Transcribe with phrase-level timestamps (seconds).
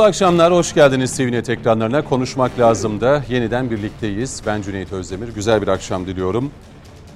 [0.00, 2.04] Mutlu akşamlar, hoş geldiniz TVNet ekranlarına.
[2.04, 4.42] Konuşmak lazım da yeniden birlikteyiz.
[4.46, 6.50] Ben Cüneyt Özdemir, güzel bir akşam diliyorum.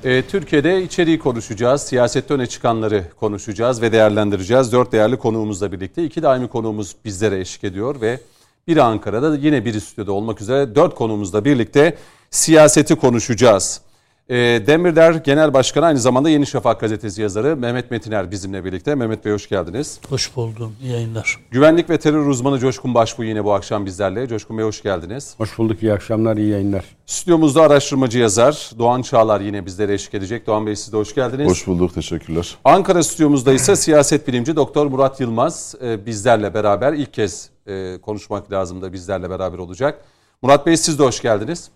[0.04, 4.72] Ee, Türkiye'de içeriği konuşacağız, siyasette öne çıkanları konuşacağız ve değerlendireceğiz.
[4.72, 6.04] Dört değerli konuğumuzla birlikte.
[6.04, 8.20] iki daimi konuğumuz bizlere eşlik ediyor ve
[8.68, 11.96] biri Ankara'da yine bir stüdyoda olmak üzere dört konuğumuzla birlikte
[12.30, 13.80] siyaseti konuşacağız.
[14.28, 18.94] E, Demirler Genel Başkanı aynı zamanda Yeni Şafak gazetesi yazarı Mehmet Metiner bizimle birlikte.
[18.94, 20.00] Mehmet Bey hoş geldiniz.
[20.08, 20.76] Hoş buldum.
[20.82, 21.38] İyi yayınlar.
[21.50, 24.28] Güvenlik ve terör uzmanı Coşkun Başbuğ yine bu akşam bizlerle.
[24.28, 25.34] Coşkun Bey hoş geldiniz.
[25.38, 25.82] Hoş bulduk.
[25.82, 26.84] İyi akşamlar, iyi yayınlar.
[27.06, 30.46] Stüdyomuzda araştırmacı yazar Doğan Çağlar yine bizlere eşlik edecek.
[30.46, 31.50] Doğan Bey siz de hoş geldiniz.
[31.50, 31.94] Hoş bulduk.
[31.94, 32.56] Teşekkürler.
[32.64, 38.52] Ankara stüdyomuzda ise siyaset bilimci Doktor Murat Yılmaz e, bizlerle beraber ilk kez e, konuşmak
[38.52, 40.04] lazım da bizlerle beraber olacak.
[40.42, 41.70] Murat Bey siz de hoş geldiniz.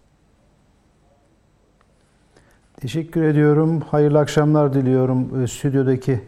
[2.80, 3.80] Teşekkür ediyorum.
[3.80, 6.20] Hayırlı akşamlar diliyorum e, stüdyodaki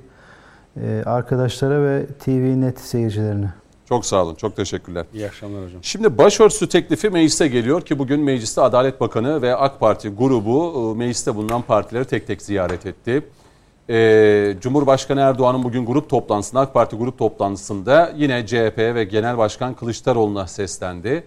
[0.82, 3.52] e, arkadaşlara ve TV Net seyircilerine.
[3.88, 4.34] Çok sağ olun.
[4.34, 5.06] Çok teşekkürler.
[5.14, 5.84] İyi akşamlar hocam.
[5.84, 10.98] Şimdi başörtüsü teklifi meclise geliyor ki bugün mecliste Adalet Bakanı ve AK Parti grubu e,
[10.98, 13.22] mecliste bulunan partileri tek tek ziyaret etti.
[13.90, 19.74] Ee, Cumhurbaşkanı Erdoğan'ın bugün grup toplantısında, AK Parti grup toplantısında yine CHP ve Genel Başkan
[19.74, 21.24] Kılıçdaroğlu'na seslendi.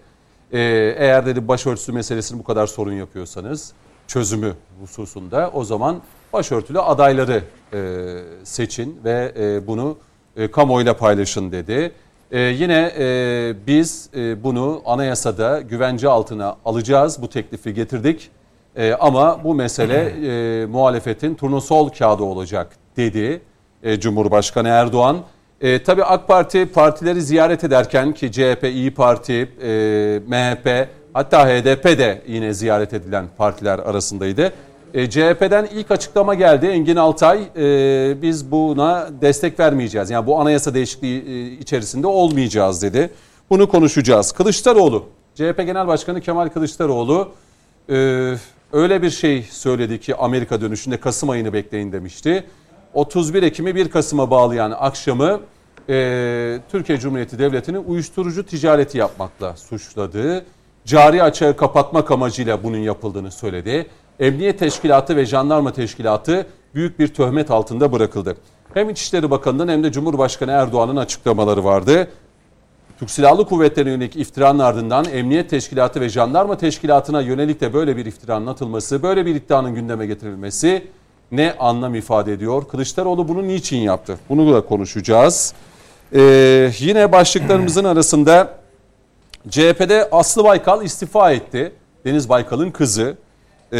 [0.52, 0.60] Ee,
[0.98, 3.72] eğer dedi başörtüsü meselesini bu kadar sorun yapıyorsanız
[4.08, 6.02] çözümü hususunda o zaman
[6.32, 7.78] başörtülü adayları e,
[8.44, 9.96] seçin ve e, bunu
[10.36, 11.92] e, kamuoyuyla paylaşın dedi.
[12.30, 17.22] E, yine e, biz e, bunu anayasada güvence altına alacağız.
[17.22, 18.30] Bu teklifi getirdik.
[18.76, 23.42] E, ama bu mesele e, muhalefetin turnusol kağıdı olacak dedi
[23.82, 25.16] e, Cumhurbaşkanı Erdoğan.
[25.60, 29.32] E, tabii AK Parti partileri ziyaret ederken ki CHP, İyi Parti,
[29.62, 34.52] e, MHP Hatta HDP de yine ziyaret edilen partiler arasındaydı.
[34.94, 36.66] E, CHP'den ilk açıklama geldi.
[36.66, 40.10] Engin Altay e, biz buna destek vermeyeceğiz.
[40.10, 43.10] Yani bu anayasa değişikliği e, içerisinde olmayacağız dedi.
[43.50, 44.32] Bunu konuşacağız.
[44.32, 45.04] Kılıçdaroğlu,
[45.34, 47.32] CHP Genel Başkanı Kemal Kılıçdaroğlu
[47.90, 47.94] e,
[48.72, 52.44] öyle bir şey söyledi ki Amerika dönüşünde Kasım ayını bekleyin demişti.
[52.94, 55.40] 31 Ekim'i 1 Kasım'a bağlayan akşamı
[55.88, 60.44] e, Türkiye Cumhuriyeti Devleti'ni uyuşturucu ticareti yapmakla suçladı
[60.84, 63.86] cari açığı kapatmak amacıyla bunun yapıldığını söyledi.
[64.20, 68.36] Emniyet Teşkilatı ve Jandarma Teşkilatı büyük bir töhmet altında bırakıldı.
[68.74, 72.08] Hem İçişleri Bakanı'nın hem de Cumhurbaşkanı Erdoğan'ın açıklamaları vardı.
[72.98, 78.06] Türk Silahlı Kuvvetleri'ne yönelik iftiranın ardından Emniyet Teşkilatı ve Jandarma Teşkilatı'na yönelik de böyle bir
[78.06, 80.86] iftiranın atılması, böyle bir iddianın gündeme getirilmesi
[81.32, 82.68] ne anlam ifade ediyor?
[82.68, 84.18] Kılıçdaroğlu bunu niçin yaptı?
[84.28, 85.54] Bunu da konuşacağız.
[86.14, 88.63] Ee, yine başlıklarımızın arasında
[89.50, 91.72] CHP'de Aslı Baykal istifa etti.
[92.04, 93.16] Deniz Baykal'ın kızı.
[93.72, 93.78] Ee,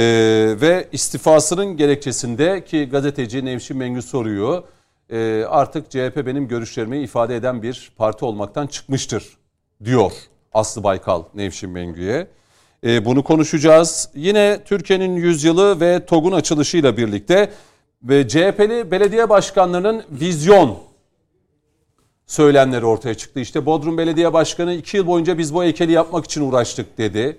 [0.60, 4.62] ve istifasının gerekçesinde ki gazeteci Nevşin Mengü soruyor.
[5.10, 9.24] E, artık CHP benim görüşlerimi ifade eden bir parti olmaktan çıkmıştır
[9.84, 10.12] diyor
[10.52, 12.26] Aslı Baykal Nevşin Mengü'ye.
[12.86, 14.08] E, bunu konuşacağız.
[14.14, 17.50] Yine Türkiye'nin yüzyılı ve TOG'un açılışıyla birlikte
[18.02, 20.78] ve CHP'li belediye başkanlarının vizyon
[22.26, 23.40] söylemleri ortaya çıktı.
[23.40, 27.38] İşte Bodrum Belediye Başkanı iki yıl boyunca biz bu heykeli yapmak için uğraştık dedi.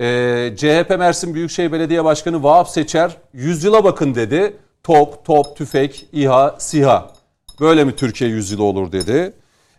[0.00, 4.56] Ee, CHP Mersin Büyükşehir Belediye Başkanı Vahap Seçer yüzyıla bakın dedi.
[4.82, 7.10] Top, top, tüfek, İHA, SİHA.
[7.60, 9.32] Böyle mi Türkiye yüzyılı olur dedi.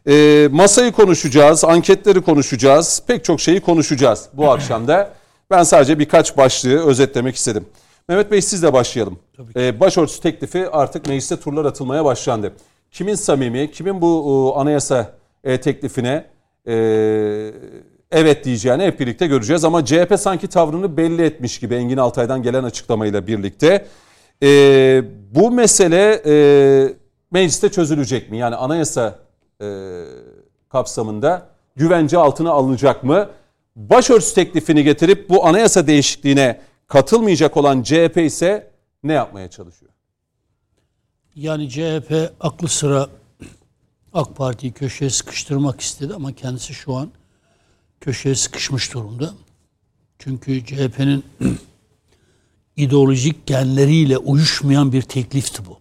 [0.07, 5.13] Ee, masayı konuşacağız, anketleri konuşacağız, pek çok şeyi konuşacağız bu akşam da.
[5.52, 7.66] Ben sadece birkaç başlığı özetlemek istedim.
[8.09, 9.19] Mehmet Bey sizle başlayalım.
[9.56, 12.53] Ee, başörtüsü teklifi artık mecliste turlar atılmaya başlandı
[12.92, 16.25] kimin samimi, kimin bu anayasa e, teklifine
[16.68, 16.74] e,
[18.12, 19.64] evet diyeceğini hep birlikte göreceğiz.
[19.64, 23.86] Ama CHP sanki tavrını belli etmiş gibi Engin Altay'dan gelen açıklamayla birlikte.
[24.44, 24.48] E,
[25.36, 26.22] bu mesele
[27.31, 28.38] mecliste çözülecek mi?
[28.38, 29.19] Yani anayasa
[30.69, 33.30] kapsamında güvence altına alınacak mı?
[33.75, 38.72] Başörtüsü teklifini getirip bu anayasa değişikliğine katılmayacak olan CHP ise
[39.04, 39.92] ne yapmaya çalışıyor?
[41.38, 43.10] Yani CHP aklı sıra
[44.13, 47.12] AK Parti'yi köşeye sıkıştırmak istedi ama kendisi şu an
[48.01, 49.34] köşeye sıkışmış durumda.
[50.19, 51.24] Çünkü CHP'nin
[52.75, 55.80] ideolojik genleriyle uyuşmayan bir teklifti bu.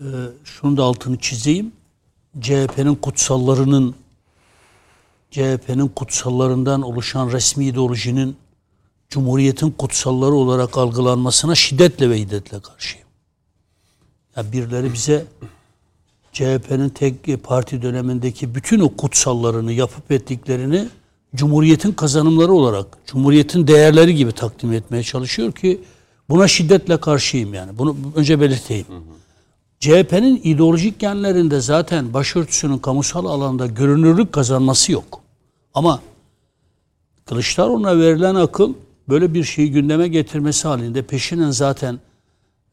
[0.00, 0.06] Ee,
[0.44, 1.72] şunu da altını çizeyim.
[2.40, 3.94] CHP'nin kutsallarının
[5.30, 8.36] CHP'nin kutsallarından oluşan resmi ideolojinin
[9.10, 13.06] Cumhuriyetin kutsalları olarak algılanmasına şiddetle ve hiddetle karşıyım.
[14.36, 15.24] Ya birileri bize
[16.32, 20.88] CHP'nin tek parti dönemindeki bütün o kutsallarını yapıp ettiklerini
[21.34, 25.80] Cumhuriyetin kazanımları olarak, Cumhuriyetin değerleri gibi takdim etmeye çalışıyor ki
[26.28, 27.78] buna şiddetle karşıyım yani.
[27.78, 28.86] Bunu önce belirteyim.
[29.80, 35.20] CHP'nin ideolojik genlerinde zaten başörtüsünün kamusal alanda görünürlük kazanması yok.
[35.74, 36.00] Ama
[37.26, 38.74] Kılıçdaroğlu'na verilen akıl
[39.10, 42.00] böyle bir şeyi gündeme getirmesi halinde peşinen zaten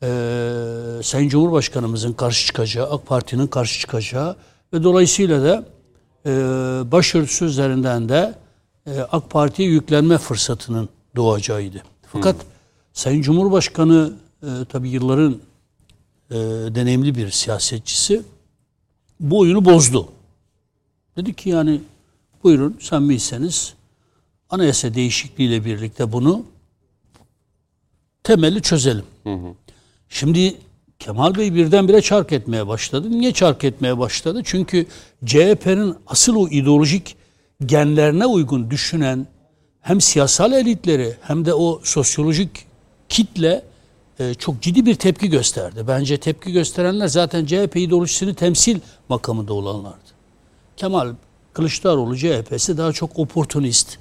[0.04, 0.08] e,
[1.04, 4.36] Sayın Cumhurbaşkanımızın karşı çıkacağı, AK Parti'nin karşı çıkacağı
[4.74, 5.66] ve dolayısıyla da
[6.26, 6.32] e,
[6.92, 8.36] başörtüsü üzerinden de
[8.86, 11.84] e, AK Parti'ye yüklenme fırsatının doğacağıydı.
[12.12, 12.50] Fakat hmm.
[12.94, 14.14] Sayın Cumhurbaşkanı
[14.44, 15.38] e, tabii yılların
[16.32, 16.36] e,
[16.76, 18.22] deneyimli bir siyasetçisi
[19.20, 20.10] bu oyunu bozdu.
[21.18, 21.82] Dedi ki yani
[22.44, 23.74] buyurun samimiyseniz
[24.50, 26.46] anayasa değişikliğiyle birlikte bunu
[28.24, 29.06] temeli çözelim.
[29.24, 29.54] Hı hı.
[30.10, 30.56] Şimdi
[31.00, 33.12] Kemal Bey birdenbire çark etmeye başladı.
[33.12, 34.42] Niye çark etmeye başladı?
[34.46, 34.86] Çünkü
[35.26, 37.16] CHP'nin asıl o ideolojik
[37.66, 39.28] genlerine uygun düşünen
[39.82, 42.50] hem siyasal elitleri hem de o sosyolojik
[43.10, 43.64] kitle
[44.20, 45.84] e, çok ciddi bir tepki gösterdi.
[45.88, 48.80] Bence tepki gösterenler zaten CHP ideolojisini temsil
[49.10, 50.08] makamında olanlardı.
[50.78, 51.14] Kemal
[51.54, 53.98] Kılıçdaroğlu CHP'si daha çok oportunist,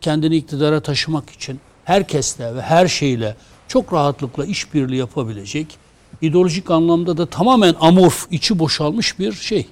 [0.00, 3.36] kendini iktidara taşımak için herkesle ve her şeyle
[3.68, 5.66] çok rahatlıkla işbirliği yapabilecek,
[6.22, 9.66] ideolojik anlamda da tamamen amorf, içi boşalmış bir şey.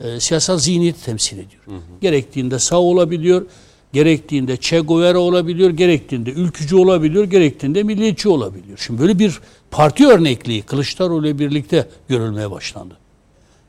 [0.00, 1.62] E, siyasal zihniyeti temsil ediyor.
[1.64, 2.00] Hı hı.
[2.00, 3.46] Gerektiğinde sağ olabiliyor,
[3.92, 8.78] gerektiğinde Che Guevara olabiliyor, gerektiğinde ülkücü olabiliyor, gerektiğinde milliyetçi olabiliyor.
[8.78, 9.40] Şimdi böyle bir
[9.70, 12.96] parti örnekliği Kılıçdaroğlu ile birlikte görülmeye başlandı.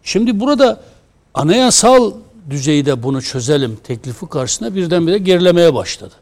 [0.04, 0.82] Şimdi burada
[1.34, 2.12] anayasal
[2.50, 6.14] düzeyde bunu çözelim teklifi karşısında birdenbire gerilemeye başladı.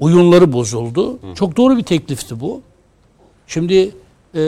[0.00, 1.12] Uyumları bozuldu.
[1.12, 1.34] Hı.
[1.34, 2.62] Çok doğru bir teklifti bu.
[3.46, 3.94] Şimdi
[4.34, 4.42] e,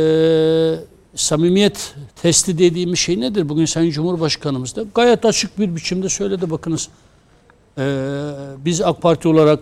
[1.15, 3.49] samimiyet testi dediğimiz şey nedir?
[3.49, 6.51] Bugün Sayın Cumhurbaşkanımız da gayet açık bir biçimde söyledi.
[6.51, 6.89] Bakınız
[7.79, 7.85] e,
[8.59, 9.61] biz AK Parti olarak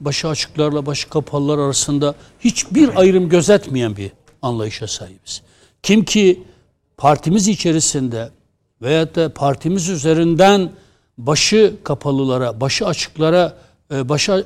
[0.00, 4.10] başı açıklarla başı kapalılar arasında hiçbir ayrım gözetmeyen bir
[4.42, 5.42] anlayışa sahibiz.
[5.82, 6.42] Kim ki
[6.96, 8.30] partimiz içerisinde
[8.82, 10.70] veyahut da partimiz üzerinden
[11.18, 13.56] başı kapalılara, başı açıklara,
[13.94, 14.44] e, başa e,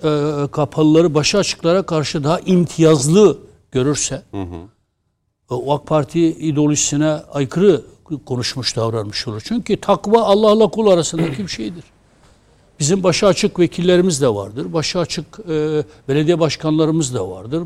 [0.51, 3.39] kapalıları başı açıklara karşı daha imtiyazlı
[3.71, 4.57] görürse hı hı.
[5.51, 7.83] o AK Parti ideolojisine aykırı
[8.27, 9.43] konuşmuş davranmış olur.
[9.45, 11.85] Çünkü takva Allah'la kul arasındaki bir şeydir.
[12.81, 14.73] Bizim başı açık vekillerimiz de vardır.
[14.73, 17.63] Başı açık e, belediye başkanlarımız da vardır.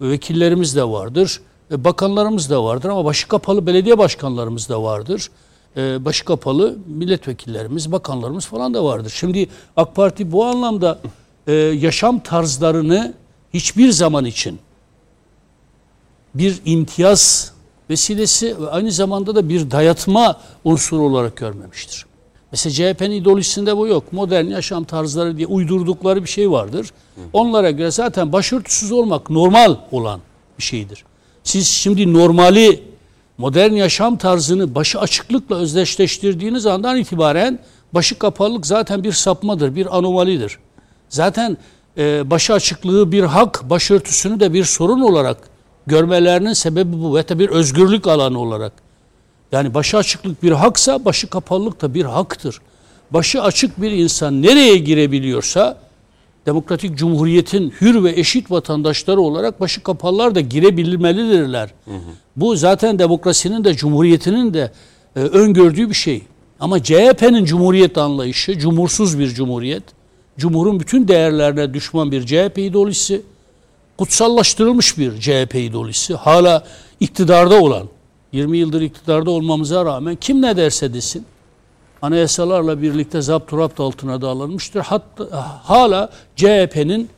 [0.00, 1.40] Vekillerimiz de vardır.
[1.70, 5.30] E, bakanlarımız da vardır ama başı kapalı belediye başkanlarımız da vardır
[5.76, 9.12] e, başı kapalı milletvekillerimiz, bakanlarımız falan da vardır.
[9.16, 10.98] Şimdi AK Parti bu anlamda
[11.46, 13.14] e, yaşam tarzlarını
[13.54, 14.58] hiçbir zaman için
[16.34, 17.52] bir imtiyaz
[17.90, 22.06] vesilesi ve aynı zamanda da bir dayatma unsuru olarak görmemiştir.
[22.52, 24.12] Mesela CHP'nin ideolojisinde bu yok.
[24.12, 26.90] Modern yaşam tarzları diye uydurdukları bir şey vardır.
[27.32, 30.20] Onlara göre zaten başörtüsüz olmak normal olan
[30.58, 31.04] bir şeydir.
[31.44, 32.82] Siz şimdi normali
[33.40, 37.58] modern yaşam tarzını başı açıklıkla özdeşleştirdiğiniz andan itibaren
[37.94, 40.58] başı kapalılık zaten bir sapmadır, bir anomalidir.
[41.08, 41.56] Zaten
[41.98, 45.36] e, başı açıklığı bir hak, başörtüsünü de bir sorun olarak
[45.86, 48.72] görmelerinin sebebi bu ve bir özgürlük alanı olarak.
[49.52, 52.60] Yani başı açıklık bir haksa başı kapalılık da bir haktır.
[53.10, 55.78] Başı açık bir insan nereye girebiliyorsa
[56.46, 61.70] demokratik cumhuriyetin hür ve eşit vatandaşları olarak başı kapalılar da girebilmelidirler.
[61.84, 62.00] Hı hı.
[62.36, 64.72] Bu zaten demokrasinin de cumhuriyetinin de
[65.16, 66.22] e, öngördüğü bir şey.
[66.60, 69.82] Ama CHP'nin cumhuriyet anlayışı, cumhursuz bir cumhuriyet,
[70.38, 73.22] cumhurun bütün değerlerine düşman bir CHP ideolojisi,
[73.98, 76.64] kutsallaştırılmış bir CHP ideolojisi, hala
[77.00, 77.88] iktidarda olan,
[78.32, 81.24] 20 yıldır iktidarda olmamıza rağmen kim ne derse desin,
[82.02, 84.80] anayasalarla birlikte zapturapt altına da alınmıştır.
[84.80, 85.24] Hatta
[85.62, 87.08] hala CHP'nin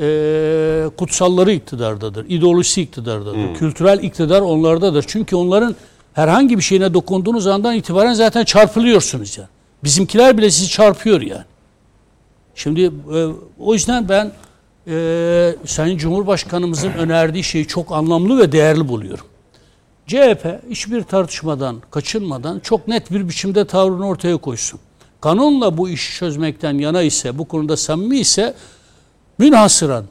[0.00, 2.26] e, kutsalları iktidardadır.
[2.28, 3.34] ideolojisi iktidardadır.
[3.34, 3.54] Hmm.
[3.54, 5.04] Kültürel iktidar onlardadır.
[5.08, 5.76] Çünkü onların
[6.12, 9.48] herhangi bir şeyine dokunduğunuz andan itibaren zaten çarpılıyorsunuz yani.
[9.84, 11.44] Bizimkiler bile sizi çarpıyor yani.
[12.54, 13.26] Şimdi e,
[13.58, 14.32] o yüzden ben
[14.88, 19.26] e, Sayın Cumhurbaşkanımızın önerdiği şeyi çok anlamlı ve değerli buluyorum.
[20.10, 24.80] CHP hiçbir tartışmadan, kaçınmadan çok net bir biçimde tavrını ortaya koysun.
[25.20, 28.54] Kanunla bu işi çözmekten yana ise, bu konuda samimi ise
[29.38, 30.04] münhasıran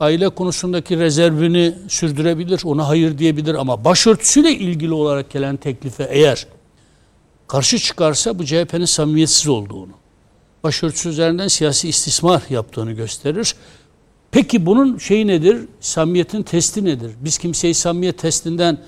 [0.00, 6.46] aile konusundaki rezervini sürdürebilir, ona hayır diyebilir ama başörtüsüyle ilgili olarak gelen teklife eğer
[7.48, 9.92] karşı çıkarsa bu CHP'nin samimiyetsiz olduğunu,
[10.62, 13.54] başörtüsü üzerinden siyasi istismar yaptığını gösterir.
[14.30, 15.58] Peki bunun şeyi nedir?
[15.80, 17.10] Samimiyetin testi nedir?
[17.20, 18.78] Biz kimseyi samimiyet testinden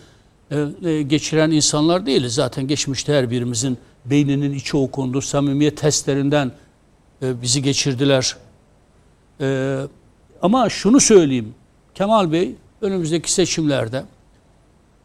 [1.07, 2.35] geçiren insanlar değiliz.
[2.35, 5.21] Zaten geçmişte her birimizin beyninin içi okundu.
[5.21, 6.53] Samimiyet testlerinden
[7.23, 8.37] e, bizi geçirdiler.
[10.43, 11.55] Ama şunu söyleyeyim.
[11.95, 14.05] Kemal Bey önümüzdeki seçimlerde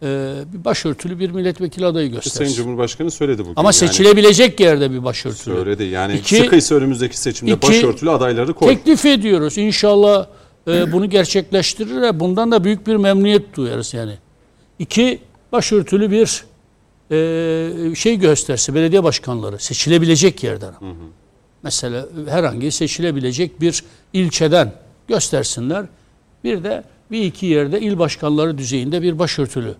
[0.04, 2.56] e, bir başörtülü bir milletvekili adayı Sayın göstersin.
[2.56, 3.54] Cumhurbaşkanı söyledi bugün.
[3.56, 5.56] Ama Yani seçilebilecek yerde bir başörtülü.
[5.56, 5.84] Söyledi.
[5.84, 8.68] Yani İki- sıkıysa önümüzdeki seçimde iki- başörtülü adayları koy.
[8.68, 9.58] Teklif ediyoruz.
[9.58, 10.26] İnşallah
[10.68, 14.18] e, bunu gerçekleştirir bundan da büyük bir memnuniyet duyarız yani.
[14.80, 15.20] İki,
[15.52, 16.44] başörtülü bir
[17.12, 20.74] e, şey gösterse belediye başkanları seçilebilecek yerden.
[21.64, 24.74] Mesela herhangi seçilebilecek bir ilçeden
[25.08, 25.86] göstersinler.
[26.44, 29.76] Bir de bir iki yerde il başkanları düzeyinde bir başörtülü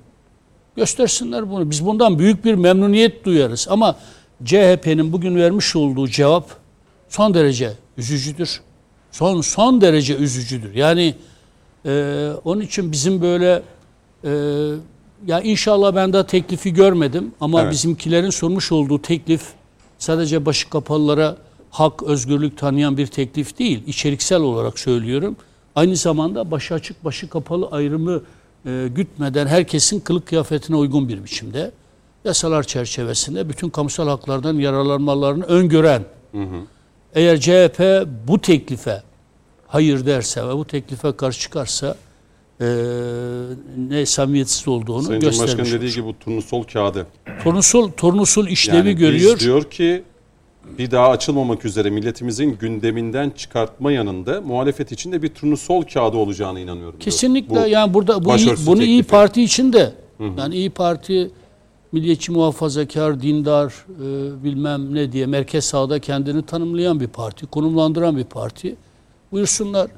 [0.76, 1.70] göstersinler bunu.
[1.70, 3.68] Biz bundan büyük bir memnuniyet duyarız.
[3.70, 3.98] Ama
[4.46, 6.50] CHP'nin bugün vermiş olduğu cevap
[7.10, 8.62] son derece üzücüdür.
[9.12, 10.76] Son son derece üzücüdür.
[10.76, 11.16] Yani
[11.86, 13.64] e, onun için bizim böyle
[14.24, 14.32] e,
[15.28, 17.72] ya inşallah ben daha teklifi görmedim ama Evet.
[17.72, 19.42] bizimkilerin sunmuş olduğu teklif
[20.00, 21.38] sadece başı kapalılara
[21.70, 23.84] hak, özgürlük tanıyan bir teklif değil.
[23.88, 25.36] İçeriksel olarak söylüyorum.
[25.76, 28.22] Aynı zamanda başı açık, başı kapalı ayrımı
[28.66, 31.72] e, gütmeden herkesin kılık kıyafetine uygun bir biçimde
[32.26, 36.04] yasalar çerçevesinde bütün kamusal haklardan yararlanmalarını öngören
[37.16, 39.04] eğer CHP bu teklife
[39.68, 41.96] hayır derse ve bu teklife karşı çıkarsa
[42.62, 42.66] e,
[43.90, 47.08] ne samimiyetsiz olduğunu Sayın göstermiş Cumhurbaşkanı dediği gibi bu turnusol kağıdı.
[47.44, 49.36] Tornusul, tornusul işlevi Yani görüyor.
[49.36, 50.04] biz diyor ki
[50.78, 56.60] bir daha açılmamak üzere milletimizin gündeminden çıkartma yanında muhalefet için de bir turnusol kağıdı olacağına
[56.60, 56.92] inanıyorum.
[56.94, 57.02] diyor.
[57.04, 59.08] Kesinlikle Bu- yani burada bu iyi, bunu iyi teklifi.
[59.10, 59.94] Parti için de
[60.38, 61.32] yani iyi Parti
[61.92, 68.24] milliyetçi muhafazakar, dindar e, bilmem ne diye merkez sağda kendini tanımlayan bir parti, konumlandıran bir
[68.24, 68.76] parti.
[69.32, 69.92] Buyursunlar.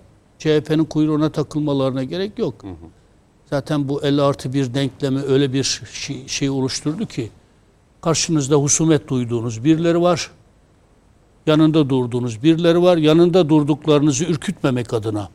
[0.43, 2.65] CHP'nin kuyruğuna takılmalarına gerek yok.
[3.49, 7.29] Zaten bu 50 artı bir denklemi öyle bir şey, şey oluşturdu ki
[8.01, 10.31] karşınızda husumet duyduğunuz birileri var.
[11.45, 12.97] Yanında durduğunuz birileri var.
[12.97, 15.29] Yanında durduklarınızı ürkütmemek adına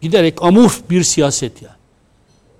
[0.00, 1.74] giderek amorf bir siyaset yani.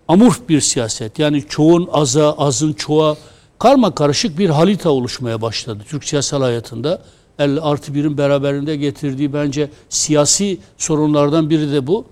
[0.09, 1.19] Amorf bir siyaset.
[1.19, 3.17] Yani çoğun aza, azın çoğa
[3.59, 7.03] karma karışık bir halita oluşmaya başladı Türk siyasal hayatında.
[7.41, 12.05] 50 artı birin beraberinde getirdiği bence siyasi sorunlardan biri de bu.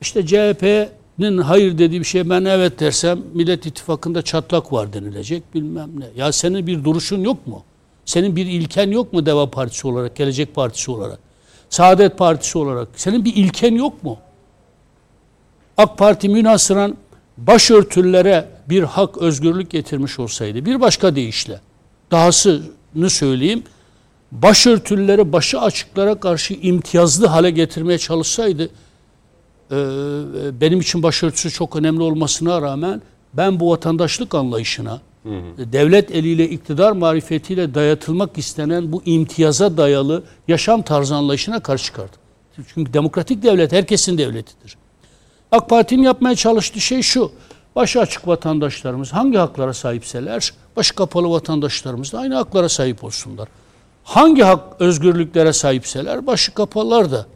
[0.00, 5.90] İşte CHP'nin hayır dediği bir şey ben evet dersem Millet İttifakı'nda çatlak var denilecek bilmem
[6.00, 6.06] ne.
[6.16, 7.62] Ya senin bir duruşun yok mu?
[8.04, 11.18] Senin bir ilken yok mu Deva Partisi olarak, Gelecek Partisi olarak?
[11.70, 12.88] Saadet Partisi olarak.
[12.96, 14.18] Senin bir ilken yok mu?
[15.76, 16.96] AK Parti münasıran
[17.38, 21.60] başörtülere bir hak, özgürlük getirmiş olsaydı bir başka deyişle
[22.10, 23.62] dahasını söyleyeyim
[24.32, 28.64] başörtülüleri başı açıklara karşı imtiyazlı hale getirmeye çalışsaydı
[29.70, 29.76] e,
[30.60, 33.02] benim için başörtüsü çok önemli olmasına rağmen
[33.34, 35.00] ben bu vatandaşlık anlayışına
[35.58, 42.20] devlet eliyle iktidar marifetiyle dayatılmak istenen bu imtiyaza dayalı yaşam tarzı anlayışına karşı çıkardım.
[42.74, 44.76] Çünkü demokratik devlet herkesin devletidir.
[45.52, 47.32] AK Parti'nin yapmaya çalıştığı şey şu.
[47.76, 53.48] Başı açık vatandaşlarımız hangi haklara sahipseler, başı kapalı vatandaşlarımız da aynı haklara sahip olsunlar.
[54.04, 57.26] Hangi hak özgürlüklere sahipseler, başı kapalılar da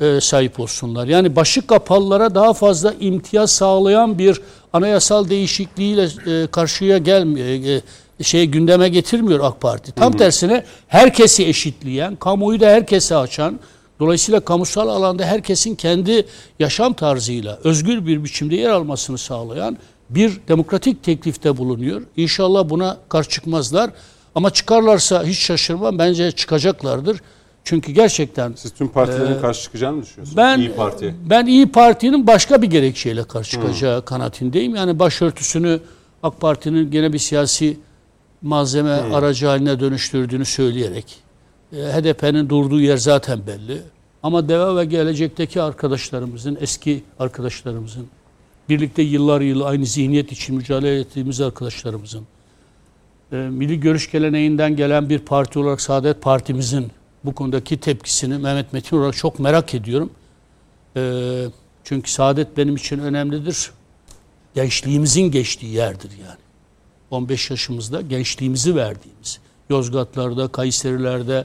[0.00, 1.06] e, sahip olsunlar.
[1.06, 4.40] Yani başı kapalılara daha fazla imtiyaz sağlayan bir
[4.72, 7.46] anayasal değişikliğiyle e, karşıya gelmiyor.
[7.46, 7.82] E,
[8.24, 9.92] şey gündeme getirmiyor AK Parti.
[9.92, 13.60] Tam tersine herkesi eşitleyen, kamuoyu da herkese açan,
[14.00, 16.26] Dolayısıyla kamusal alanda herkesin kendi
[16.58, 19.78] yaşam tarzıyla özgür bir biçimde yer almasını sağlayan
[20.10, 22.02] bir demokratik teklifte bulunuyor.
[22.16, 23.90] İnşallah buna karşı çıkmazlar.
[24.34, 25.98] Ama çıkarlarsa hiç şaşırmam.
[25.98, 27.20] Bence çıkacaklardır.
[27.64, 30.36] Çünkü gerçekten Siz tüm partilerin karşı çıkacağını mı düşünüyorsunuz?
[30.36, 31.14] ben İyi Parti.
[31.24, 34.74] ben İyi Parti'nin başka bir gerekçeyle karşı çıkacağı kanaatindeyim.
[34.74, 35.80] Yani başörtüsünü
[36.22, 37.76] AK Parti'nin gene bir siyasi
[38.42, 41.16] malzeme aracı haline dönüştürdüğünü söyleyerek
[41.72, 43.82] e, HDP'nin durduğu yer zaten belli.
[44.22, 48.06] Ama DEVA ve gelecekteki arkadaşlarımızın, eski arkadaşlarımızın,
[48.68, 52.22] birlikte yıllar yılı aynı zihniyet için mücadele ettiğimiz arkadaşlarımızın,
[53.32, 56.92] e, milli görüş geleneğinden gelen bir parti olarak Saadet Partimizin
[57.24, 60.10] bu konudaki tepkisini Mehmet Metin olarak çok merak ediyorum.
[60.96, 61.44] E,
[61.84, 63.70] çünkü Saadet benim için önemlidir.
[64.54, 66.38] Gençliğimizin geçtiği yerdir yani.
[67.10, 69.38] 15 yaşımızda gençliğimizi verdiğimiz.
[69.70, 71.44] Yozgatlarda, Kayserilerde,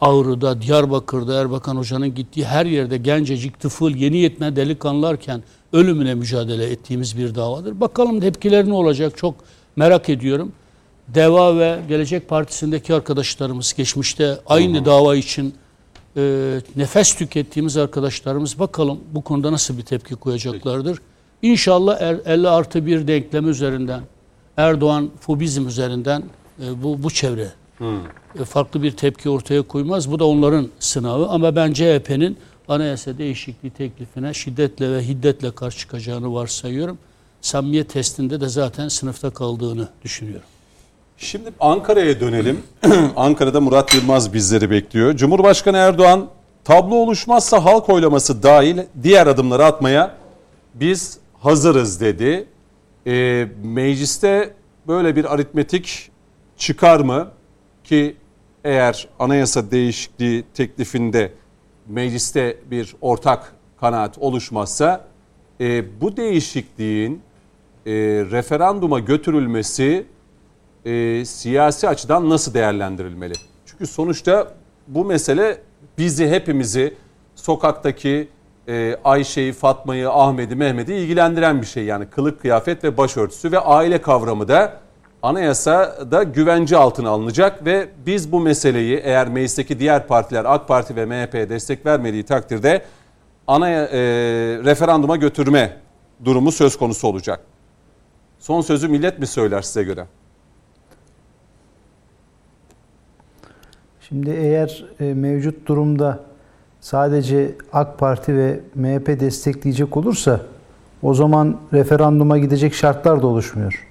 [0.00, 7.18] Ağrı'da, Diyarbakır'da Erbakan Hoca'nın gittiği her yerde gencecik, tıfıl, yeni yetme delikanlılarken ölümüne mücadele ettiğimiz
[7.18, 7.80] bir davadır.
[7.80, 9.34] Bakalım tepkileri ne olacak çok
[9.76, 10.52] merak ediyorum.
[11.14, 15.54] Deva ve Gelecek Partisi'ndeki arkadaşlarımız geçmişte aynı dava için
[16.16, 20.98] e, nefes tükettiğimiz arkadaşlarımız bakalım bu konuda nasıl bir tepki koyacaklardır.
[21.42, 24.00] İnşallah er- 50 artı bir denklemi üzerinden
[24.56, 26.22] Erdoğan fobizm üzerinden
[26.64, 27.52] e, bu, bu çevre
[28.40, 30.10] e, farklı bir tepki ortaya koymaz.
[30.10, 32.36] Bu da onların sınavı ama ben CHP'nin
[32.68, 36.98] anayasa değişikliği teklifine şiddetle ve hiddetle karşı çıkacağını varsayıyorum.
[37.40, 40.46] samimiyet testinde de zaten sınıfta kaldığını düşünüyorum.
[41.20, 42.62] Şimdi Ankara'ya dönelim.
[43.16, 45.16] Ankara'da Murat Yılmaz bizleri bekliyor.
[45.16, 46.28] Cumhurbaşkanı Erdoğan
[46.64, 50.14] tablo oluşmazsa halk oylaması dahil diğer adımları atmaya
[50.74, 52.46] biz hazırız dedi.
[53.06, 54.54] E, mecliste
[54.86, 56.10] böyle bir aritmetik
[56.56, 57.28] çıkar mı?
[57.84, 58.16] Ki
[58.64, 61.32] eğer anayasa değişikliği teklifinde
[61.88, 65.04] mecliste bir ortak kanaat oluşmazsa
[65.60, 67.22] e, bu değişikliğin
[67.86, 67.92] e,
[68.30, 70.06] referanduma götürülmesi
[70.88, 73.34] e, siyasi açıdan nasıl değerlendirilmeli?
[73.66, 74.48] Çünkü sonuçta
[74.88, 75.58] bu mesele
[75.98, 76.94] bizi hepimizi
[77.34, 78.28] sokaktaki
[78.68, 81.84] e, Ayşe'yi, Fatma'yı, Ahmet'i, Mehmet'i ilgilendiren bir şey.
[81.84, 84.72] Yani kılık kıyafet ve başörtüsü ve aile kavramı da
[85.22, 91.06] anayasada güvence altına alınacak ve biz bu meseleyi eğer meclisteki diğer partiler AK Parti ve
[91.06, 92.82] MHP'ye destek vermediği takdirde
[93.46, 93.98] anaya, e,
[94.64, 95.76] referanduma götürme
[96.24, 97.40] durumu söz konusu olacak.
[98.38, 100.06] Son sözü millet mi söyler size göre?
[104.08, 106.20] Şimdi eğer e, mevcut durumda
[106.80, 110.40] sadece AK Parti ve MHP destekleyecek olursa
[111.02, 113.86] o zaman referanduma gidecek şartlar da oluşmuyor.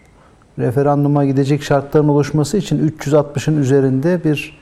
[0.60, 4.60] Referanduma gidecek şartların oluşması için 360'ın üzerinde bir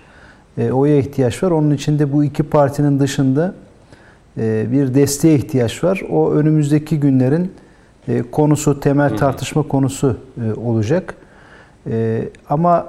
[0.57, 1.51] e, oya ihtiyaç var.
[1.51, 3.53] Onun için de bu iki partinin dışında
[4.37, 6.01] e, bir desteğe ihtiyaç var.
[6.11, 7.51] O önümüzdeki günlerin
[8.31, 10.17] konusu, temel tartışma konusu
[10.57, 11.15] olacak.
[12.49, 12.85] Ama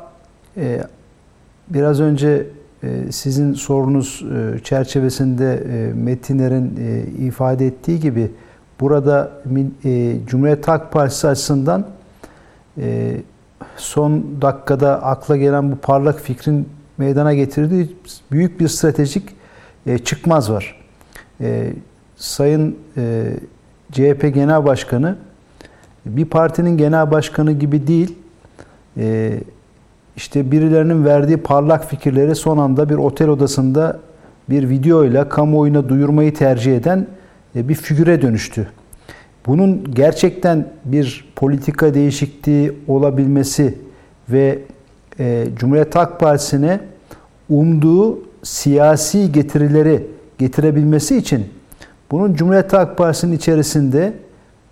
[1.68, 2.46] biraz önce
[3.10, 6.76] sizin sorunuz e, çerçevesinde e, Metinler'in
[7.26, 8.30] ifade ettiği gibi
[8.80, 9.32] burada
[10.26, 11.86] Cumhuriyet Halk Partisi açısından
[13.76, 17.96] son dakikada akla gelen bu parlak fikrin meydana getirdiği
[18.32, 19.22] büyük bir stratejik
[20.04, 20.82] çıkmaz var.
[22.16, 22.76] Sayın
[23.92, 25.16] CHP Genel Başkanı
[26.06, 28.18] bir partinin genel başkanı gibi değil,
[30.16, 34.00] işte birilerinin verdiği parlak fikirleri son anda bir otel odasında
[34.50, 37.06] bir videoyla kamuoyuna duyurmayı tercih eden
[37.56, 38.68] e, bir figüre dönüştü.
[39.46, 43.78] Bunun gerçekten bir politika değişikliği olabilmesi
[44.28, 44.58] ve
[45.18, 46.80] e, Cumhuriyet Halk Partisi'ne
[47.48, 50.06] umduğu siyasi getirileri
[50.38, 51.44] getirebilmesi için
[52.10, 54.12] bunun Cumhuriyet Halk Partisi'nin içerisinde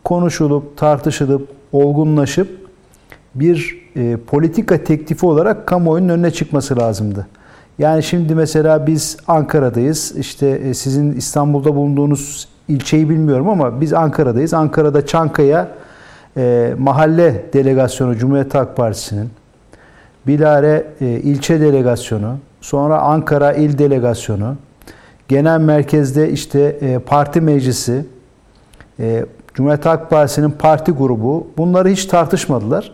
[0.05, 2.64] konuşulup, tartışılıp, olgunlaşıp
[3.35, 7.27] bir e, politika teklifi olarak kamuoyunun önüne çıkması lazımdı.
[7.79, 10.15] Yani şimdi mesela biz Ankara'dayız.
[10.17, 14.55] İşte e, sizin İstanbul'da bulunduğunuz ilçeyi bilmiyorum ama biz Ankara'dayız.
[14.55, 15.69] Ankara'da Çankaya
[16.37, 19.31] e, mahalle delegasyonu Cumhuriyet Halk Partisi'nin,
[20.27, 24.57] Bilare e, ilçe delegasyonu, sonra Ankara il delegasyonu,
[25.29, 28.05] genel merkezde işte e, parti meclisi,
[29.01, 32.93] e, Cumhuriyet Halk Partisi'nin parti grubu bunları hiç tartışmadılar.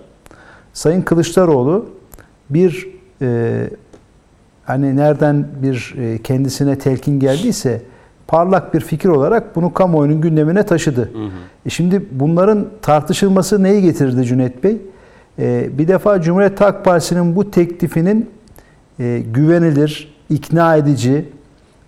[0.73, 1.87] Sayın Kılıçdaroğlu
[2.51, 2.89] bir
[3.23, 3.71] e,
[4.65, 7.83] hani nereden bir e, kendisine telkin geldiyse
[8.27, 11.01] parlak bir fikir olarak bunu kamuoyunun gündemine taşıdı.
[11.01, 11.31] Hı hı.
[11.67, 14.79] E şimdi bunların tartışılması neyi getirdi Cüneyt Bey?
[15.39, 18.31] E, bir defa Cumhuriyet Halk Partisi'nin bu teklifinin
[19.01, 21.25] e, güvenilir, ikna edici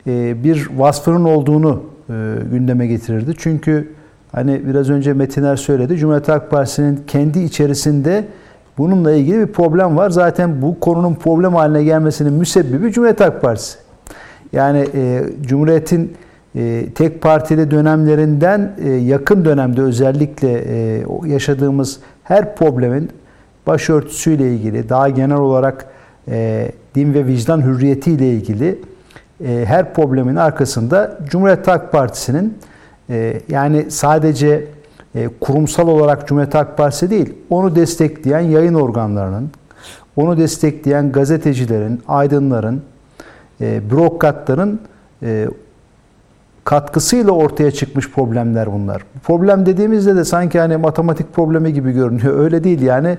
[0.06, 3.34] e, bir vasfının olduğunu e, gündeme getirirdi.
[3.38, 3.92] Çünkü
[4.32, 5.96] hani biraz önce Metiner söyledi.
[5.96, 8.24] Cumhuriyet Halk Partisi'nin kendi içerisinde
[8.78, 10.10] Bununla ilgili bir problem var.
[10.10, 13.78] Zaten bu konunun problem haline gelmesinin müsebbibi Cumhuriyet Halk Partisi.
[14.52, 16.16] Yani e, Cumhuriyet'in
[16.54, 23.10] e, tek partili dönemlerinden e, yakın dönemde özellikle e, yaşadığımız her problemin
[23.66, 25.86] başörtüsüyle ilgili, daha genel olarak
[26.28, 28.78] e, din ve vicdan hürriyetiyle ilgili
[29.44, 32.58] e, her problemin arkasında Cumhuriyet Halk Partisi'nin
[33.10, 34.64] e, yani sadece
[35.40, 39.50] kurumsal olarak Cumhuriyet Halk Partisi değil, onu destekleyen yayın organlarının,
[40.16, 42.82] onu destekleyen gazetecilerin, aydınların,
[43.60, 44.80] e, bürokratların
[45.22, 45.48] e,
[46.64, 49.02] katkısıyla ortaya çıkmış problemler bunlar.
[49.22, 52.38] Problem dediğimizde de sanki hani matematik problemi gibi görünüyor.
[52.38, 53.18] Öyle değil yani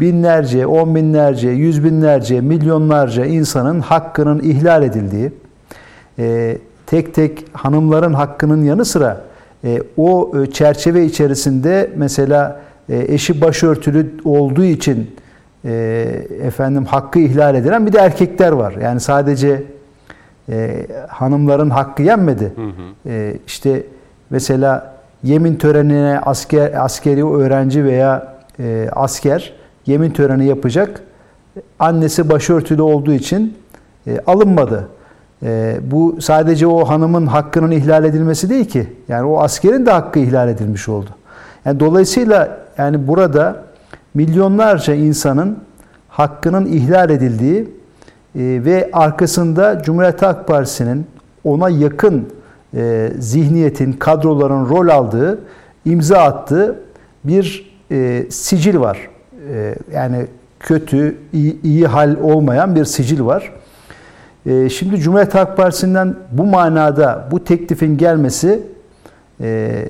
[0.00, 5.32] binlerce, on binlerce, yüz binlerce, milyonlarca insanın hakkının ihlal edildiği,
[6.86, 9.27] tek tek hanımların hakkının yanı sıra e,
[9.96, 15.16] o e, çerçeve içerisinde mesela e, eşi başörtülü olduğu için
[15.64, 15.70] e,
[16.42, 18.72] efendim hakkı ihlal edilen bir de erkekler var.
[18.82, 19.62] Yani sadece
[20.48, 22.52] e, hanımların hakkı yenmedi.
[22.56, 23.10] Hı hı.
[23.10, 23.82] E, işte
[24.30, 29.52] mesela yemin törenine asker askeri öğrenci veya e, asker
[29.86, 31.02] yemin töreni yapacak.
[31.78, 33.56] Annesi başörtülü olduğu için
[34.06, 34.88] e, alınmadı.
[35.42, 38.86] E, bu sadece o hanımın hakkının ihlal edilmesi değil ki.
[39.08, 41.10] Yani o askerin de hakkı ihlal edilmiş oldu.
[41.64, 43.64] Yani dolayısıyla yani burada
[44.14, 45.58] milyonlarca insanın
[46.08, 47.68] hakkının ihlal edildiği e,
[48.38, 51.06] ve arkasında Cumhuriyet Halk Partisi'nin
[51.44, 52.28] ona yakın
[52.74, 55.38] e, zihniyetin, kadroların rol aldığı,
[55.84, 56.80] imza attığı
[57.24, 58.98] bir e, sicil var.
[59.92, 60.26] Yani
[60.60, 63.52] kötü, iyi, iyi hal olmayan bir sicil var.
[64.46, 68.62] E, şimdi Cumhuriyet Halk Partisi'nden bu manada bu teklifin gelmesi
[69.40, 69.88] e,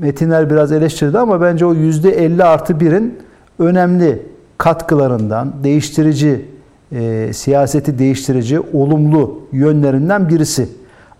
[0.00, 3.18] metinler biraz eleştirdi ama bence o yüzde 50 artı 1'in
[3.58, 4.22] önemli
[4.58, 6.44] katkılarından, değiştirici,
[6.92, 10.68] e, siyaseti değiştirici, olumlu yönlerinden birisi.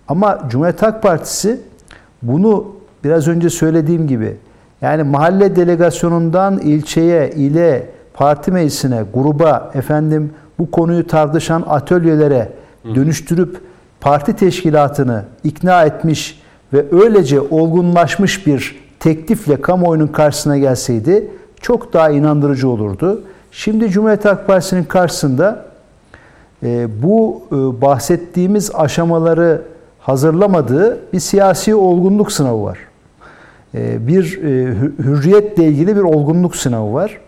[0.09, 1.61] Ama Cumhuriyet Halk Partisi
[2.23, 2.67] bunu
[3.05, 4.37] biraz önce söylediğim gibi
[4.83, 12.53] yani mahalle delegasyonundan ilçeye, ile, parti meclisine, gruba, efendim bu konuyu tartışan atölyelere
[12.95, 13.61] dönüştürüp
[14.01, 16.41] parti teşkilatını ikna etmiş
[16.73, 23.23] ve öylece olgunlaşmış bir teklifle kamuoyunun karşısına gelseydi çok daha inandırıcı olurdu.
[23.53, 25.65] Şimdi Cumhuriyet Halk Partisi'nin karşısında
[26.63, 29.63] e, bu e, bahsettiğimiz aşamaları
[30.01, 32.79] hazırlamadığı bir siyasi olgunluk sınavı var.
[33.75, 37.21] E, bir e, hürriyetle ilgili bir olgunluk sınavı var.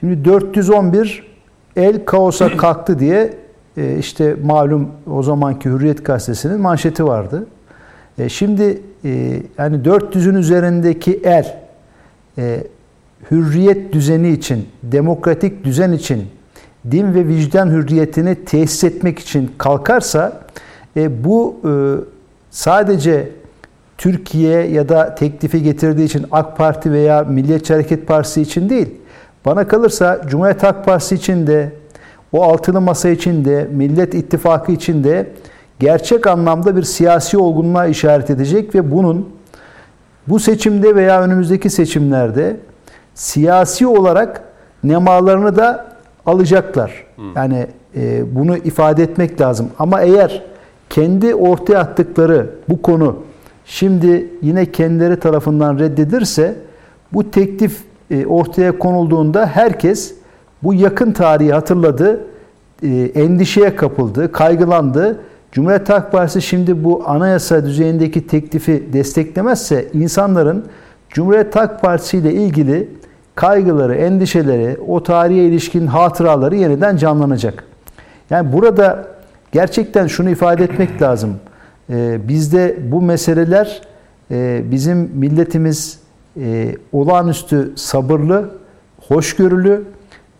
[0.00, 1.31] Şimdi 411
[1.76, 3.34] el kaosa kalktı diye
[3.76, 7.46] e, işte malum o zamanki Hürriyet gazetesinin manşeti vardı.
[8.18, 11.56] E, şimdi e, yani 400'ün üzerindeki el
[12.38, 12.64] e,
[13.30, 16.26] hürriyet düzeni için, demokratik düzen için,
[16.90, 20.40] din ve vicdan hürriyetini tesis etmek için kalkarsa
[20.96, 21.70] e, bu e,
[22.50, 23.28] sadece
[23.98, 28.88] Türkiye ya da teklifi getirdiği için AK Parti veya Milliyetçi Hareket Partisi için değil.
[29.46, 31.72] Bana kalırsa Cumhuriyet Halk Partisi için de
[32.32, 35.30] o altılı masa için de Millet İttifakı için de
[35.80, 39.28] gerçek anlamda bir siyasi olgunluğa işaret edecek ve bunun
[40.28, 42.56] bu seçimde veya önümüzdeki seçimlerde
[43.14, 44.42] siyasi olarak
[44.84, 45.86] nemalarını da
[46.26, 47.04] alacaklar.
[47.36, 49.70] Yani e, bunu ifade etmek lazım.
[49.78, 50.42] Ama eğer
[50.90, 53.16] kendi ortaya attıkları bu konu
[53.64, 56.54] şimdi yine kendileri tarafından reddedilirse
[57.12, 57.82] bu teklif
[58.26, 60.14] ortaya konulduğunda herkes
[60.62, 62.20] bu yakın tarihi hatırladı,
[62.82, 65.20] e, endişeye kapıldı, kaygılandı.
[65.52, 70.64] Cumhuriyet Halk Partisi şimdi bu anayasa düzeyindeki teklifi desteklemezse insanların
[71.08, 72.88] Cumhuriyet Halk Partisi ile ilgili
[73.34, 77.64] kaygıları, endişeleri, o tarihe ilişkin hatıraları yeniden canlanacak.
[78.30, 79.06] Yani burada
[79.52, 81.36] gerçekten şunu ifade etmek lazım.
[81.90, 83.82] Ee, bizde bu meseleler
[84.30, 86.01] e, bizim milletimiz
[86.40, 88.50] e, olağanüstü sabırlı,
[89.08, 89.84] hoşgörülü.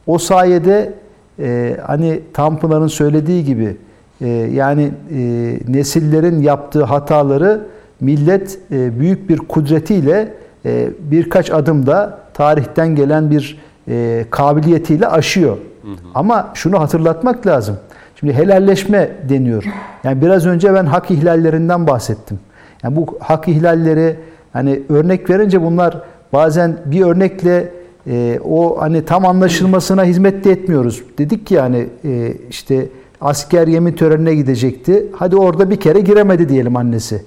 [0.07, 0.93] O sayede
[1.39, 3.77] e, hani Tanpınar'ın söylediği gibi
[4.21, 7.67] e, yani e, nesillerin yaptığı hataları
[8.01, 15.57] millet e, büyük bir kudretiyle e, birkaç adımda tarihten gelen bir e, kabiliyetiyle aşıyor.
[15.83, 15.95] Hı hı.
[16.15, 17.77] Ama şunu hatırlatmak lazım.
[18.21, 19.65] Şimdi helalleşme deniyor.
[20.05, 22.39] Yani biraz önce ben hak ihlallerinden bahsettim.
[22.83, 24.17] Yani bu hak ihlalleri
[24.53, 27.73] hani örnek verince bunlar bazen bir örnekle
[28.07, 31.03] e, o hani tam anlaşılmasına hizmet de etmiyoruz.
[31.19, 32.89] Dedik ki yani e, işte
[33.21, 35.07] asker yemin törenine gidecekti.
[35.13, 37.23] Hadi orada bir kere giremedi diyelim annesi.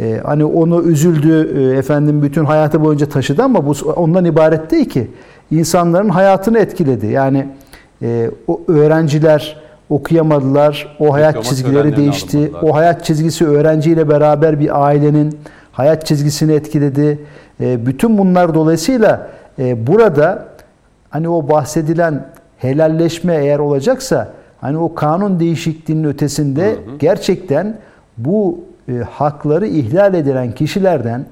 [0.00, 4.88] Ee, hani onu üzüldü, e, efendim bütün hayatı boyunca taşıdı ama bu ondan ibaret değil
[4.88, 5.10] ki.
[5.50, 7.06] İnsanların hayatını etkiledi.
[7.06, 7.46] Yani
[8.02, 12.38] e, o öğrenciler okuyamadılar, o hayat Diploma çizgileri değişti.
[12.38, 12.62] Alınmadılar.
[12.62, 15.38] O hayat çizgisi öğrenciyle beraber bir ailenin
[15.72, 17.18] hayat çizgisini etkiledi.
[17.60, 20.48] E, bütün bunlar dolayısıyla e, burada
[21.10, 22.26] hani o bahsedilen
[22.58, 24.28] helalleşme eğer olacaksa
[24.60, 26.98] hani o kanun değişikliğinin ötesinde hı hı.
[26.98, 27.76] gerçekten
[28.18, 31.26] bu e, hakları ihlal edilen kişilerden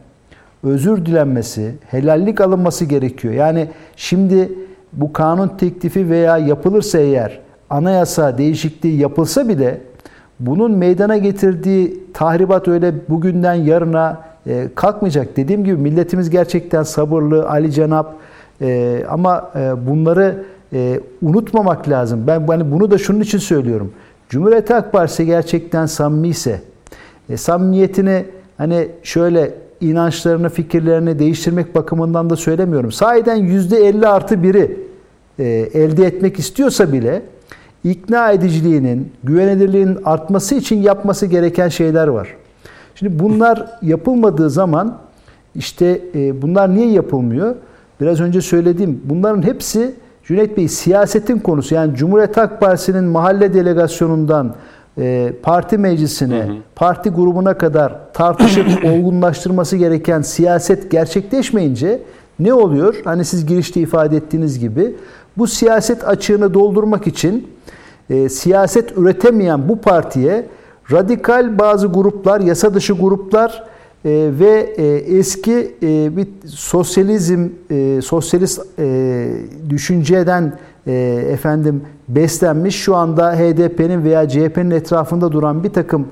[0.62, 3.34] özür dilenmesi, helallik alınması gerekiyor.
[3.34, 4.52] Yani şimdi
[4.92, 9.80] bu kanun teklifi veya yapılırsa eğer anayasa değişikliği yapılsa bile
[10.40, 15.36] bunun meydana getirdiği tahribat öyle bugünden yarına e, kalkmayacak.
[15.36, 18.14] Dediğim gibi milletimiz gerçekten sabırlı, Ali Cenap
[18.60, 20.44] e, ama e, bunları
[21.22, 22.24] unutmamak lazım.
[22.26, 23.92] Ben hani bunu da şunun için söylüyorum.
[24.28, 26.60] Cumhuriyet Halk Partisi gerçekten samimi ise
[27.30, 28.24] e, samimiyetini
[28.58, 32.92] hani şöyle inançlarını, fikirlerini değiştirmek bakımından da söylemiyorum.
[32.92, 34.76] Sahiden %50 artı biri
[35.74, 37.22] elde etmek istiyorsa bile
[37.84, 42.36] ikna ediciliğinin, güvenilirliğinin artması için yapması gereken şeyler var.
[43.00, 44.98] Şimdi bunlar yapılmadığı zaman
[45.54, 47.54] işte e, bunlar niye yapılmıyor?
[48.00, 51.74] Biraz önce söylediğim bunların hepsi Cüneyt Bey siyasetin konusu.
[51.74, 54.54] Yani Cumhuriyet Halk Partisi'nin mahalle delegasyonundan
[54.98, 62.02] e, parti meclisine, parti grubuna kadar tartışıp olgunlaştırması gereken siyaset gerçekleşmeyince
[62.38, 63.00] ne oluyor?
[63.04, 64.96] Hani siz girişte ifade ettiğiniz gibi
[65.36, 67.48] bu siyaset açığını doldurmak için
[68.10, 70.46] e, siyaset üretemeyen bu partiye
[70.92, 73.64] radikal bazı gruplar, yasa dışı gruplar
[74.04, 74.86] e, ve e,
[75.18, 79.28] eski e, bir sosyalizm, e, sosyalist e,
[79.70, 80.52] düşünceden
[80.86, 80.92] e,
[81.32, 86.08] efendim beslenmiş şu anda HDP'nin veya CHP'nin etrafında duran bir takım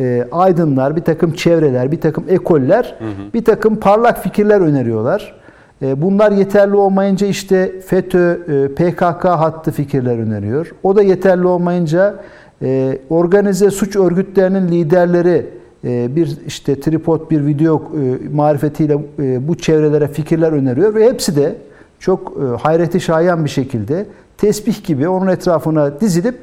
[0.00, 2.98] e, aydınlar, bir takım çevreler, bir takım ekoller,
[3.34, 5.38] bir takım parlak fikirler öneriyorlar.
[5.82, 10.74] E, bunlar yeterli olmayınca işte FETÖ, e, PKK hattı fikirler öneriyor.
[10.82, 12.14] O da yeterli olmayınca
[12.62, 15.46] e, organize suç örgütlerinin liderleri
[15.84, 21.36] e, bir işte tripod bir video e, marifetiyle e, bu çevrelere fikirler öneriyor ve hepsi
[21.36, 21.56] de
[21.98, 26.38] çok e, hayreti şayan bir şekilde tesbih gibi onun etrafına dizilip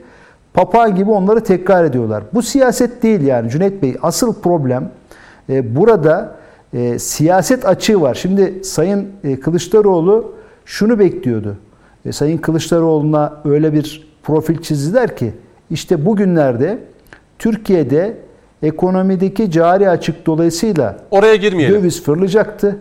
[0.54, 2.24] papağan gibi onları tekrar ediyorlar.
[2.34, 3.96] Bu siyaset değil yani Cüneyt Bey.
[4.02, 4.92] Asıl problem
[5.64, 6.36] burada
[6.98, 8.16] siyaset açığı var.
[8.16, 9.08] Şimdi Sayın
[9.42, 10.34] Kılıçdaroğlu
[10.66, 11.56] şunu bekliyordu.
[12.12, 15.34] Sayın Kılıçdaroğlu'na öyle bir profil çizdiler ki
[15.72, 16.80] işte bugünlerde
[17.40, 18.18] Türkiye'de
[18.64, 21.76] ekonomideki cari açık dolayısıyla Oraya girmeyelim.
[21.76, 22.80] döviz fırlayacaktı.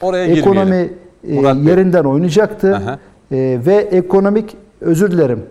[0.00, 0.90] Oraya Ekonomi
[1.24, 1.66] girmeyelim.
[1.66, 2.76] e, yerinden oynayacaktı.
[2.76, 2.98] Aha.
[3.32, 5.42] E, ve ekonomik özür dilerim.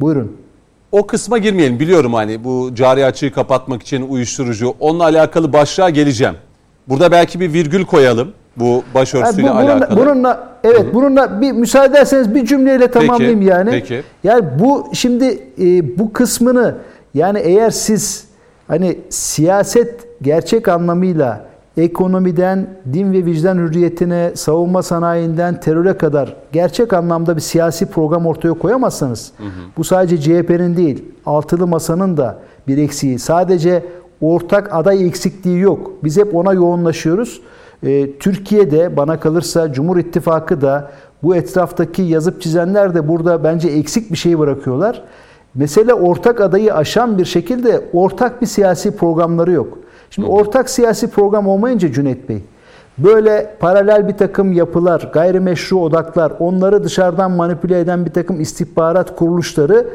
[0.00, 0.36] Buyurun.
[0.92, 1.80] O kısma girmeyelim.
[1.80, 4.74] Biliyorum hani bu cari açığı kapatmak için uyuşturucu.
[4.80, 6.34] Onunla alakalı başlığa geleceğim.
[6.88, 8.32] Burada belki bir virgül koyalım.
[8.56, 9.98] Bu başörtüsüyle Yani bu- bununla, alakalı.
[10.00, 13.70] bununla evet bununla bir müsaade ederseniz bir cümleyle tamamlayayım yani.
[13.70, 14.02] peki.
[14.24, 16.74] Yani bu şimdi e, bu kısmını
[17.14, 18.24] yani eğer siz
[18.68, 21.44] hani siyaset gerçek anlamıyla
[21.76, 28.54] ekonomiden din ve vicdan hürriyetine, savunma sanayinden teröre kadar gerçek anlamda bir siyasi program ortaya
[28.54, 29.32] koyamazsanız
[29.76, 32.38] bu sadece CHP'nin değil, altılı masanın da
[32.68, 33.18] bir eksiği.
[33.18, 33.82] Sadece
[34.20, 35.90] ortak aday eksikliği yok.
[36.04, 37.40] Biz hep ona yoğunlaşıyoruz.
[37.84, 40.90] Ee, Türkiye'de bana kalırsa Cumhur İttifakı da
[41.22, 45.02] bu etraftaki yazıp çizenler de burada bence eksik bir şey bırakıyorlar.
[45.54, 49.78] Mesele ortak adayı aşan bir şekilde ortak bir siyasi programları yok.
[50.10, 52.42] Şimdi ortak siyasi program olmayınca Cüneyt Bey
[52.98, 59.86] böyle paralel bir takım yapılar, gayrimeşru odaklar, onları dışarıdan manipüle eden bir takım istihbarat kuruluşları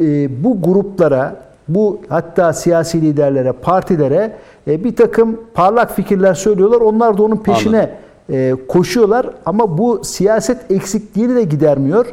[0.00, 1.36] e, bu gruplara,
[1.68, 4.32] bu hatta siyasi liderlere, partilere
[4.70, 6.80] e, bir takım parlak fikirler söylüyorlar.
[6.80, 7.90] Onlar da onun peşine
[8.30, 12.06] e, koşuyorlar ama bu siyaset eksikliğini de gidermiyor.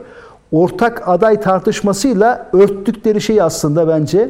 [0.51, 4.29] Ortak aday tartışmasıyla örttükleri şey aslında bence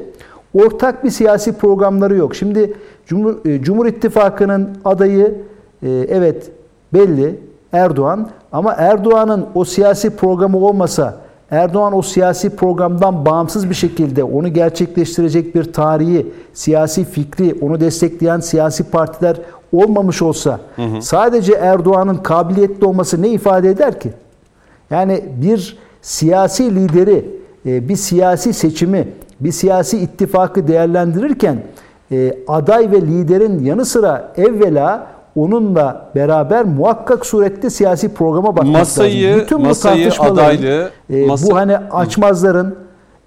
[0.53, 2.35] ortak bir siyasi programları yok.
[2.35, 2.73] Şimdi
[3.05, 5.41] Cumhur, e, Cumhur İttifakı'nın adayı
[5.83, 6.51] e, evet
[6.93, 7.39] belli
[7.73, 11.17] Erdoğan ama Erdoğan'ın o siyasi programı olmasa
[11.51, 18.39] Erdoğan o siyasi programdan bağımsız bir şekilde onu gerçekleştirecek bir tarihi, siyasi fikri, onu destekleyen
[18.39, 19.37] siyasi partiler
[19.71, 20.59] olmamış olsa
[21.01, 24.13] sadece Erdoğan'ın kabiliyetli olması ne ifade eder ki?
[24.89, 27.25] Yani bir siyasi lideri,
[27.65, 29.07] e, bir siyasi seçimi,
[29.39, 31.63] bir siyasi ittifakı değerlendirirken
[32.11, 39.27] e, aday ve liderin yanı sıra evvela onunla beraber muhakkak surette siyasi programa bakmak Masayı-
[39.29, 39.41] lazım.
[39.41, 42.75] Bütün bu masayı, tartışmaların, adaylığı, e, masa- bu hani açmazların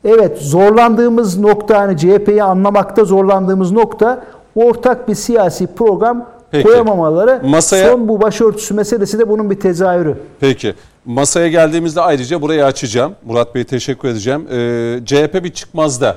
[0.05, 6.69] evet zorlandığımız nokta hani CHP'yi anlamakta zorlandığımız nokta ortak bir siyasi program Peki.
[6.69, 7.41] koyamamaları.
[7.49, 10.17] Masaya- Son bu başörtüsü meselesi de bunun bir tezahürü.
[10.41, 10.75] Peki.
[11.05, 13.13] Masaya geldiğimizde ayrıca burayı açacağım.
[13.27, 14.47] Murat Bey teşekkür edeceğim.
[14.53, 16.17] Ee, CHP bir çıkmazda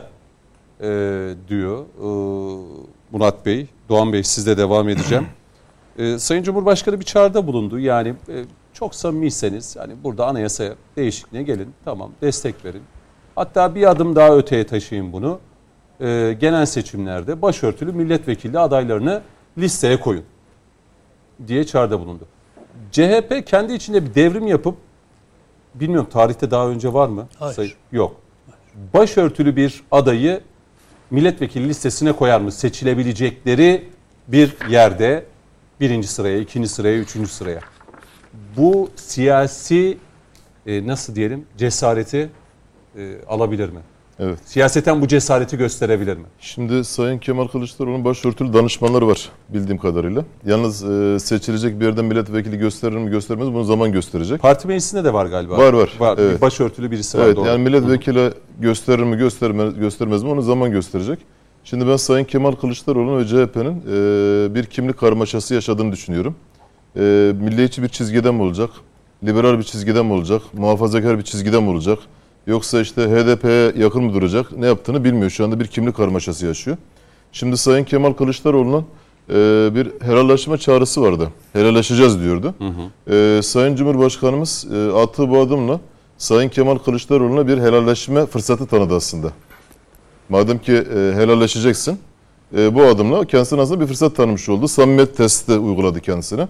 [0.82, 0.88] e,
[1.50, 2.08] diyor ee,
[3.12, 3.68] Murat Bey.
[3.90, 5.26] Doğan Bey sizle devam edeceğim.
[5.98, 7.80] Ee, Sayın Cumhurbaşkanı bir çağrıda bulundu.
[7.80, 10.64] Yani e, çok samimiyseniz yani burada anayasa
[10.96, 11.74] değişikliğine gelin.
[11.86, 12.82] Tamam destek verin.
[13.36, 15.40] Hatta bir adım daha öteye taşıyın bunu.
[16.02, 19.22] Ee, genel seçimlerde başörtülü milletvekili adaylarını
[19.58, 20.24] listeye koyun
[21.48, 22.26] diye çağrıda bulundu.
[22.92, 24.76] CHP kendi içinde bir devrim yapıp
[25.76, 27.28] bilmiyorum tarihte daha önce var mı?
[27.40, 27.56] Hayır.
[27.56, 28.16] Sayın- Yok.
[28.94, 30.42] Başörtülü bir adayı
[31.12, 32.52] milletvekili listesine koyar mı?
[32.52, 33.90] Seçilebilecekleri
[34.28, 35.26] bir yerde
[35.84, 37.60] birinci sıraya, ikinci sıraya, üçüncü sıraya.
[38.58, 39.98] Bu siyasi
[40.66, 42.30] e, nasıl diyelim cesareti
[42.98, 43.80] e, alabilir mi?
[44.20, 44.40] Evet.
[44.46, 46.24] Siyaseten bu cesareti gösterebilir mi?
[46.40, 50.26] Şimdi Sayın Kemal Kılıçdaroğlu'nun başörtülü danışmanları var bildiğim kadarıyla.
[50.46, 54.42] Yalnız e, seçilecek bir yerden milletvekili gösterir mi göstermez bunu zaman gösterecek.
[54.42, 55.58] Parti meclisinde de var galiba.
[55.58, 55.94] Var, var.
[56.00, 56.18] Var.
[56.22, 56.36] Evet.
[56.36, 57.26] Bir başörtülü birisi var.
[57.26, 57.48] Evet doğru.
[57.48, 61.20] yani milletvekili gösterir mi göstermez, göstermez mi onu zaman gösterecek.
[61.64, 66.36] Şimdi ben Sayın Kemal Kılıçdaroğlu'nun ve CHP'nin e, bir kimlik karmaşası yaşadığını düşünüyorum.
[66.96, 68.70] E, milliyetçi bir çizgiden mi olacak?
[69.24, 70.42] Liberal bir çizgiden mi olacak?
[70.54, 72.00] Muhafazakar bir çizgiden mi olacak?
[72.48, 74.58] Yoksa işte HDP'ye yakın mı duracak?
[74.58, 75.30] Ne yaptığını bilmiyor.
[75.30, 76.78] Şu anda bir kimlik karmaşası yaşıyor.
[77.32, 78.86] Şimdi Sayın Kemal Kılıçdaroğlu'nun
[79.30, 79.36] e,
[79.76, 81.30] bir helallaşma çağrısı vardı.
[81.54, 82.56] Helalleşeceğiz diyordu.
[83.12, 85.80] E, Sayın Cumhurbaşkanımız e, attığı bu adımla
[86.18, 89.32] Sayın Kemal Kılıçdaroğlu'na bir helalleşme fırsatı tanıdı aslında.
[90.34, 92.00] Madem ki e, helalleşeceksin,
[92.58, 94.68] e, bu adımla kendisine aslında bir fırsat tanımış oldu.
[94.68, 96.42] Samimiyet testi uyguladı kendisine.
[96.42, 96.48] E,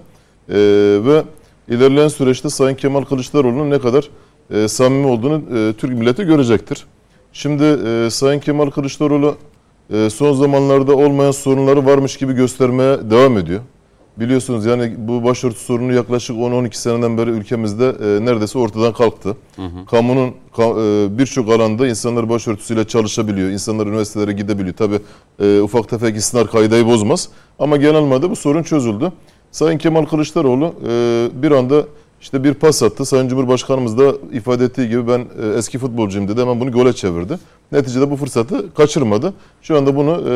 [1.05, 1.23] ve
[1.69, 4.09] ilerleyen süreçte Sayın Kemal Kılıçdaroğlu'nun ne kadar
[4.51, 6.85] e, samimi olduğunu e, Türk milleti görecektir.
[7.33, 9.35] Şimdi e, Sayın Kemal Kılıçdaroğlu
[9.93, 13.61] e, son zamanlarda olmayan sorunları varmış gibi göstermeye devam ediyor.
[14.17, 19.37] Biliyorsunuz yani bu başörtü sorunu yaklaşık 10-12 seneden beri ülkemizde e, neredeyse ortadan kalktı.
[19.91, 23.49] Kamunun ka- e, birçok alanda insanlar başörtüsüyle çalışabiliyor.
[23.49, 24.75] İnsanlar üniversitelere gidebiliyor.
[24.75, 24.99] Tabi
[25.39, 27.29] e, ufak tefek istisnar kaydayı bozmaz.
[27.59, 29.11] Ama genel manada bu sorun çözüldü.
[29.51, 31.83] Sayın Kemal Kılıçdaroğlu e, bir anda
[32.21, 33.05] işte bir pas attı.
[33.05, 36.41] Sayın Cumhurbaşkanımız da ifade ettiği gibi ben e, eski futbolcuyum dedi.
[36.41, 37.39] Hemen bunu gole çevirdi.
[37.71, 39.33] Neticede bu fırsatı kaçırmadı.
[39.61, 40.33] Şu anda bunu e,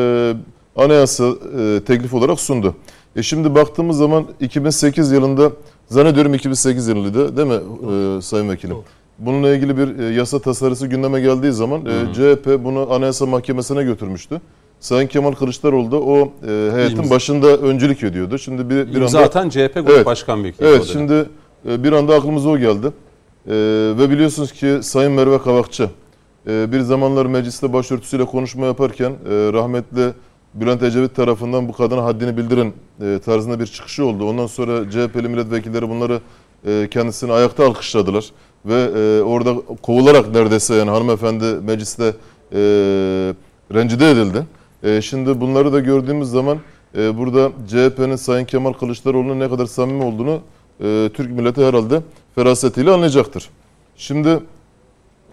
[0.76, 1.24] anayasa
[1.58, 2.74] e, teklif olarak sundu.
[3.18, 5.52] E şimdi baktığımız zaman 2008 yılında
[5.88, 8.76] zannediyorum 2008 yılıydı değil mi e, Sayın Vekilim?
[9.18, 14.40] Bununla ilgili bir e, yasa tasarısı gündeme geldiği zaman e, CHP bunu Anayasa Mahkemesi'ne götürmüştü.
[14.80, 18.38] Sayın Kemal Kılıçdaroğlu da o e, heyetin İmza- başında öncülük ediyordu.
[18.38, 20.06] Şimdi bir, bir İmza anda atan CHP Grup Evet.
[20.06, 20.66] Başkan Vekili.
[20.66, 21.26] Evet şimdi
[21.68, 22.86] e, bir anda aklımıza o geldi.
[22.86, 23.54] E,
[23.98, 25.90] ve biliyorsunuz ki Sayın Merve Kavakçı
[26.46, 29.16] e, bir zamanlar mecliste başörtüsüyle konuşma yaparken e,
[29.52, 30.12] rahmetli
[30.54, 34.28] Bülent Ecevit tarafından bu kadına haddini bildirin e, tarzında bir çıkışı oldu.
[34.28, 36.20] Ondan sonra CHP'li milletvekilleri bunları
[36.66, 38.30] e, kendisini ayakta alkışladılar.
[38.66, 42.04] Ve e, orada kovularak neredeyse yani hanımefendi mecliste
[42.52, 42.58] e,
[43.74, 44.46] rencide edildi.
[45.02, 46.58] Şimdi bunları da gördüğümüz zaman
[46.94, 50.40] burada CHP'nin Sayın Kemal Kılıçdaroğlu'nun ne kadar samimi olduğunu
[51.14, 52.02] Türk milleti herhalde
[52.34, 53.50] ferasetiyle anlayacaktır.
[53.96, 54.40] Şimdi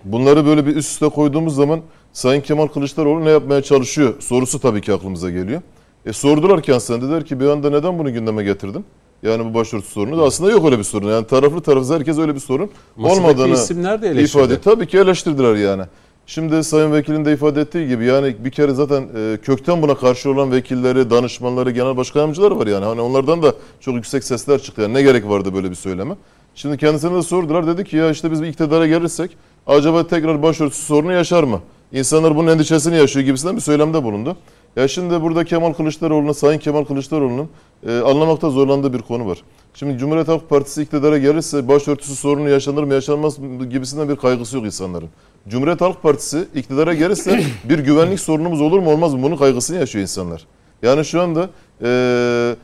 [0.06, 1.82] bunları böyle bir üst üste koyduğumuz zaman
[2.16, 5.62] Sayın Kemal Kılıçdaroğlu ne yapmaya çalışıyor sorusu tabii ki aklımıza geliyor.
[6.06, 8.86] E sordular kendisine dediler ki bir anda neden bunu gündeme getirdin?
[9.24, 11.10] Yani bu başörtüsü sorunu da aslında yok öyle bir sorun.
[11.10, 14.44] Yani taraflı tarafsız herkes öyle bir sorun Masadaki olmadığını isimler de eleştirdi.
[14.44, 15.84] ifade tabii ki eleştirdiler yani.
[16.26, 20.30] Şimdi Sayın Vekilin de ifade ettiği gibi yani bir kere zaten e, kökten buna karşı
[20.30, 22.86] olan vekilleri, danışmanları, genel başkan yardımcıları var yani.
[22.86, 24.82] Hani onlardan da çok yüksek sesler çıktı.
[24.82, 26.16] Yani ne gerek vardı böyle bir söyleme?
[26.56, 27.68] Şimdi kendisine de sordular.
[27.68, 31.60] Dedi ki ya işte biz bir iktidara gelirsek acaba tekrar başörtüsü sorunu yaşar mı?
[31.96, 34.38] İnsanlar bunun endişesini yaşıyor gibisinden bir söylemde bulundu.
[34.76, 37.50] Ya şimdi burada Kemal Kılıçdaroğlu'nun, Sayın Kemal Kılıçdaroğlu'nun
[37.88, 39.44] e, anlamakta zorlandığı bir konu var.
[39.74, 44.58] Şimdi Cumhuriyet Halk Partisi iktidara gelirse başörtüsü sorunu yaşanır mı yaşanmaz mı gibisinden bir kaygısı
[44.58, 45.10] yok insanların.
[45.48, 50.02] Cumhuriyet Halk Partisi iktidara gelirse bir güvenlik sorunumuz olur mu olmaz mı bunun kaygısını yaşıyor
[50.02, 50.46] insanlar.
[50.84, 51.50] Yani şu anda
[51.82, 52.56] e,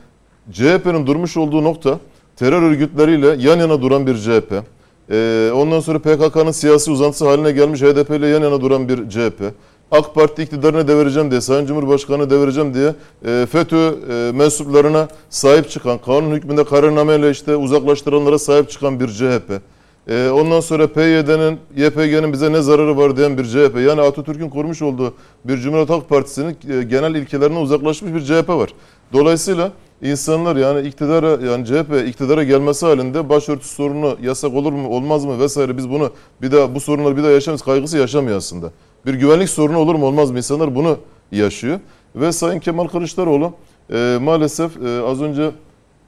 [0.52, 1.98] CHP'nin durmuş olduğu nokta
[2.36, 4.62] terör örgütleriyle yan yana duran bir CHP.
[5.10, 9.42] E, ondan sonra PKK'nın siyasi uzantısı haline gelmiş HDP ile yan yana duran bir CHP.
[9.90, 15.98] AK Parti iktidarını devireceğim diye, Sayın Cumhurbaşkanı devireceğim diye e, FETÖ e, mensuplarına sahip çıkan,
[15.98, 19.60] kanun hükmünde kararnameyle işte uzaklaştıranlara sahip çıkan bir CHP.
[20.08, 23.76] E, ondan sonra PYD'nin, YPG'nin bize ne zararı var diyen bir CHP.
[23.86, 28.70] Yani Atatürk'ün kurmuş olduğu bir Cumhuriyet Halk Partisi'nin e, genel ilkelerine uzaklaşmış bir CHP var.
[29.12, 35.24] Dolayısıyla insanlar yani iktidara yani CHP iktidara gelmesi halinde başörtüsü sorunu yasak olur mu olmaz
[35.24, 36.10] mı vesaire biz bunu
[36.42, 38.70] bir daha bu sorunları bir daha yaşamayız kaygısı yaşamıyor aslında.
[39.06, 40.98] Bir güvenlik sorunu olur mu olmaz mı insanlar bunu
[41.32, 41.80] yaşıyor.
[42.16, 43.52] Ve Sayın Kemal Kılıçdaroğlu
[43.92, 45.50] e, maalesef e, az önce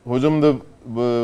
[0.04, 0.52] hocam da e,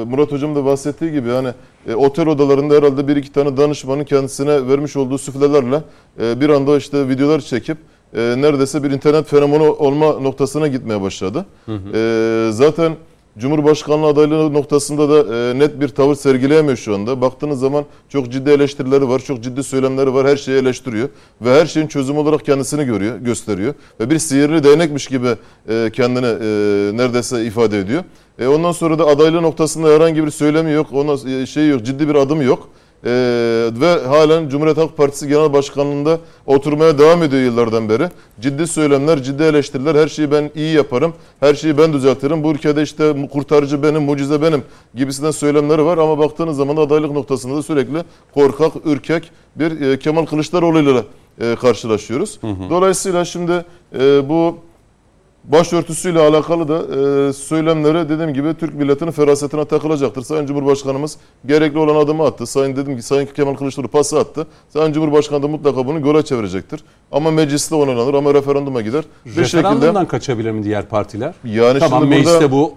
[0.05, 1.49] Murat hocam da bahsettiği gibi yani
[1.89, 5.83] e, otel odalarında herhalde bir iki tane danışmanın kendisine vermiş olduğu süflelerle
[6.21, 7.79] e, bir anda işte videolar çekip
[8.15, 11.47] e, neredeyse bir internet fenomeni olma noktasına gitmeye başladı.
[11.95, 12.93] E, zaten
[13.39, 17.21] Cumhurbaşkanlığı adaylığı noktasında da e, net bir tavır sergileyemiyor şu anda.
[17.21, 20.27] Baktığınız zaman çok ciddi eleştirileri var, çok ciddi söylemleri var.
[20.27, 21.09] Her şeyi eleştiriyor
[21.43, 25.29] ve her şeyin çözüm olarak kendisini görüyor, gösteriyor ve bir sihirli değnekmiş gibi
[25.69, 26.41] e, kendini e,
[26.97, 28.05] neredeyse ifade ediyor.
[28.39, 32.09] E, ondan sonra da adaylığı noktasında herhangi bir söylemi yok, ona e, şey yok, ciddi
[32.09, 32.69] bir adım yok.
[33.05, 38.09] Ee, ve halen Cumhuriyet Halk Partisi Genel Başkanlığı'nda oturmaya devam ediyor yıllardan beri.
[38.41, 42.43] Ciddi söylemler, ciddi eleştiriler, her şeyi ben iyi yaparım, her şeyi ben düzeltirim.
[42.43, 44.63] Bu ülkede işte kurtarıcı benim, mucize benim
[44.95, 45.99] gibisinden söylemleri var.
[45.99, 51.05] Ama baktığınız zaman adaylık noktasında da sürekli korkak, ürkek bir e, Kemal Kılıçdaroğlu ile
[51.41, 52.39] e, karşılaşıyoruz.
[52.71, 53.65] Dolayısıyla şimdi
[53.99, 54.57] e, bu
[55.45, 56.79] başörtüsüyle alakalı da
[57.29, 60.23] e, söylemleri dediğim gibi Türk milletinin ferasetine takılacaktır.
[60.23, 61.17] Sayın Cumhurbaşkanımız
[61.47, 62.47] gerekli olan adımı attı.
[62.47, 64.47] Sayın dedim ki Sayın Kemal Kılıçdaroğlu pası attı.
[64.69, 66.85] Sayın Cumhurbaşkanı da mutlaka bunu göle çevirecektir.
[67.13, 69.05] Ama mecliste onaylanır ama referanduma gider.
[69.27, 71.35] Bir şekilde Referandumdan kaçabilir mi diğer partiler?
[71.45, 72.75] yani tamam şimdi mecliste burada bu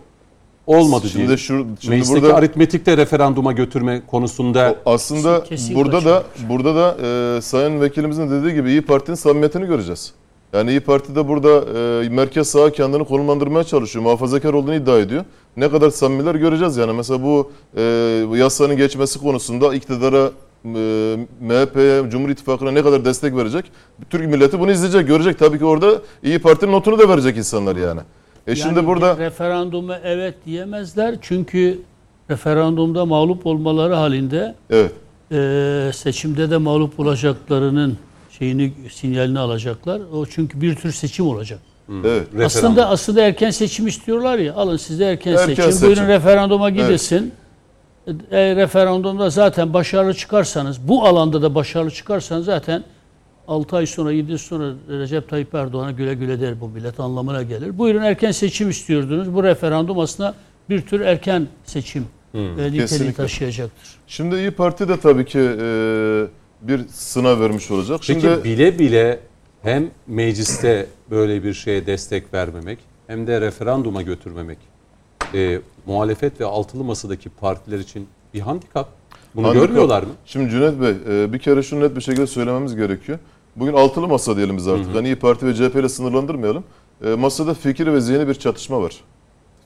[0.68, 1.38] olmadı Şimdi diye.
[1.38, 5.43] şu- şimdi Meclisteki burada- aritmetikte referanduma götürme konusunda Aslında
[5.76, 6.97] burada da burada da
[7.38, 10.14] e, Sayın Vekilimizin dediği gibi İyi Parti'nin samimiyetini göreceğiz.
[10.54, 14.04] Yani İyi Parti de burada e, merkez sağa kendini konumlandırmaya çalışıyor.
[14.04, 15.26] Muhafazakar olduğunu iddia ediyor.
[15.58, 16.93] Ne kadar samimiler göreceğiz yani.
[16.93, 17.82] Mesela bu, e,
[18.36, 20.32] yasanın geçmesi konusunda iktidara
[20.66, 23.66] e, MHP'ye, Cumhur İttifakı'na ne kadar destek verecek?
[24.10, 25.39] Türk milleti bunu izleyecek, görecek.
[25.39, 25.91] Tabii ki orada
[26.24, 28.01] İyi Parti'nin notunu da verecek insanlar yani.
[28.47, 31.80] E şimdi Yani burada referanduma evet diyemezler çünkü
[32.30, 34.91] referandumda mağlup olmaları halinde evet
[35.32, 37.97] eee, seçimde de mağlup olacaklarının
[38.43, 40.01] şeyini sinyalini alacaklar.
[40.13, 41.59] O çünkü bir tür seçim olacak.
[41.89, 42.03] evet.
[42.03, 42.45] referandum.
[42.45, 44.53] Aslında aslında erken seçim istiyorlar ya.
[44.53, 45.71] Alın size erken, Erken seçim.
[45.71, 45.87] seçim.
[45.87, 47.33] Buyurun referanduma gidilsin.
[48.31, 52.83] E, referandumda zaten başarılı çıkarsanız, bu alanda da başarılı çıkarsanız zaten
[53.47, 57.43] 6 ay sonra, 7 yıl sonra Recep Tayyip Erdoğan'a güle güle der bu millet anlamına
[57.43, 57.77] gelir.
[57.77, 59.33] Buyurun erken seçim istiyordunuz.
[59.33, 60.33] Bu referandum aslında
[60.69, 63.89] bir tür erken seçim e, niteliği taşıyacaktır.
[64.07, 66.25] Şimdi İyi Parti de tabii ki e,
[66.68, 67.99] bir sınav vermiş olacak.
[68.07, 69.20] Peki Şimdi bile bile
[69.61, 74.57] hem mecliste böyle bir şeye destek vermemek hem de referanduma götürmemek
[75.34, 78.89] e, muhalefet ve altılı masadaki partiler için bir handikap.
[79.36, 79.68] Bunu Handikap.
[79.68, 80.09] görmüyorlar mı?
[80.26, 83.20] Şimdi Cüneyt Bey e, bir kere şunu net bir şekilde söylememiz gerekiyor.
[83.55, 84.95] Bugün altılı masa diyelim biz artık.
[84.95, 86.64] Hani İyi Parti ve CHP ile sınırlandırmayalım.
[87.05, 88.95] E, masada fikir ve zihni bir çatışma var.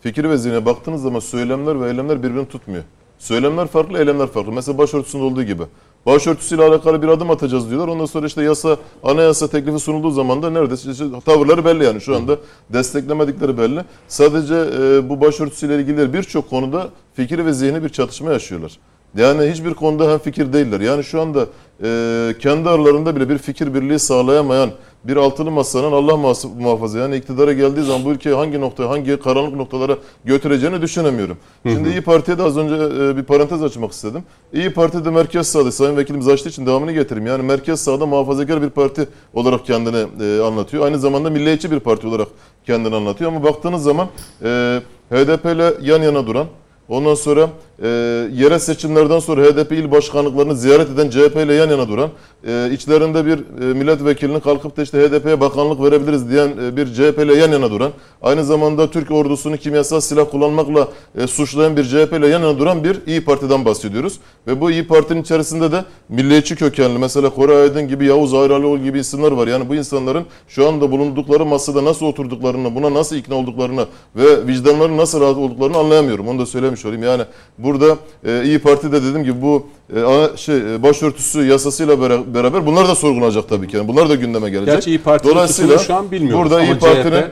[0.02, 2.84] Fikir ve zihne baktığınız zaman söylemler ve eylemler birbirini tutmuyor.
[3.20, 4.52] Söylemler farklı, eylemler farklı.
[4.52, 5.64] Mesela başörtüsünde olduğu gibi.
[6.08, 7.88] Başörtüsüyle alakalı bir adım atacağız diyorlar.
[7.88, 12.16] Ondan sonra işte yasa, anayasa teklifi sunulduğu zaman da neredeyse işte tavırları belli yani şu
[12.16, 12.38] anda
[12.70, 13.84] desteklemedikleri belli.
[14.08, 18.78] Sadece e, bu başörtüsüyle ilgili birçok konuda fikir ve zihni bir çatışma yaşıyorlar.
[19.18, 20.80] Yani hiçbir konuda hem fikir değiller.
[20.80, 21.45] Yani şu anda
[21.84, 24.70] e, kendi aralarında bile bir fikir birliği sağlayamayan
[25.03, 29.55] bir altılı masanın Allah muhafaza yani iktidara geldiği zaman bu ülkeyi hangi noktaya, hangi karanlık
[29.55, 31.38] noktalara götüreceğini düşünemiyorum.
[31.63, 34.24] Şimdi İyi Parti'ye de az önce e, bir parantez açmak istedim.
[34.53, 37.28] İyi Parti de merkez sağda, Sayın Vekilimiz açtığı için devamını getireyim.
[37.28, 40.86] Yani merkez sağda muhafazakar bir parti olarak kendini e, anlatıyor.
[40.86, 42.28] Aynı zamanda milliyetçi bir parti olarak
[42.65, 43.32] kendini anlatıyor.
[43.32, 44.07] Ama baktığınız zaman
[44.43, 46.47] e, HDP ile yan yana duran,
[46.90, 47.50] Ondan sonra
[47.84, 47.88] e,
[48.34, 52.10] yerel seçimlerden sonra HDP il başkanlıklarını ziyaret eden CHP ile yan yana duran,
[52.48, 57.20] e, içlerinde bir e, milletvekilinin kalkıp da işte HDP'ye bakanlık verebiliriz diyen e, bir CHP
[57.20, 62.14] ile yan yana duran, aynı zamanda Türk ordusunu kimyasal silah kullanmakla e, suçlayan bir CHP
[62.14, 64.20] ile yan yana duran bir İyi Parti'den bahsediyoruz.
[64.48, 69.00] Ve bu İyi Parti'nin içerisinde de milliyetçi kökenli, mesela Koray Aydın gibi, Yavuz Ayraloğlu gibi
[69.00, 69.48] isimler var.
[69.48, 73.86] Yani bu insanların şu anda bulundukları masada nasıl oturduklarını, buna nasıl ikna olduklarını
[74.16, 76.28] ve vicdanları nasıl rahat olduklarını anlayamıyorum.
[76.28, 77.03] Onu da söylemiş olayım.
[77.03, 77.23] Yani
[77.57, 82.34] burada e, İyi Parti de dediğim gibi bu e, ana- şey e, başörtüsü yasasıyla bera-
[82.34, 83.78] beraber bunlar da sorgulanacak tabii ki.
[83.78, 84.73] Yani bunlar da gündeme gelecek.
[84.73, 87.23] Gerçi İyi Parti'nin Dolayısıyla şu an bilmiyoruz Burada İyi CHP Parti'nin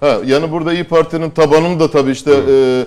[0.00, 2.84] Ha, yani burada İyi Parti'nin tabanını da tabii işte e,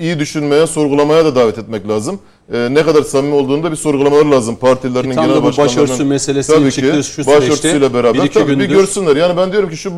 [0.00, 2.18] iyi düşünmeye, sorgulamaya da davet etmek lazım.
[2.52, 5.82] E, ne kadar samimi olduğunu da bir sorgulamaları lazım partilerinin Tam genel başkanlarının.
[5.82, 9.16] başörtüsü meselesi Tabii ki şu süreçte başörtüsüyle beraber bir tabii bir görsünler.
[9.16, 9.90] Yani ben diyorum ki şu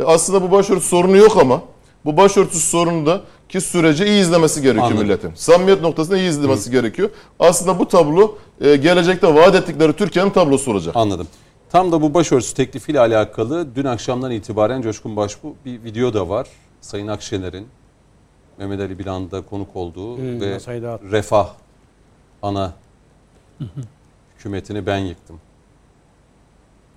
[0.00, 1.62] e, aslında bu başörtüsü sorunu yok ama
[2.04, 3.20] bu başörtüsü sorunu da
[3.50, 5.02] ki süreci iyi izlemesi gerekiyor Anladım.
[5.06, 5.32] milletin.
[5.34, 7.10] Samimiyet noktasında iyi izlemesi gerekiyor.
[7.38, 10.96] Aslında bu tablo e, gelecekte vaat ettikleri Türkiye'nin tablosu olacak.
[10.96, 11.26] Anladım.
[11.70, 16.46] Tam da bu başörtüsü teklifiyle alakalı dün akşamdan itibaren Coşkun Başbu bir video da var.
[16.80, 17.68] Sayın Akşener'in
[18.58, 20.58] Mehmet Ali Bilan'da konuk olduğu Hmm, ve.
[21.10, 21.48] Refah
[22.42, 22.72] ana
[24.38, 25.40] hükümetini ben yıktım.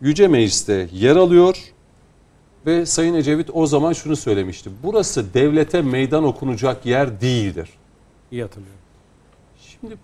[0.00, 1.58] Yüce Meclis'te yer alıyor
[2.66, 4.70] Ve Sayın Ecevit o zaman şunu söylemişti.
[4.82, 7.70] Burası devlete meydan okunacak yer değildir.
[8.32, 8.80] İyi hatırlıyorum.
[9.60, 9.96] Şimdi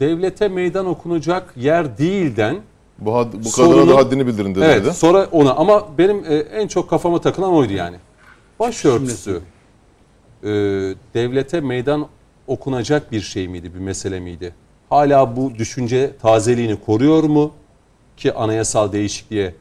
[0.00, 2.60] devlete meydan okunacak yer değilden
[3.00, 4.64] Bu, had, bu kadına da haddini bildirin dedi.
[4.64, 4.94] evet dedi.
[4.94, 7.96] sonra ona ama benim e, en çok kafama takılan oydu yani.
[8.60, 9.40] Başörtüsü
[10.42, 10.48] e,
[11.14, 12.06] devlete meydan
[12.46, 14.54] okunacak bir şey miydi, bir mesele miydi?
[14.90, 17.52] Hala bu düşünce tazeliğini koruyor mu?
[18.16, 19.54] Ki anayasal değişikliğe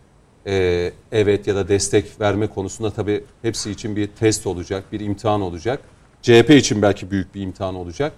[0.47, 5.41] e, evet ya da destek verme konusunda tabii hepsi için bir test olacak, bir imtihan
[5.41, 5.79] olacak.
[6.21, 8.13] CHP için belki büyük bir imtihan olacak.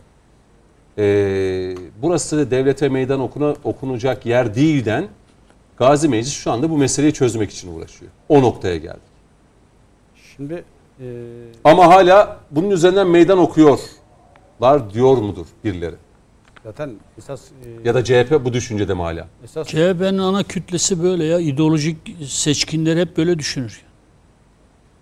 [0.97, 5.07] E, burası devlete meydan okuna, okunacak yer değilden
[5.77, 8.11] Gazi Meclis şu anda bu meseleyi çözmek için uğraşıyor.
[8.29, 9.01] O noktaya geldik.
[10.35, 10.63] Şimdi
[11.01, 11.05] e,
[11.63, 15.95] Ama hala bunun üzerinden meydan okuyorlar diyor mudur birileri?
[16.63, 17.41] zaten esas
[17.85, 19.27] e, Ya da CHP bu düşüncede mi hala?
[19.43, 21.39] esas CHP'nin ana kütlesi böyle ya.
[21.39, 23.81] ideolojik seçkinler hep böyle düşünür.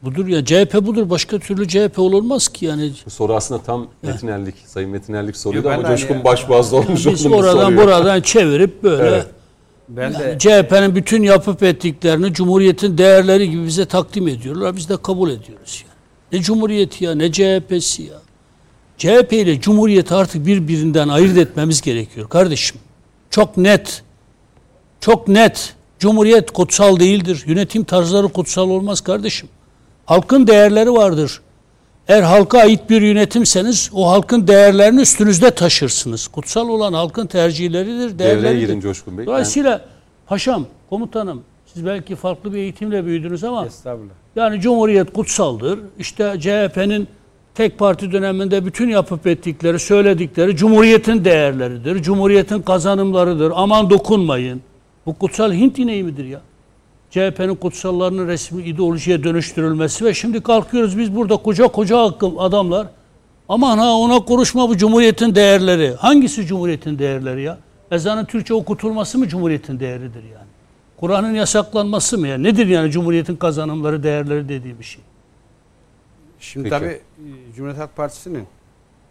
[0.04, 0.46] Budur ya.
[0.46, 1.10] CHP budur.
[1.10, 2.92] Başka türlü CHP olmaz ki yani.
[3.06, 6.24] Bu soru aslında tam Metin Erlik, Sayın Metin Erlik soruyordu Yok, ben ama Coşkun hani-
[6.24, 7.84] Başboğaz'da olmuş Biz olduğunu oradan soruyor.
[7.86, 9.26] buradan çevirip böyle Evet.
[9.90, 14.76] ben de CHP'nin bütün yapıp ettiklerini Cumhuriyet'in değerleri gibi bize takdim ediyorlar.
[14.76, 15.96] Biz de kabul ediyoruz yani.
[16.40, 18.20] Ne Cumhuriyeti ya ne CHP'si ya.
[18.98, 22.78] CHP ile Cumhuriyeti artık birbirinden ayırt etmemiz gerekiyor kardeşim.
[23.30, 24.04] Çok net.
[25.02, 25.74] Çok net.
[26.00, 27.44] Cumhuriyet kutsal değildir.
[27.48, 29.50] Yönetim tarzları kutsal olmaz kardeşim.
[30.10, 31.42] Halkın değerleri vardır.
[32.08, 36.28] Eğer halka ait bir yönetimseniz o halkın değerlerini üstünüzde taşırsınız.
[36.28, 38.68] Kutsal olan halkın tercihleridir, Devreye değerleridir.
[38.68, 39.26] girin Coşkun Bey.
[39.26, 39.82] Dolayısıyla
[40.28, 41.44] paşam, komutanım
[41.74, 44.14] siz belki farklı bir eğitimle büyüdünüz ama estağfurullah.
[44.36, 45.80] yani Cumhuriyet kutsaldır.
[46.00, 47.08] İşte CHP'nin
[47.56, 52.02] tek parti döneminde bütün yapıp ettikleri, söyledikleri Cumhuriyet'in değerleridir.
[52.02, 53.52] Cumhuriyet'in kazanımlarıdır.
[53.56, 54.62] Aman dokunmayın.
[55.06, 56.42] Bu kutsal Hint ineği midir ya?
[57.12, 62.88] CHP'nin kutsallarının resmi ideolojiye dönüştürülmesi ve şimdi kalkıyoruz biz burada koca koca akım adamlar.
[63.50, 65.94] Aman ha ona konuşma bu Cumhuriyet'in değerleri.
[65.94, 67.58] Hangisi Cumhuriyet'in değerleri ya?
[67.92, 70.48] Ezanın Türkçe okutulması mı Cumhuriyet'in değeridir yani?
[70.98, 72.38] Kur'an'ın yasaklanması mı ya?
[72.38, 75.04] Nedir yani Cumhuriyet'in kazanımları, değerleri dediği bir şey?
[76.40, 76.80] Şimdi Peki.
[76.80, 77.00] tabii
[77.50, 78.48] e, Cumhuriyet Halk Partisi'nin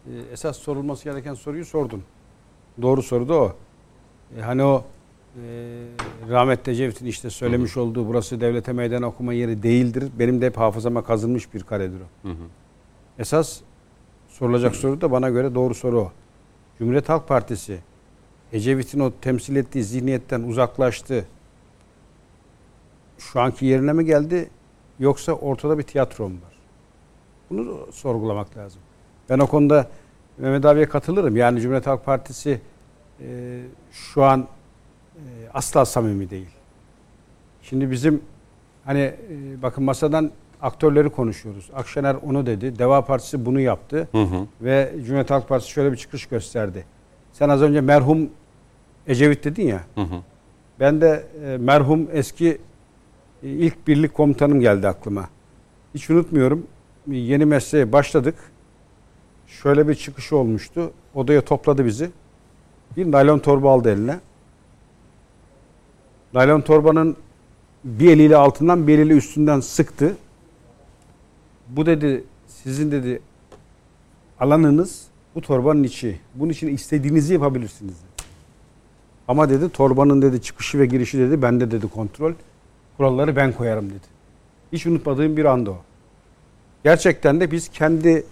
[0.07, 2.03] e, esas sorulması gereken soruyu sordun.
[2.83, 3.53] Doğru soru da o.
[4.39, 4.85] E, hani o
[6.29, 10.13] rahmetli Ecevit'in işte söylemiş olduğu burası devlete meydan okuma yeri değildir.
[10.19, 12.29] Benim de hep hafızama kazınmış bir karedir o.
[12.29, 12.45] Hı hı.
[13.19, 13.61] Esas
[14.29, 16.13] sorulacak soru da bana göre doğru soru o.
[16.79, 17.79] Cumhuriyet Halk Partisi
[18.53, 21.27] Ecevit'in o temsil ettiği zihniyetten uzaklaştı.
[23.19, 24.51] Şu anki yerine mi geldi
[24.99, 26.59] yoksa ortada bir tiyatro mu var?
[27.51, 28.81] Bunu sorgulamak lazım.
[29.31, 29.89] Ben o konuda
[30.39, 31.37] Mehmet abiye katılırım.
[31.37, 32.61] Yani Cumhuriyet Halk Partisi
[33.21, 33.61] e,
[33.93, 34.49] şu an
[35.55, 36.49] asla samimi değil.
[37.63, 38.21] Şimdi bizim
[38.85, 39.15] hani e,
[39.63, 40.31] bakın masadan
[40.63, 41.71] aktörleri konuşuyoruz.
[41.75, 42.79] Akşener onu dedi.
[42.79, 44.09] Deva Partisi bunu yaptı.
[44.13, 44.47] Hı hı.
[44.61, 46.85] Ve Cumhuriyet Halk Partisi şöyle bir çıkış gösterdi.
[47.33, 48.31] Sen az önce merhum
[49.07, 49.81] Ecevit dedin ya.
[49.95, 50.23] Hı hı.
[50.81, 52.59] Ben de e, merhum eski
[53.43, 55.29] e, ilk birlik komutanım geldi aklıma.
[55.95, 56.67] Hiç unutmuyorum.
[57.07, 58.35] Yeni mesleğe başladık.
[59.47, 60.93] Şöyle bir çıkışı olmuştu.
[61.15, 62.11] Odaya topladı bizi.
[62.97, 64.17] Bir naylon torba aldı eline.
[66.35, 67.17] Naylon torbanın
[67.85, 70.17] bir eliyle altından bir eliyle üstünden sıktı.
[71.69, 73.21] Bu dedi sizin dedi
[74.41, 76.21] alanınız bu torbanın içi.
[76.35, 77.95] Bunun için istediğinizi yapabilirsiniz.
[77.95, 78.27] dedi.
[79.29, 82.33] Ama dedi torbanın dedi çıkışı ve girişi dedi bende dedi kontrol.
[82.97, 84.07] Kuralları ben koyarım dedi.
[84.73, 85.77] Hiç unutmadığım bir anda o.
[86.85, 88.25] Gerçekten de biz kendi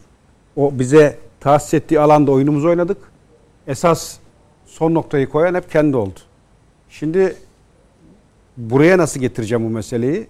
[0.56, 2.98] o bize tahsis ettiği alanda oyunumuzu oynadık.
[3.66, 4.16] Esas
[4.66, 6.20] son noktayı koyan hep kendi oldu.
[6.88, 7.36] Şimdi
[8.56, 10.26] buraya nasıl getireceğim bu meseleyi?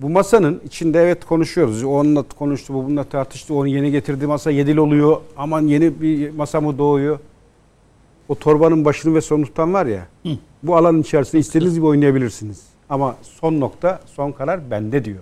[0.00, 1.84] Bu masanın içinde evet konuşuyoruz.
[1.84, 3.54] Onunla konuştu, bu bununla tartıştı.
[3.54, 5.20] Onu yeni getirdiği masa yedil oluyor.
[5.36, 7.18] Aman yeni bir masa mı doğuyor?
[8.28, 10.06] O torbanın başını ve sonunu tutan var ya.
[10.62, 12.62] Bu alanın içerisinde istediğiniz gibi oynayabilirsiniz.
[12.88, 15.20] Ama son nokta, son karar bende diyor.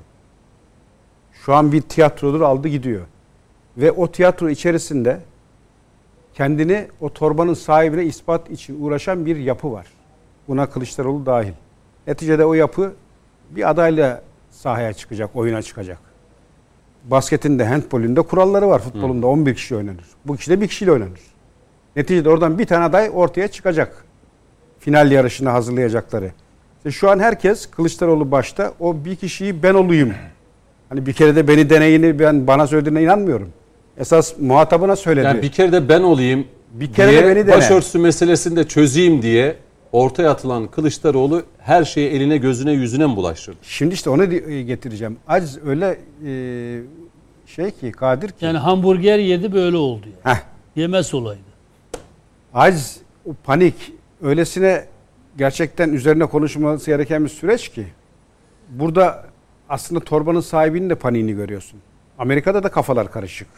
[1.32, 3.02] Şu an bir tiyatrodur aldı gidiyor.
[3.76, 5.20] Ve o tiyatro içerisinde
[6.34, 9.86] kendini o torbanın sahibine ispat için uğraşan bir yapı var.
[10.48, 11.52] Buna Kılıçdaroğlu dahil.
[12.06, 12.92] Neticede o yapı
[13.50, 15.98] bir adayla sahaya çıkacak, oyuna çıkacak.
[17.04, 18.78] Basketin de handbolün de kuralları var.
[18.78, 20.04] Futbolun da 11 kişi oynanır.
[20.24, 21.20] Bu kişi de bir kişiyle oynanır.
[21.96, 24.04] Neticede oradan bir tane aday ortaya çıkacak.
[24.78, 26.30] Final yarışını hazırlayacakları.
[26.76, 30.14] İşte şu an herkes Kılıçdaroğlu başta o bir kişiyi ben olayım.
[30.88, 33.48] Hani bir kere de beni deneyini ben bana söylediğine inanmıyorum.
[33.98, 35.26] Esas muhatabına söyledi.
[35.26, 37.56] Yani bir kere de ben olayım Bir kere diye de beni dene.
[37.56, 39.56] başörtüsü meselesini de çözeyim diye
[39.92, 43.56] ortaya atılan Kılıçdaroğlu her şeyi eline gözüne yüzüne mi bulaştırdı?
[43.62, 45.16] Şimdi işte onu e, getireceğim.
[45.28, 46.32] Aciz öyle e,
[47.46, 48.44] şey ki Kadir ki.
[48.44, 50.34] Yani hamburger yedi böyle oldu yani.
[50.36, 50.40] Heh,
[50.76, 51.40] Yemez olaydı.
[52.54, 53.74] aciz o panik
[54.22, 54.84] öylesine
[55.38, 57.86] gerçekten üzerine konuşulması gereken bir süreç ki.
[58.68, 59.24] Burada
[59.68, 61.80] aslında torbanın sahibinin de paniğini görüyorsun.
[62.18, 63.48] Amerika'da da kafalar karışık.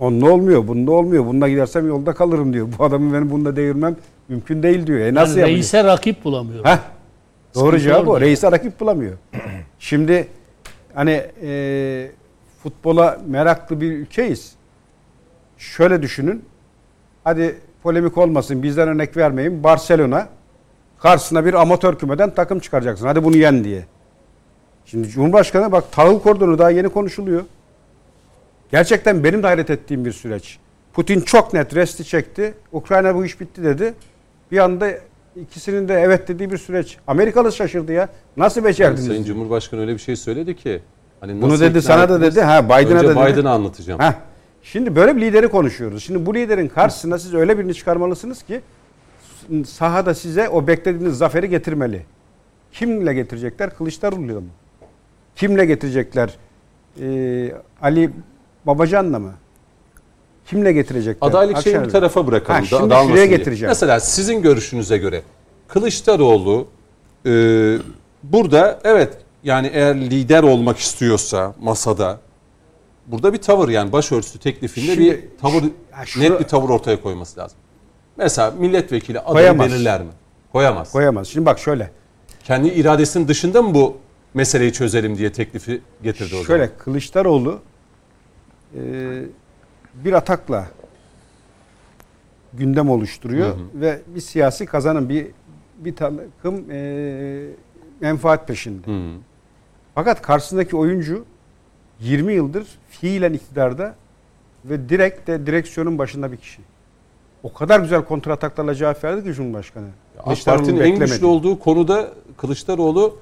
[0.00, 1.26] Onun olmuyor, bunda olmuyor.
[1.26, 2.68] Bununla gidersem yolda kalırım diyor.
[2.78, 3.96] Bu adamı benim bunda devirmem
[4.28, 4.98] mümkün değil diyor.
[4.98, 5.56] E nasıl Yani yapacak?
[5.56, 6.64] reise rakip bulamıyor.
[6.64, 6.78] Heh,
[7.54, 8.20] doğru cevap o.
[8.20, 9.12] Reis'e rakip bulamıyor.
[9.78, 10.28] Şimdi
[10.94, 12.10] hani e,
[12.62, 14.52] futbola meraklı bir ülkeyiz.
[15.58, 16.44] Şöyle düşünün.
[17.24, 19.64] Hadi polemik olmasın bizden örnek vermeyin.
[19.64, 20.28] Barcelona
[20.98, 23.06] karşısına bir amatör kümeden takım çıkaracaksın.
[23.06, 23.84] Hadi bunu yen diye.
[24.84, 27.42] Şimdi Cumhurbaşkanı bak tahıl kordonu daha yeni konuşuluyor.
[28.70, 30.58] Gerçekten benim de hayret ettiğim bir süreç.
[30.92, 32.54] Putin çok net resti çekti.
[32.72, 33.94] Ukrayna bu iş bitti dedi.
[34.52, 34.90] Bir anda
[35.36, 36.98] ikisinin de evet dediği bir süreç.
[37.06, 38.08] Amerikalı şaşırdı ya.
[38.36, 39.06] Nasıl becerdiniz?
[39.06, 40.82] Sayın Cumhurbaşkanı öyle bir şey söyledi ki.
[41.20, 43.32] Hani Bunu dedi, sana da dedi, ha, Biden'a da dedi.
[43.32, 44.00] Biden'a anlatacağım.
[44.00, 44.12] Heh.
[44.62, 46.04] Şimdi böyle bir lideri konuşuyoruz.
[46.04, 48.60] Şimdi bu liderin karşısına siz öyle birini çıkarmalısınız ki
[49.66, 52.02] sahada size o beklediğiniz zaferi getirmeli.
[52.72, 53.76] Kimle getirecekler?
[53.76, 54.48] Kılıçdaroğlu'yla mı?
[55.36, 56.36] Kimle getirecekler?
[57.00, 57.52] Ee,
[57.82, 58.10] Ali
[58.66, 59.32] Babacan'la mı?
[60.46, 61.28] Kimle getirecekler?
[61.28, 61.92] Adaylık şeyini bir Akşener'le.
[62.00, 62.58] tarafa bırakalım.
[62.60, 63.38] Ha, da- şimdi dağılmasın şuraya diye.
[63.38, 63.70] getireceğim.
[63.70, 65.22] Mesela sizin görüşünüze göre
[65.68, 66.66] Kılıçdaroğlu
[67.26, 67.30] e,
[68.22, 72.18] burada evet yani eğer lider olmak istiyorsa masada
[73.06, 75.62] burada bir tavır yani başörtüsü teklifinde Şimdi- bir tavır
[76.04, 77.58] şura- net bir tavır ortaya koyması lazım.
[78.16, 80.10] Mesela milletvekili adayı belirler mi?
[80.52, 80.92] Koyamaz.
[80.92, 81.28] Koyamaz.
[81.28, 81.90] Şimdi bak şöyle.
[82.44, 83.96] Kendi iradesinin dışında mı bu
[84.34, 86.78] meseleyi çözelim diye teklifi getirdi o Şöyle zaman?
[86.78, 87.58] Kılıçdaroğlu
[88.74, 88.80] e,
[89.94, 90.66] bir atakla
[92.52, 95.26] gündem oluşturuyor ve bir siyasi kazanım bir
[95.78, 97.46] bir takım e,
[98.00, 98.86] menfaat peşinde.
[98.86, 99.18] Hı.
[99.94, 101.24] Fakat karşısındaki oyuncu
[102.00, 103.94] 20 yıldır fiilen iktidarda
[104.64, 106.62] ve direkt de direksiyonun başında bir kişi.
[107.42, 109.86] O kadar güzel kontrataklarla cevap verdi ki Cumhurbaşkanı.
[110.18, 113.18] AK Parti'nin en güçlü olduğu konuda Kılıçdaroğlu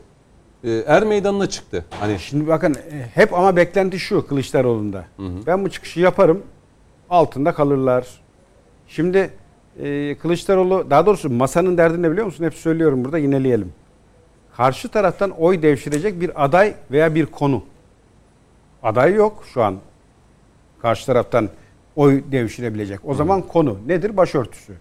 [0.64, 1.84] e, er meydanına çıktı.
[2.00, 5.04] Hani Şimdi bakın e, hep ama beklenti şu Kılıçdaroğlu'nda.
[5.46, 6.42] Ben bu çıkışı yaparım
[7.10, 8.06] altında kalırlar.
[8.88, 9.30] Şimdi
[9.82, 12.44] e, Kılıçdaroğlu daha doğrusu masanın derdi ne biliyor musun?
[12.44, 13.72] Hep söylüyorum burada yineleyelim.
[14.56, 17.62] Karşı taraftan oy devşirecek bir aday veya bir konu.
[18.82, 19.76] Aday yok şu an.
[20.82, 21.48] Karşı taraftan
[21.96, 23.00] oy devşirebilecek.
[23.04, 24.16] O zaman konu nedir?
[24.16, 24.72] Başörtüsü.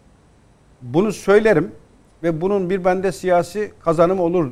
[0.81, 1.71] Bunu söylerim
[2.23, 4.51] ve bunun bir bende siyasi kazanım olur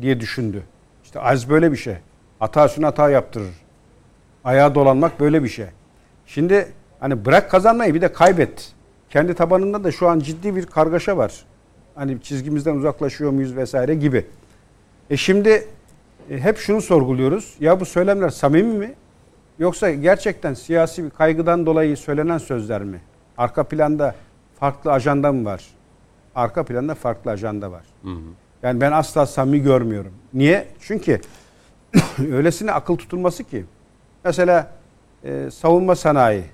[0.00, 0.62] diye düşündü.
[1.04, 1.96] İşte az böyle bir şey.
[2.38, 3.54] Hata üstüne hata yaptırır.
[4.44, 5.66] Ayağa dolanmak böyle bir şey.
[6.26, 6.68] Şimdi
[7.00, 8.72] hani bırak kazanmayı bir de kaybet.
[9.10, 11.44] Kendi tabanında da şu an ciddi bir kargaşa var.
[11.94, 14.26] Hani çizgimizden uzaklaşıyor muyuz vesaire gibi.
[15.10, 15.66] E şimdi
[16.30, 17.54] e, hep şunu sorguluyoruz.
[17.60, 18.94] Ya bu söylemler samimi mi?
[19.58, 23.00] Yoksa gerçekten siyasi bir kaygıdan dolayı söylenen sözler mi?
[23.38, 24.14] Arka planda
[24.60, 25.64] farklı ajanda mı var?
[26.34, 27.84] Arka planda farklı ajanda var.
[28.62, 30.12] Yani ben asla samimi görmüyorum.
[30.34, 30.68] Niye?
[30.80, 31.20] Çünkü
[32.32, 33.64] öylesine akıl tutulması ki.
[34.24, 34.70] Mesela
[35.24, 36.44] e, savunma sanayi.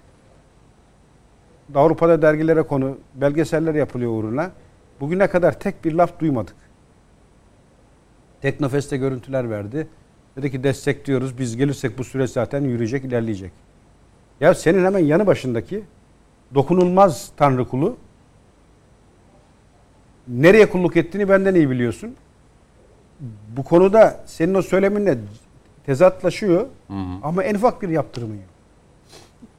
[1.75, 4.51] Avrupa'da dergilere konu, belgeseller yapılıyor uğruna.
[5.01, 6.57] Bugüne kadar tek bir laf duymadık.
[8.43, 9.89] Teknofest'te görüntüler verdi.
[10.37, 11.39] Dedi ki destekliyoruz.
[11.39, 13.53] Biz gelirsek bu süreç zaten yürüyecek, ilerleyecek.
[14.41, 15.85] Ya senin hemen yanı başındaki
[16.55, 17.97] dokunulmaz tanrı kulu
[20.29, 22.15] nereye kulluk ettiğini benden iyi biliyorsun.
[23.57, 25.19] Bu konuda senin o söyleminle
[25.87, 26.67] tezatlaşıyor
[27.23, 28.45] ama en ufak bir yaptırımı yok.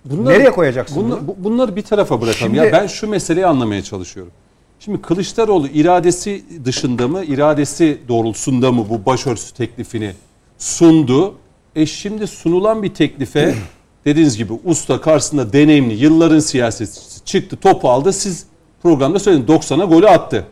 [0.05, 1.27] Bunları- Nereye koyacaksın bunla- bunu?
[1.27, 2.53] bu- bunları bir tarafa bırakalım.
[2.53, 4.31] Şimdi- ya ben şu meseleyi anlamaya çalışıyorum.
[4.79, 10.11] Şimdi Kılıçdaroğlu iradesi dışında mı, iradesi doğrultusunda mı bu başörtüsü teklifini
[10.57, 11.35] sundu?
[11.75, 13.55] E şimdi sunulan bir teklife
[14.05, 18.13] dediğiniz gibi usta karşısında deneyimli yılların siyasetçisi çıktı topu aldı.
[18.13, 18.45] Siz
[18.83, 20.45] programda söylediniz 90'a golü attı.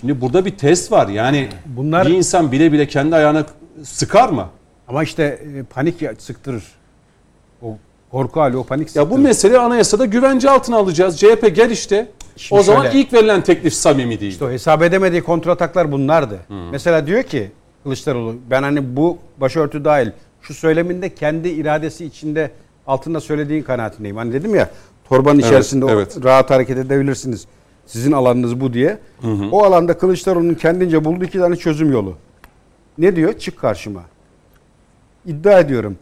[0.00, 1.08] Şimdi burada bir test var.
[1.08, 3.46] Yani Bunlar- bir insan bile bile kendi ayağına
[3.82, 4.48] sıkar mı?
[4.88, 5.22] Ama işte
[5.58, 6.64] e, panik sıktırır.
[7.62, 7.76] O
[8.10, 9.04] korku hali, o panik sıktırır.
[9.06, 11.18] Ya bu meseleyi anayasada güvence altına alacağız.
[11.20, 12.08] CHP gel işte.
[12.36, 14.32] Şimdi o zaman şöyle- ilk verilen teklif samimi değil.
[14.32, 16.38] İşte o hesap edemediği kontrataklar bunlardı.
[16.70, 17.50] Mesela diyor ki
[17.82, 20.10] Kılıçdaroğlu ben hani bu başörtü dahil
[20.42, 22.50] şu söyleminde kendi iradesi içinde
[22.86, 24.16] altında söylediğin kanaatindeyim.
[24.16, 24.70] Hani dedim ya
[25.08, 26.16] torbanın Evet, içerisinde evet.
[26.24, 27.46] rahat hareket edebilirsiniz.
[27.86, 28.98] Sizin alanınız bu diye.
[29.52, 32.14] O alanda Kılıçdaroğlu'nun kendince bulduğu iki tane çözüm yolu.
[32.98, 33.38] Ne diyor?
[33.38, 34.02] Çık karşıma.
[35.26, 35.98] İddia ediyorum.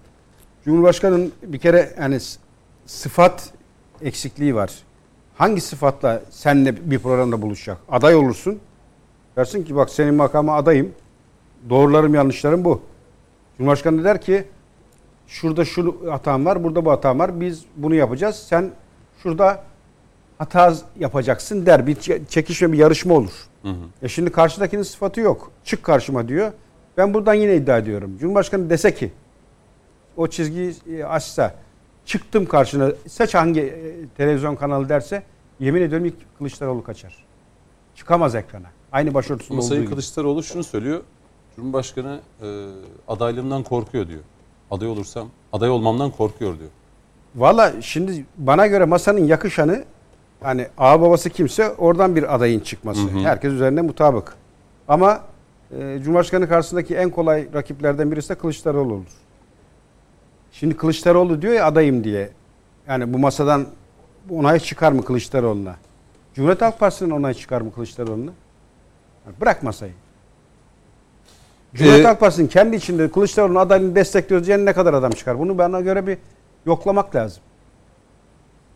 [0.65, 2.19] Cumhurbaşkanının bir kere yani
[2.87, 3.51] sıfat
[4.03, 4.71] eksikliği var.
[5.39, 7.79] hangi sıfatla seninle bir programda buluşacak?
[7.89, 8.59] Aday olursun.
[9.37, 10.93] Dersin ki bak senin makama adayım.
[11.71, 12.81] Doğrularım yanlışlarım bu.
[13.59, 14.45] Cumhurbaşkanı der ki
[15.27, 17.41] şurada şu hatam var, burada bu hatam var.
[17.41, 18.37] Biz bunu yapacağız.
[18.37, 18.71] Sen
[19.23, 19.63] şurada
[20.39, 21.87] hata yapacaksın der.
[21.87, 23.33] Bir çe- çekişme, bir yarışma olur.
[24.03, 25.51] E şimdi karşıdakinin sıfatı yok.
[25.65, 26.53] Çık karşıma diyor.
[26.97, 28.17] Ben buradan yine iddia ediyorum.
[28.21, 29.13] Cumhurbaşkanı dese ki
[30.17, 31.55] o çizgiyi e, açsa
[32.07, 35.23] çıktım karşına seç hangi e, televizyon kanalı derse
[35.61, 37.25] yemin ediyorum ilk Kılıçdaroğlu kaçar.
[37.97, 38.67] Çıkamaz ekrana.
[38.93, 39.91] Aynı başörtüsünde olduğu Sayın gibi.
[39.91, 41.01] Kılıçdaroğlu şunu söylüyor.
[41.57, 42.47] Cumhurbaşkanı e,
[43.09, 44.21] adaylığımdan korkuyor diyor.
[44.71, 46.71] Aday olursam, aday olmamdan korkuyor diyor.
[47.35, 49.85] Valla şimdi bana göre masanın yakışanı
[50.43, 53.01] hani ağa babası kimse oradan bir adayın çıkması.
[53.23, 54.35] Herkes üzerinde mutabık.
[54.89, 55.21] Ama
[55.79, 59.07] e, Cumhurbaşkanı karşısındaki en kolay rakiplerden birisi de Kılıçdaroğlu olur.
[60.53, 62.31] Şimdi Kılıçdaroğlu diyor ya adayım diye.
[62.89, 63.67] Yani bu masadan
[64.31, 65.77] onay çıkar mı Kılıçdaroğlu'na?
[66.35, 68.33] Cumhuriyet Halk Partisi'nin onay çıkar mı Kılıçdaroğlu'na?
[69.27, 69.93] Yani Bırak masayı.
[71.75, 75.39] Cumhuriyet Ee, Halk Partisi'nin kendi içinde Kılıçdaroğlu'nun adaylığını destekliyoruz diyen ne kadar adam çıkar?
[75.39, 76.19] Bunu bana göre bir
[76.67, 77.43] yoklamak lazım.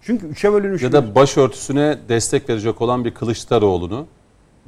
[0.03, 0.83] Çünkü üçe bölünmüş.
[0.83, 4.07] Ya da başörtüsüne destek verecek olan bir Kılıçdaroğlu'nu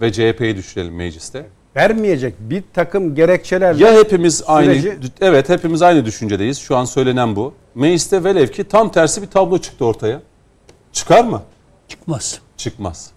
[0.00, 1.46] ve CHP'yi düşürelim mecliste.
[1.76, 6.58] vermeyecek bir takım gerekçelerle Ya hepimiz aynı Süreci- evet hepimiz aynı düşüncedeyiz.
[6.58, 7.54] Şu an söylenen bu.
[7.74, 10.20] Mecliste velev ki tam tersi bir tablo çıktı ortaya.
[10.92, 11.42] Çıkar mı?
[11.88, 12.40] Çıkmaz.
[12.56, 13.10] Çıkmaz.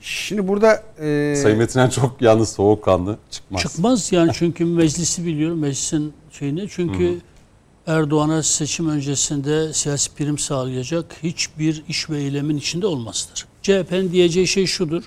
[0.00, 3.18] şimdi burada e, Sayın Metinen çok yalnız soğukkanlı.
[3.30, 3.62] Çıkmaz.
[3.62, 7.18] Çıkmaz yani çünkü meclisi biliyorum meclisin şeyini çünkü
[7.86, 13.46] Erdoğan'a seçim öncesinde siyasi prim sağlayacak hiçbir iş ve eylemin içinde olmazdır.
[13.62, 15.02] CHP'nin diyeceği şey şudur.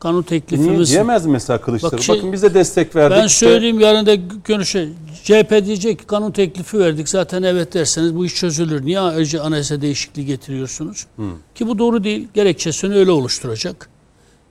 [0.00, 1.96] Kanun Niye teklifimiz diyemez mi mesela Kılıçdaroğlu?
[1.96, 3.18] Bak şey- Bakın biz de destek verdik.
[3.18, 3.46] ben işte.
[3.46, 4.84] söyleyeyim yarın da konuşa.
[5.24, 8.86] CHP diyecek ki kanun teklifi verdik zaten evet derseniz bu iş çözülür.
[8.86, 11.06] Niye önce anayasa değişikliği getiriyorsunuz?
[11.54, 12.28] Ki bu doğru değil.
[12.34, 13.88] Gerekçesini öyle oluşturacak.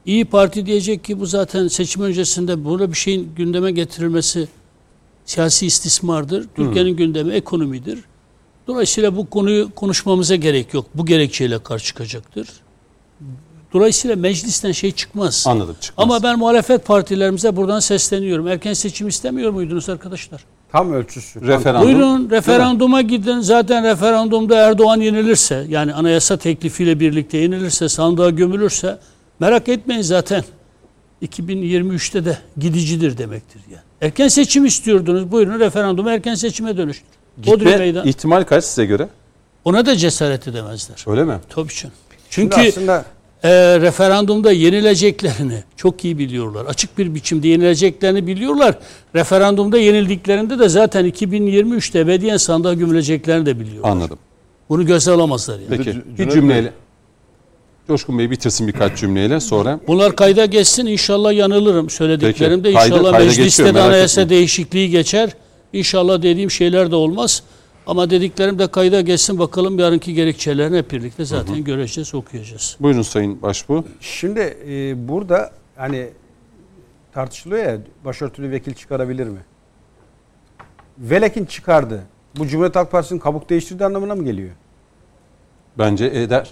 [0.05, 4.47] İyi Parti diyecek ki bu zaten seçim öncesinde burada bir şeyin gündeme getirilmesi
[5.25, 6.47] siyasi istismardır.
[6.55, 7.99] Türkiye'nin gündemi ekonomidir.
[8.67, 10.85] Dolayısıyla bu konuyu konuşmamıza gerek yok.
[10.95, 12.47] Bu gerekçeyle karşı çıkacaktır.
[13.73, 15.45] Dolayısıyla meclisten şey çıkmaz.
[15.47, 16.03] Anladım çıkmaz.
[16.03, 18.47] Ama ben muhalefet partilerimize buradan sesleniyorum.
[18.47, 20.45] Erken seçim istemiyor muydunuz arkadaşlar?
[20.71, 21.47] tam ölçüsü.
[21.47, 21.87] Referandum.
[21.87, 23.39] Buyurun referanduma gidin.
[23.39, 28.99] Zaten referandumda Erdoğan yenilirse yani anayasa teklifiyle birlikte yenilirse sandığa gömülürse
[29.39, 30.43] merak etmeyin zaten
[31.21, 33.90] 2023'te de gidicidir demektir yani.
[34.01, 35.31] Erken seçim istiyordunuz.
[35.31, 37.07] Buyurun referandumu erken seçime dönüştür.
[37.41, 38.07] Gitme meydan.
[38.07, 39.09] ihtimal kaç size göre?
[39.65, 41.03] Ona da cesaret edemezler.
[41.07, 41.39] Öyle mi?
[41.49, 41.95] Tabii canım.
[42.29, 43.05] Şimdi Çünkü aslında
[43.43, 43.49] e,
[43.79, 46.65] referandumda yenileceklerini çok iyi biliyorlar.
[46.65, 48.77] Açık bir biçimde yenileceklerini biliyorlar.
[49.15, 53.89] Referandumda yenildiklerinde de zaten 2023'te ebediyen sandığa gömüleceklerini de biliyorlar.
[53.89, 54.17] Anladım.
[54.69, 55.77] Bunu göze alamazlar yani.
[55.77, 56.73] Peki bir cümleyle.
[57.91, 59.79] Coşkun Bey bitirsin birkaç cümleyle sonra.
[59.87, 62.61] Bunlar kayda geçsin inşallah yanılırım söylediklerimde.
[62.63, 64.39] Peki, kayda- İnşallah kayda mecliste geçiyor, de anayasa etmeyin.
[64.39, 65.29] değişikliği geçer.
[65.73, 67.43] İnşallah dediğim şeyler de olmaz.
[67.87, 72.77] Ama dediklerim de kayda geçsin bakalım yarınki gerekçelerini hep birlikte zaten göreceğiz, okuyacağız.
[72.79, 73.83] Buyurun Sayın Başbuğ.
[73.99, 76.07] şimdi e, burada hani
[77.13, 79.39] tartışılıyor ya başörtülü vekil çıkarabilir mi?
[80.99, 82.01] Velekin çıkardı.
[82.37, 84.49] Bu Cumhuriyet Halk Partisi'nin kabuk değiştirdiği anlamına mı geliyor?
[85.77, 86.49] Bence eder.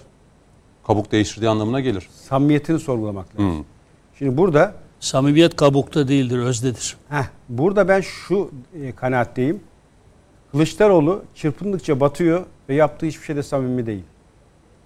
[0.90, 2.10] Kabuk değiştirdiği anlamına gelir.
[2.30, 3.60] Samimiyetini sorgulamak lazım.
[3.60, 3.64] Hı.
[4.18, 6.98] Şimdi burada Samimiyet kabukta değildir, özdedir.
[7.10, 9.62] Heh, burada ben şu e, kanaatteyim.
[10.52, 14.04] Kılıçdaroğlu çırpındıkça batıyor ve yaptığı hiçbir şeyde samimi değil.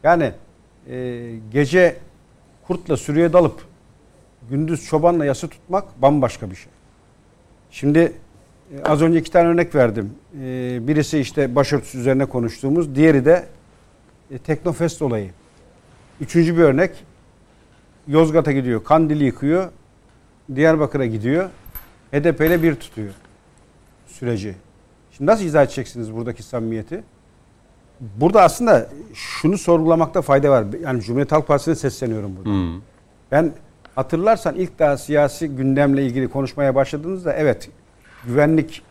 [0.04, 0.32] Yani
[0.90, 1.98] e, gece
[2.68, 3.66] kurtla sürüye dalıp
[4.50, 6.72] gündüz çobanla yası tutmak bambaşka bir şey.
[7.72, 10.14] Şimdi e, az önce iki tane örnek verdim.
[10.42, 13.46] E, birisi işte başörtüsü üzerine konuştuğumuz, diğeri de
[14.32, 15.30] e, Teknofest olayı.
[16.22, 16.92] Üçüncü bir örnek
[18.08, 19.72] Yozgat'a gidiyor, Kandil'i yıkıyor,
[20.56, 21.50] Diyarbakır'a gidiyor.
[22.12, 23.14] HDP ile bir tutuyor
[24.08, 24.56] süreci.
[25.12, 27.04] Şimdi nasıl izah edeceksiniz buradaki samimiyeti?
[28.00, 30.66] Burada aslında şunu sorgulamakta fayda var.
[30.84, 32.50] Yani Cumhuriyet Halk Partisi'ne sesleniyorum burada.
[32.50, 32.82] Hı.
[33.32, 33.52] Ben
[33.96, 37.70] hatırlarsan ilk daha siyasi gündemle ilgili konuşmaya başladığınızda evet
[38.26, 38.82] güvenlik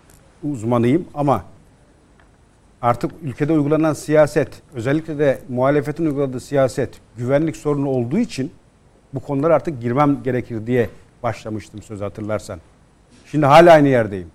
[0.43, 1.45] uzmanıyım ama
[2.83, 8.53] artık ülkede uygulanan siyaset özellikle de muhalefetin uyguladığı siyaset güvenlik sorunu olduğu için
[9.15, 10.89] bu konulara artık girmem gerekir diye
[11.23, 12.61] başlamıştım söz hatırlarsan.
[13.27, 14.29] Şimdi hala aynı yerdeyim.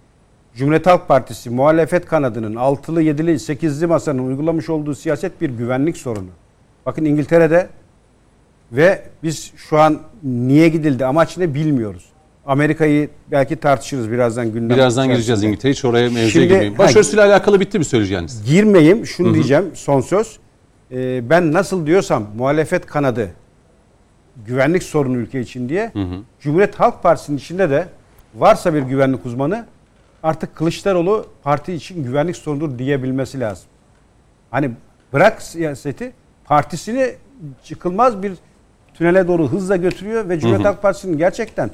[0.56, 6.30] Cumhuriyet Halk Partisi muhalefet kanadının altılı, yedili, sekizli masanın uygulamış olduğu siyaset bir güvenlik sorunu.
[6.86, 7.68] Bakın İngiltere'de
[8.72, 12.06] ve biz şu an niye gidildi, amaç ne bilmiyoruz.
[12.48, 14.78] Amerika'yı belki tartışırız birazdan gündem.
[14.78, 15.72] Birazdan gireceğiz İngiltere.
[15.72, 16.72] Hiç oraya mevzuya Şimdi- girmeyin.
[16.74, 18.44] ha, Başörtüsüyle alakalı bitti mi söyleyeceğiniz?
[18.46, 20.40] Girmeyeyim, şunu diyeceğim son söz.
[20.92, 23.30] e, ben nasıl diyorsam muhalefet kanadı
[24.46, 25.92] güvenlik sorunu ülke için diye
[26.40, 27.88] Cumhuriyet Halk Partisi'nin içinde de
[28.36, 29.66] varsa bir güvenlik uzmanı
[30.24, 33.66] artık Kılıçdaroğlu parti için güvenlik sorunudur diyebilmesi lazım.
[34.52, 34.72] Hani
[35.14, 36.12] bırak siyaseti
[36.46, 37.12] partisini
[37.64, 38.34] çıkılmaz bir
[38.94, 41.70] tünele doğru hızla götürüyor ve Cumhuriyet Halk Partisi'nin gerçekten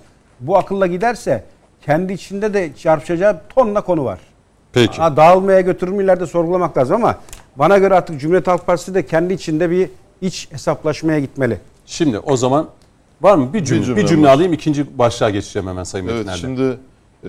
[0.47, 1.43] bu akılla giderse
[1.85, 4.19] kendi içinde de çarpışacağı tonla konu var.
[4.73, 4.97] Peki.
[4.97, 7.17] Ha, dağılmaya götürür mü ileride sorgulamak lazım ama
[7.55, 9.89] bana göre artık Cumhuriyet Halk Partisi de kendi içinde bir
[10.21, 11.59] iç hesaplaşmaya gitmeli.
[11.85, 12.67] Şimdi o zaman
[13.21, 14.33] var mı bir cümle, bir cümle cümle, var.
[14.33, 16.39] alayım ikinci başlığa geçeceğim hemen Sayın Evet Metin Erdem.
[16.39, 16.77] şimdi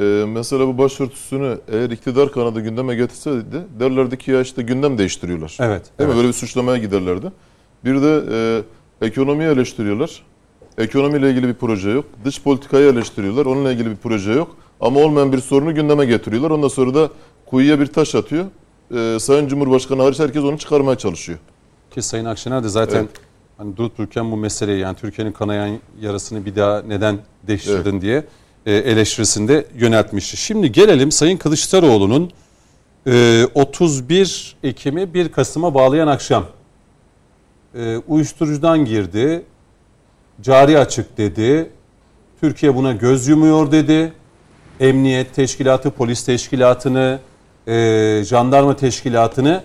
[0.01, 3.45] e, mesela bu başörtüsünü eğer iktidar kanadı gündeme getirseydi
[3.81, 5.57] derlerdi ki ya işte gündem değiştiriyorlar.
[5.61, 5.83] Evet.
[5.83, 6.09] Değil evet.
[6.09, 6.17] mi?
[6.17, 7.33] Böyle bir suçlamaya giderlerdi.
[7.85, 8.23] Bir de
[9.01, 10.23] e, ekonomiyi eleştiriyorlar.
[10.79, 12.05] Ekonomiyle ilgili bir proje yok.
[12.25, 13.47] Dış politikayı eleştiriyorlar.
[13.47, 14.57] Onunla ilgili bir proje yok.
[14.81, 16.51] Ama olmayan bir sorunu gündeme getiriyorlar.
[16.51, 17.11] Ondan sonra da
[17.47, 18.45] kuyuya bir taş atıyor.
[18.95, 21.39] E, Sayın Cumhurbaşkanı hariç herkes onu çıkarmaya çalışıyor.
[21.91, 23.11] Ki Sayın Akşener de zaten Evet.
[23.57, 28.25] hani durup dururken bu meseleyi yani Türkiye'nin kanayan yarasını bir daha neden değiştirdin diye
[28.67, 30.37] e, eleştirisinde yöneltmişti.
[30.37, 32.31] Şimdi gelelim Sayın Kılıçdaroğlu'nun
[33.07, 36.45] e, 31 Ekim'i 1 Kasım'a bağlayan akşam
[37.75, 39.43] e, uyuşturucudan girdi,
[40.43, 41.71] cari açık dedi,
[42.41, 44.13] Türkiye buna göz yumuyor dedi.
[44.81, 47.19] Emniyet teşkilatı, polis teşkilatını,
[47.67, 49.63] e, jandarma teşkilatını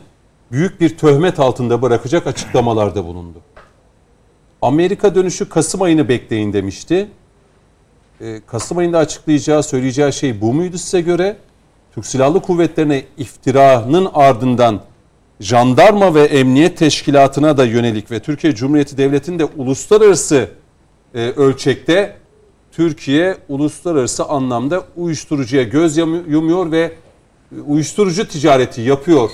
[0.52, 3.38] büyük bir töhmet altında bırakacak açıklamalarda bulundu.
[4.62, 7.08] Amerika dönüşü Kasım ayını bekleyin demişti.
[8.22, 11.38] E, Kasım ayında açıklayacağı, söyleyeceği şey bu muydu size göre?
[11.96, 14.82] Türk Silahlı Kuvvetleri'ne iftiranın ardından
[15.40, 20.50] jandarma ve emniyet teşkilatına da yönelik ve Türkiye Cumhuriyeti Devleti'nin de uluslararası
[21.16, 22.18] e, ölçekte
[22.72, 26.94] Türkiye uluslararası anlamda uyuşturucuya göz yumuyor ve
[27.68, 29.30] uyuşturucu ticareti yapıyor.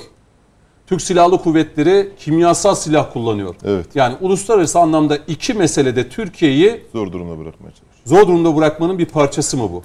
[0.88, 3.56] Türk Silahlı Kuvvetleri kimyasal silah kullanıyor.
[3.64, 3.86] Evet.
[3.96, 8.02] Yani uluslararası anlamda iki meselede Türkiye'yi Zor durumda bırakmaya çalışıyor.
[8.06, 9.84] zor durumda bırakmanın bir parçası mı bu?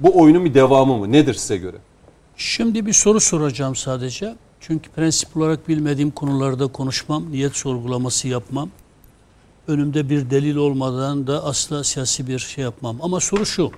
[0.00, 1.12] Bu oyunun bir devamı mı?
[1.12, 1.76] Nedir size göre?
[2.36, 4.34] Şimdi bir soru soracağım sadece.
[4.60, 8.70] Çünkü prensip olarak bilmediğim konularda konuşmam, niyet sorgulaması yapmam.
[9.68, 12.98] Önümde bir delil olmadan da asla siyasi bir şey yapmam.
[13.02, 13.70] Ama soru şu.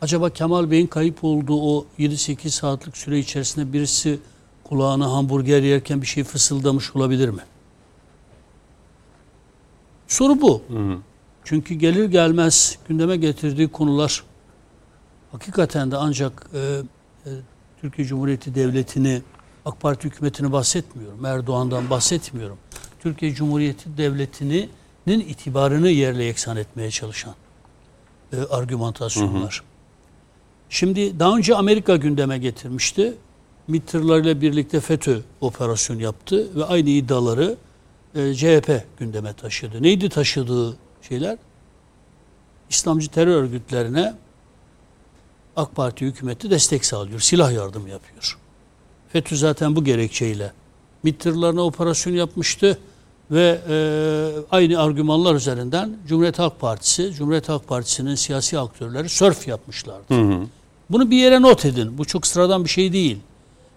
[0.00, 4.18] Acaba Kemal Bey'in kayıp olduğu o 7-8 saatlik süre içerisinde birisi
[4.64, 7.42] kulağına hamburger yerken bir şey fısıldamış olabilir mi?
[10.08, 10.62] Soru bu.
[11.44, 14.24] Çünkü gelir gelmez gündeme getirdiği konular
[15.32, 17.30] hakikaten de ancak e, e,
[17.80, 19.22] Türkiye Cumhuriyeti Devleti'ni,
[19.64, 21.24] AK Parti hükümetini bahsetmiyorum.
[21.24, 22.58] Erdoğan'dan bahsetmiyorum.
[23.00, 23.96] Türkiye Cumhuriyeti
[25.06, 27.34] Devleti'nin itibarını yerle yeksan etmeye çalışan
[28.32, 29.62] e, argümantasyonlar.
[30.68, 33.14] Şimdi daha önce Amerika gündeme getirmişti.
[33.68, 37.56] MİT tırlarıyla birlikte FETÖ operasyon yaptı ve aynı iddiaları
[38.14, 39.82] e, CHP gündeme taşıdı.
[39.82, 40.76] Neydi taşıdığı
[41.08, 41.38] şeyler?
[42.70, 44.14] İslamcı terör örgütlerine
[45.56, 47.20] AK Parti hükümeti destek sağlıyor.
[47.20, 48.38] Silah yardımı yapıyor.
[49.08, 50.52] FETÖ zaten bu gerekçeyle
[51.02, 52.78] MİT tırlarına operasyon yapmıştı
[53.30, 53.76] ve e,
[54.50, 60.04] aynı argümanlar üzerinden Cumhuriyet Halk Partisi, Cumhuriyet Halk Partisi'nin siyasi aktörleri sörf yapmışlardı.
[60.90, 61.98] Bunu bir yere not edin.
[61.98, 63.18] Bu çok sıradan bir şey değil.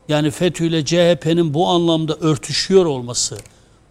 [0.09, 3.37] Yani FETÖ ile CHP'nin bu anlamda örtüşüyor olması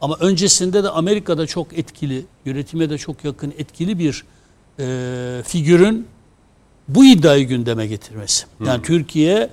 [0.01, 4.25] ama öncesinde de Amerika'da çok etkili, yönetime de çok yakın etkili bir
[4.79, 6.07] e, figürün
[6.89, 8.47] bu iddiayı gündeme getirmesi.
[8.67, 9.51] Yani Türkiye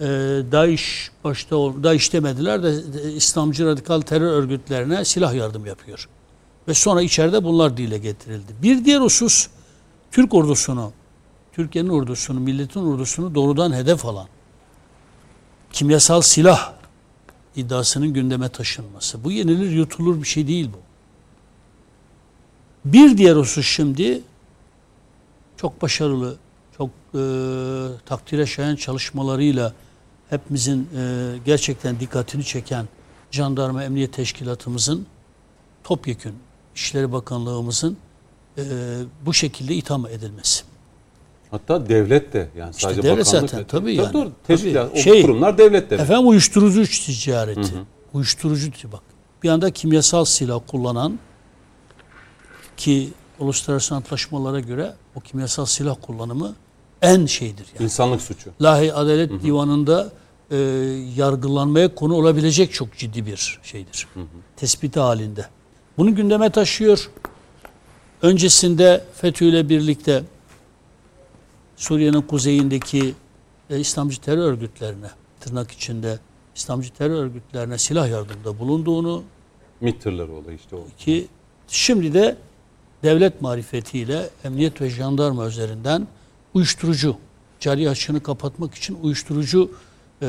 [0.00, 0.04] e,
[0.52, 6.08] DAEŞ başta DAEŞ demediler de e, İslamcı radikal terör örgütlerine silah yardım yapıyor.
[6.68, 8.52] Ve sonra içeride bunlar dile getirildi.
[8.62, 9.48] Bir diğer husus
[10.12, 10.92] Türk ordusunu,
[11.52, 14.26] Türkiye'nin ordusunu, milletin ordusunu doğrudan hedef alan
[15.72, 16.72] kimyasal silah
[17.56, 19.24] iddiasının gündeme taşınması.
[19.24, 20.78] Bu yenilir yutulur bir şey değil bu.
[22.84, 24.22] Bir diğer husus şimdi
[25.56, 26.36] çok başarılı,
[26.78, 27.20] çok e,
[28.06, 29.72] takdire şayan çalışmalarıyla
[30.30, 32.88] hepimizin e, gerçekten dikkatini çeken
[33.30, 35.06] jandarma emniyet teşkilatımızın
[35.84, 36.34] topyekün
[36.74, 37.96] İşleri Bakanlığımızın
[38.58, 38.62] e,
[39.26, 40.64] bu şekilde itham edilmesi.
[41.50, 44.12] Hatta devlet de yani İşte sadece devlet bakanlık zaten, ve- tabii yani.
[44.12, 44.32] Doğru.
[44.46, 45.00] Teşkilat, Tabii.
[45.02, 46.04] Şey- kurumlar devlet demek.
[46.04, 47.72] Efendim uyuşturucu ticareti.
[48.12, 49.02] Uyuşturucu ti- bak.
[49.42, 51.18] Bir anda kimyasal silah kullanan
[52.76, 56.54] ki uluslararası antlaşmalara göre o kimyasal silah kullanımı
[57.04, 57.84] en şeydir yani.
[57.84, 58.50] İnsanlık suçu.
[58.62, 60.12] Lahi Adalet Divanı'nda
[60.50, 60.56] e,
[61.16, 64.08] yargılanmaya konu olabilecek çok ciddi bir şeydir.
[64.56, 65.46] Tespiti halinde.
[65.98, 67.10] Bunu gündeme taşıyor.
[68.22, 70.22] Öncesinde FETÖ ile birlikte
[71.76, 73.14] Suriye'nin kuzeyindeki
[73.70, 76.18] e, İslamcı terör örgütlerine, tırnak içinde
[76.56, 79.22] İslamcı terör örgütlerine silah yardımında bulunduğunu
[79.80, 80.84] MİT tırları olayı işte o.
[80.98, 81.26] Ki
[81.68, 82.36] şimdi de
[83.02, 86.06] devlet marifetiyle emniyet ve jandarma üzerinden
[86.54, 87.16] uyuşturucu
[87.60, 89.70] cari açığını kapatmak için uyuşturucu
[90.22, 90.26] e,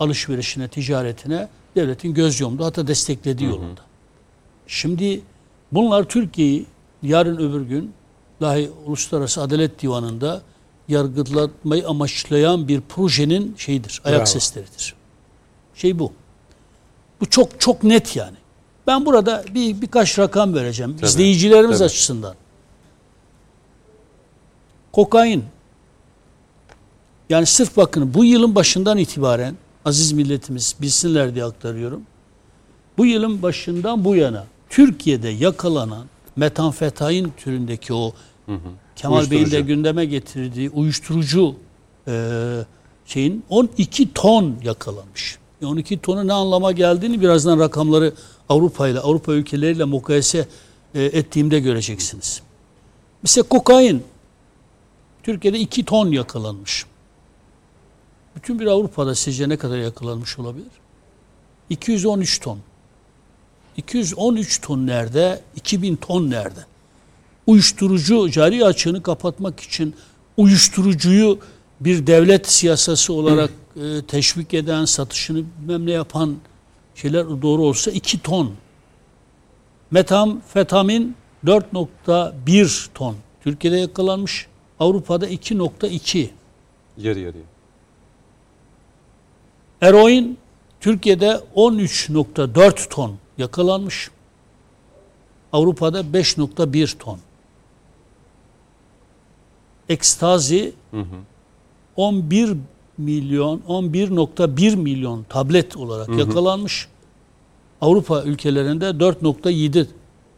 [0.00, 3.80] alışverişine, ticaretine devletin göz yumdu hatta desteklediği yolunda.
[4.66, 5.20] Şimdi
[5.72, 6.66] bunlar Türkiye'yi
[7.02, 7.92] yarın öbür gün
[8.40, 10.42] dahi Uluslararası Adalet Divanı'nda
[10.88, 14.26] yargılatmayı amaçlayan bir projenin şeyidir, ayak Bravo.
[14.26, 14.94] sesleridir.
[15.74, 16.12] Şey bu.
[17.20, 18.36] Bu çok çok net yani.
[18.86, 21.86] Ben burada bir birkaç rakam vereceğim Tabii, izleyicilerimiz tabii.
[21.86, 22.34] açısından.
[24.94, 25.44] Kokain
[27.30, 32.02] yani sırf bakın bu yılın başından itibaren aziz milletimiz bilsinler diye aktarıyorum.
[32.98, 38.12] Bu yılın başından bu yana Türkiye'de yakalanan metamfetamin türündeki o
[38.96, 41.54] Kemal Bey'in de gündeme getirdiği uyuşturucu
[42.08, 42.40] e,
[43.06, 45.38] şeyin 12 ton yakalanmış.
[45.62, 48.12] E 12 tonu ne anlama geldiğini birazdan rakamları
[48.48, 50.48] Avrupa ile Avrupa ülkeleriyle mukayese
[50.94, 52.42] e, ettiğimde göreceksiniz.
[53.22, 54.02] Mesela kokain
[55.24, 56.86] Türkiye'de 2 ton yakalanmış.
[58.36, 60.70] Bütün bir Avrupa'da sizce ne kadar yakalanmış olabilir?
[61.70, 62.58] 213 ton.
[63.76, 65.40] 213 ton nerede?
[65.56, 66.60] 2000 ton nerede?
[67.46, 69.94] Uyuşturucu cari açığını kapatmak için
[70.36, 71.38] uyuşturucuyu
[71.80, 76.36] bir devlet siyasası olarak e, teşvik eden, satışını bilmem ne yapan
[76.94, 78.54] şeyler doğru olsa 2 ton.
[79.90, 83.16] Metamfetamin 4.1 ton.
[83.44, 84.46] Türkiye'de yakalanmış.
[84.80, 86.28] Avrupa'da 2.2.
[86.98, 87.44] Yarı yarıya.
[89.80, 90.38] Eroin
[90.80, 94.10] Türkiye'de 13.4 ton yakalanmış.
[95.52, 97.18] Avrupa'da 5.1 ton.
[99.88, 100.72] Ekstazi
[101.96, 102.56] 11
[102.98, 106.88] milyon 11.1 milyon tablet olarak yakalanmış.
[107.80, 109.86] Avrupa ülkelerinde 4.7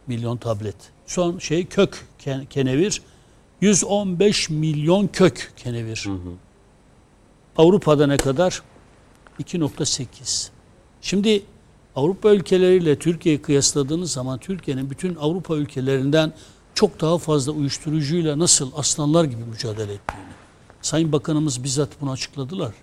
[0.07, 0.75] milyon tablet.
[1.05, 3.01] Son şey kök ken- kenevir
[3.61, 6.07] 115 milyon kök kenevir.
[7.57, 8.61] Avrupa'da ne kadar?
[9.39, 10.49] 2.8.
[11.01, 11.43] Şimdi
[11.95, 16.33] Avrupa ülkeleriyle Türkiye'yi kıyasladığınız zaman Türkiye'nin bütün Avrupa ülkelerinden
[16.73, 20.27] çok daha fazla uyuşturucuyla nasıl aslanlar gibi mücadele ettiğini.
[20.81, 22.73] Sayın Bakanımız bizzat bunu açıkladılar.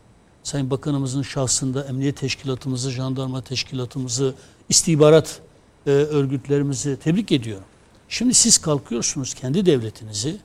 [0.42, 4.34] Sayın Bakanımızın şahsında emniyet teşkilatımızı, jandarma teşkilatımızı,
[4.68, 5.40] istihbarat
[5.86, 7.64] e, örgütlerimizi tebrik ediyorum.
[8.08, 10.36] Şimdi siz kalkıyorsunuz kendi devletinizi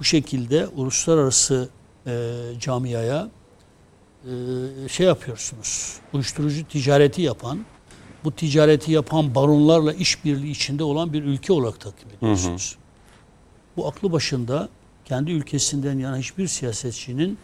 [0.00, 1.68] bu şekilde uluslararası
[2.06, 3.28] e, camiaya
[4.24, 4.30] e,
[4.88, 5.96] şey yapıyorsunuz.
[6.12, 7.58] Uyuşturucu ticareti yapan,
[8.24, 12.76] bu ticareti yapan baronlarla işbirliği içinde olan bir ülke olarak takip ediyorsunuz.
[13.76, 14.68] Bu aklı başında
[15.04, 17.38] kendi ülkesinden yana hiçbir siyasetçinin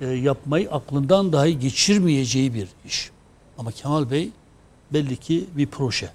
[0.00, 3.10] e, yapmayı aklından dahi geçirmeyeceği bir iş.
[3.58, 4.30] Ama Kemal Bey
[4.92, 6.10] belli ki bir proje.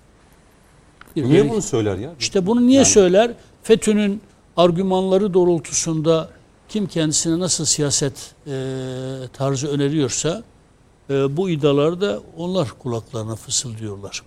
[1.15, 2.13] Bir Niye belli- bunu söyler ya?
[2.19, 3.31] işte bunu niye söyler?
[3.63, 4.21] FETÖ'nün
[4.57, 6.29] argümanları doğrultusunda
[6.69, 8.51] kim kendisine nasıl siyaset e,
[9.33, 10.43] tarzı öneriyorsa
[11.09, 14.23] e, bu iddiaları da onlar kulaklarına fısıldıyorlar.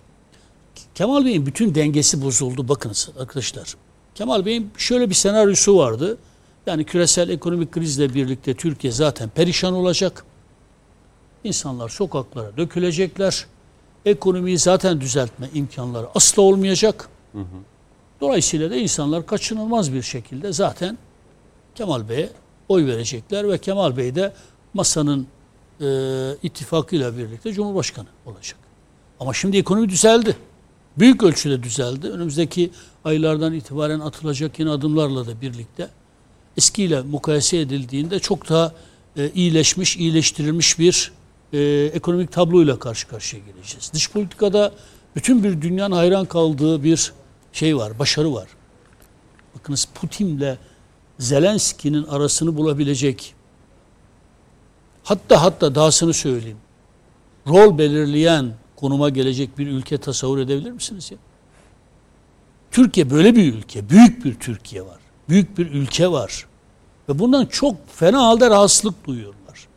[0.95, 3.75] Kemal Bey'in bütün dengesi bozuldu bakınız arkadaşlar.
[4.15, 6.17] Kemal Bey'in şöyle bir senaryosu vardı.
[6.65, 10.25] Yani küresel ekonomik krizle birlikte Türkiye zaten perişan olacak.
[11.43, 13.45] İnsanlar sokaklara dökülecekler.
[14.05, 17.09] Ekonomiyi zaten düzeltme imkanları asla olmayacak.
[18.21, 20.97] Dolayısıyla da insanlar kaçınılmaz bir şekilde zaten
[21.75, 22.29] Kemal Bey'e
[22.69, 24.33] oy verecekler ve Kemal Bey de
[24.73, 25.27] masanın
[25.81, 25.87] e,
[26.43, 28.57] ittifakıyla birlikte Cumhurbaşkanı olacak.
[29.19, 30.37] Ama şimdi ekonomi düzeldi.
[30.97, 32.07] Büyük ölçüde düzeldi.
[32.07, 32.71] Önümüzdeki
[33.05, 35.89] aylardan itibaren atılacak yeni adımlarla da birlikte
[36.57, 38.71] eskiyle mukayese edildiğinde çok daha
[39.17, 41.11] e, iyileşmiş, iyileştirilmiş bir
[41.53, 43.91] e, ekonomik tabloyla karşı karşıya geleceğiz.
[43.93, 44.71] Dış politikada
[45.15, 47.13] bütün bir dünyanın hayran kaldığı bir
[47.55, 48.47] şey var, başarı var.
[49.55, 50.57] Bakınız Putin'le
[51.19, 53.35] Zelenski'nin arasını bulabilecek
[55.03, 56.57] hatta hatta dahasını söyleyeyim.
[57.47, 61.17] Rol belirleyen konuma gelecek bir ülke tasavvur edebilir misiniz ya?
[62.71, 63.89] Türkiye böyle bir ülke.
[63.89, 64.99] Büyük bir Türkiye var.
[65.29, 66.45] Büyük bir ülke var.
[67.09, 69.67] Ve bundan çok fena halde rahatsızlık duyuyorlar.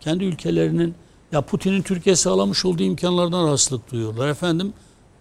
[0.00, 0.94] Kendi ülkelerinin
[1.32, 4.28] ya Putin'in Türkiye sağlamış olduğu imkanlardan rahatsızlık duyuyorlar.
[4.28, 4.72] Efendim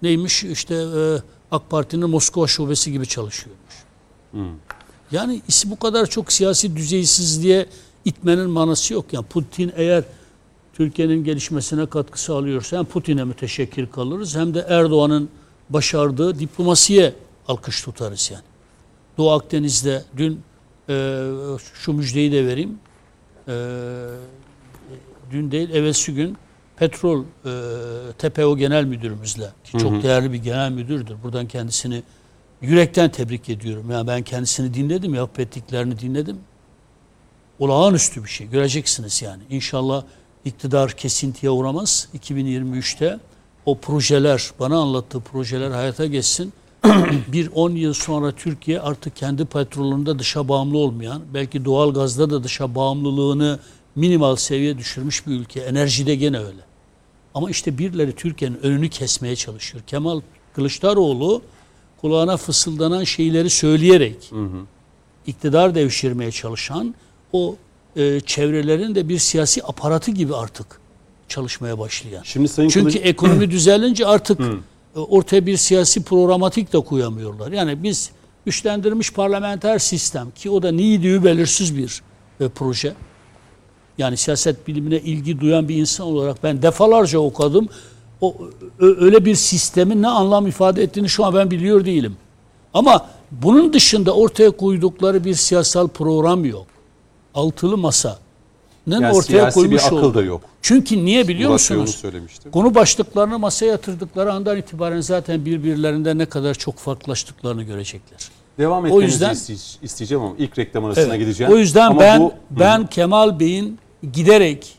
[0.01, 1.17] neymiş işte e,
[1.51, 3.75] AK Parti'nin Moskova şubesi gibi çalışıyormuş.
[5.11, 7.65] Yani is- bu kadar çok siyasi düzeysizliğe
[8.05, 9.05] itmenin manası yok.
[9.13, 10.03] Yani Putin eğer
[10.73, 15.29] Türkiye'nin gelişmesine katkı sağlıyorsa hem Putin'e müteşekkir kalırız hem de Erdoğan'ın
[15.69, 17.13] başardığı diplomasiye
[17.47, 18.43] alkış tutarız yani.
[19.17, 20.41] Doğu Akdeniz'de dün
[20.89, 21.23] e,
[21.73, 22.79] şu müjdeyi de vereyim.
[23.47, 23.53] E,
[25.31, 26.37] dün değil evvelsi gün
[26.77, 27.25] petrol e,
[28.17, 31.15] TPO Genel Müdürümüzle ki çok değerli bir genel müdürdür.
[31.23, 32.03] Buradan kendisini
[32.61, 33.91] yürekten tebrik ediyorum.
[33.91, 36.37] Yani ben kendisini dinledim, yapıp ettiklerini dinledim.
[37.59, 38.47] Olağanüstü bir şey.
[38.47, 39.43] Göreceksiniz yani.
[39.49, 40.03] İnşallah
[40.45, 42.07] iktidar kesintiye uğramaz.
[42.19, 43.19] 2023'te
[43.65, 46.53] o projeler, bana anlattığı projeler hayata geçsin.
[47.27, 52.43] bir 10 yıl sonra Türkiye artık kendi petrolünde dışa bağımlı olmayan, belki doğal gazda da
[52.43, 53.59] dışa bağımlılığını
[53.95, 55.59] minimal seviye düşürmüş bir ülke.
[55.59, 56.66] Enerjide gene öyle.
[57.37, 59.83] Ama işte birileri Türkiye'nin önünü kesmeye çalışıyor.
[59.87, 60.21] Kemal
[60.55, 61.41] Kılıçdaroğlu
[62.01, 64.31] kulağına fısıldanan şeyleri söyleyerek
[65.27, 66.95] iktidar devşirmeye çalışan
[67.33, 67.55] o
[67.95, 70.79] e, çevrelerin de bir siyasi aparatı gibi artık
[71.29, 72.23] çalışmaya başlayan.
[72.23, 74.39] Şimdi Sayın Çünkü Kılıç- ekonomi düzelince artık
[74.95, 77.51] e, ortaya bir siyasi programatik de koyamıyorlar.
[77.51, 78.11] Yani biz
[78.45, 82.01] güçlendirilmiş parlamenter sistem ki o da neydi belirsiz bir
[82.39, 82.93] e, proje.
[83.97, 87.67] Yani siyaset bilimine ilgi duyan bir insan olarak ben defalarca okudum.
[88.21, 88.35] O
[88.79, 92.17] öyle bir sistemin ne anlam ifade ettiğini şu an ben biliyor değilim.
[92.73, 96.65] Ama bunun dışında ortaya koydukları bir siyasal program yok.
[97.35, 98.17] Altılı masanın
[98.87, 100.41] Yani ortaya koymuş bir akıl da yok.
[100.61, 102.03] Çünkü niye biliyor Murat musunuz?
[102.51, 108.19] Konu başlıklarını masaya yatırdıkları andan itibaren zaten birbirlerinde ne kadar çok farklılaştıklarını görecekler.
[108.57, 111.19] Devam O etmenizi yüzden- iste- isteyeceğim ama ilk reklam arasına Evet.
[111.19, 111.53] gideceğim.
[111.53, 113.79] O yüzden Ama ben bu- ben Kemal Bey'in
[114.13, 114.75] giderek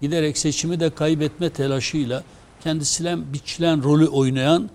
[0.00, 2.22] giderek seçimi de kaybetme telaşıyla
[2.60, 4.70] kendisine biçilen rolü oynayan,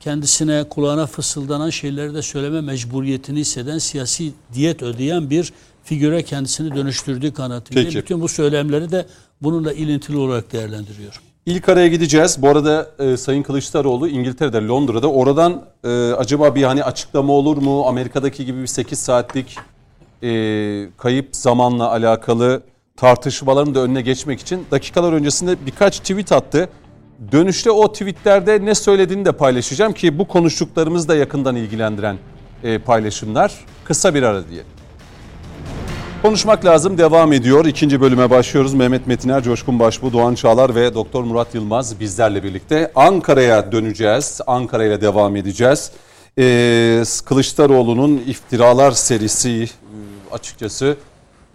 [0.00, 5.52] kendisine kulağına fısıldanan şeyleri de söyleme mecburiyetini hisseden, siyasi diyet ödeyen bir
[5.84, 7.88] figüre kendisini dönüştürdüğü kanaatindeyim.
[7.88, 7.98] Peki.
[7.98, 9.06] Bütün bu söylemleri de
[9.42, 11.20] bununla ilintili olarak değerlendiriyorum.
[11.46, 12.42] İlk araya gideceğiz.
[12.42, 15.10] Bu arada e, Sayın Kılıçdaroğlu İngiltere'de, Londra'da.
[15.10, 17.86] Oradan e, acaba bir hani açıklama olur mu?
[17.86, 19.56] Amerika'daki gibi bir 8 saatlik
[20.22, 22.62] e, kayıp zamanla alakalı
[22.96, 26.68] tartışmaların da önüne geçmek için dakikalar öncesinde birkaç tweet attı.
[27.32, 32.16] Dönüşte o tweetlerde ne söylediğini de paylaşacağım ki bu konuştuklarımızı da yakından ilgilendiren
[32.64, 33.54] e, paylaşımlar.
[33.84, 34.62] Kısa bir ara diye.
[36.22, 37.64] Konuşmak lazım devam ediyor.
[37.64, 38.74] İkinci bölüme başlıyoruz.
[38.74, 42.92] Mehmet Metiner, Coşkun Başbuğ, Doğan Çağlar ve Doktor Murat Yılmaz bizlerle birlikte.
[42.94, 44.40] Ankara'ya döneceğiz.
[44.46, 45.90] Ankara ile devam edeceğiz.
[46.38, 49.68] Ee, Kılıçdaroğlu'nun iftiralar serisi e,
[50.32, 50.96] açıkçası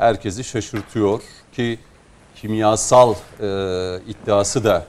[0.05, 1.21] herkesi şaşırtıyor
[1.55, 1.79] ki
[2.35, 3.45] kimyasal e,
[4.07, 4.85] iddiası da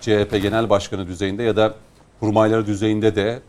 [0.00, 1.74] CHP Genel Başkanı düzeyinde ya da
[2.20, 3.40] kurmayları düzeyinde de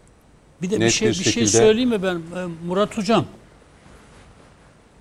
[0.61, 2.19] Bir de Net bir şey bir bir şey söyleyeyim mi ben E,
[2.67, 3.25] Murat hocam?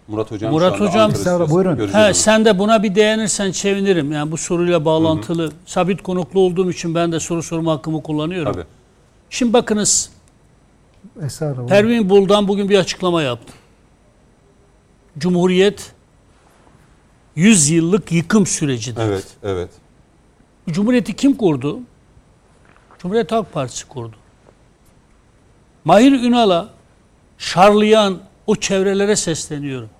[0.08, 1.50] Murat Hocam Murat şu anda Hocam- Sözcüsü.
[1.50, 1.88] buyurun.
[1.94, 4.12] He, sen de buna bir değinirsen sevinirim.
[4.12, 5.52] Yani bu soruyla bağlantılı.
[5.66, 8.52] Sabit konuklu olduğum için ben de soru sorma hakkımı kullanıyorum.
[8.52, 8.64] Tabii.
[9.30, 10.10] Şimdi bakınız
[11.24, 11.68] Estağfurullah.
[11.68, 13.52] Pervin Buldan bugün bir açıklama yaptı.
[15.18, 15.92] Cumhuriyet
[17.36, 19.02] 100 yıllık yıkım sürecidir.
[19.02, 19.70] Evet, evet.
[20.70, 21.80] Cumhuriyeti kim kurdu?
[22.98, 24.16] Cumhuriyet Halk Partisi kurdu.
[25.84, 26.68] Mahir Ünal'a
[27.38, 29.90] şarlayan o çevrelere sesleniyorum.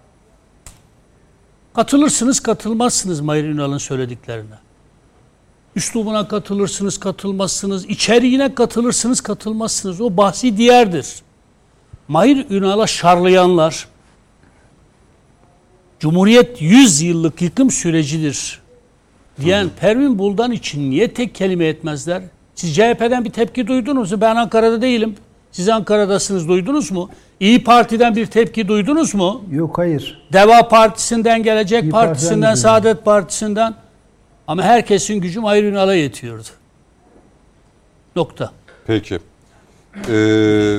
[1.75, 4.55] Katılırsınız, katılmazsınız Mahir Ünal'ın söylediklerine.
[5.77, 7.85] Üslubuna katılırsınız, katılmazsınız.
[7.85, 10.01] İçeriğine katılırsınız, katılmazsınız.
[10.01, 11.23] O bahsi diğerdir.
[12.09, 13.89] Mahir Ünal'a şarlayanlar,
[16.03, 18.61] Cumhuriyet 100 yıllık yıkım sürecidir
[19.41, 22.23] diyen Pervin Buldan için niye tek kelime etmezler?
[22.55, 24.21] Siz CHP'den bir tepki duydunuz mu?
[24.21, 25.15] Ben Ankara'da değilim.
[25.53, 27.11] Siz Ankara'dasınız duydunuz mu?
[27.41, 29.45] İyi Parti'den bir tepki duydunuz mu?
[29.51, 30.23] Yok hayır.
[30.33, 33.75] Deva Partisi'nden, Gelecek İYİ Partisi'nden, Parti'den Saadet Partisi'nden.
[34.47, 36.49] Ama herkesin gücü Mahir Ünal'a yetiyordu.
[38.17, 38.53] Nokta.
[38.87, 39.19] Peki.
[40.09, 40.79] Ee,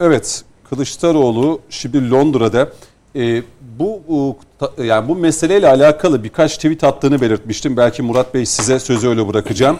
[0.00, 2.68] evet, Kılıçdaroğlu şimdi Londra'da
[3.16, 3.42] e,
[3.78, 7.76] bu ta- yani bu meseleyle alakalı birkaç tweet attığını belirtmiştim.
[7.76, 9.78] Belki Murat Bey size sözü öyle bırakacağım.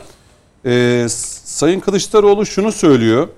[0.66, 1.07] Ee,
[1.45, 3.29] Sayın Kılıçdaroğlu şunu söylüyor.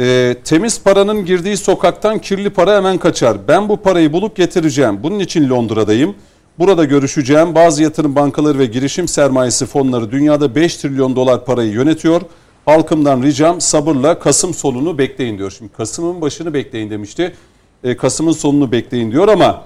[0.00, 3.48] Ee, temiz paranın girdiği sokaktan kirli para hemen kaçar.
[3.48, 5.02] Ben bu parayı bulup getireceğim.
[5.02, 6.14] Bunun için Londra'dayım.
[6.58, 7.54] Burada görüşeceğim.
[7.54, 12.20] Bazı yatırım bankaları ve girişim sermayesi fonları dünyada 5 trilyon dolar parayı yönetiyor.
[12.64, 15.54] Halkımdan ricam sabırla Kasım sonunu bekleyin diyor.
[15.58, 17.34] Şimdi Kasım'ın başını bekleyin demişti.
[17.84, 19.64] Ee, Kasım'ın sonunu bekleyin diyor ama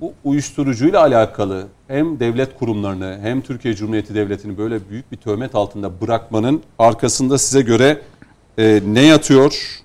[0.00, 6.00] bu uyuşturucuyla alakalı hem devlet kurumlarını hem Türkiye Cumhuriyeti Devleti'ni böyle büyük bir töhmet altında
[6.00, 8.00] bırakmanın arkasında size göre
[8.58, 9.80] e, ne yatıyor?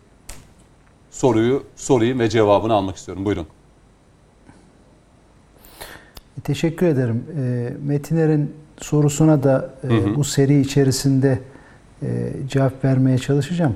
[1.12, 3.26] Soruyu sorayım ve cevabını almak istiyorum.
[3.26, 3.48] Buyurun.
[6.44, 7.24] Teşekkür ederim.
[7.38, 11.40] E, Metiner'in sorusuna da e, bu seri içerisinde
[12.02, 12.08] e,
[12.50, 13.76] cevap vermeye çalışacağım.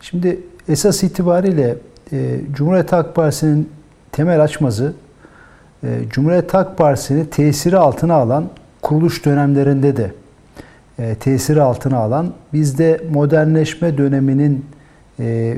[0.00, 1.76] Şimdi esas itibariyle
[2.12, 3.68] e, Cumhuriyet Halk Partisi'nin
[4.12, 4.92] temel açmazı
[5.84, 8.44] e, Cumhuriyet Halk Partisi'ni tesiri altına alan
[8.82, 10.12] kuruluş dönemlerinde de
[10.98, 14.66] e, tesiri altına alan, bizde modernleşme döneminin
[15.20, 15.56] e,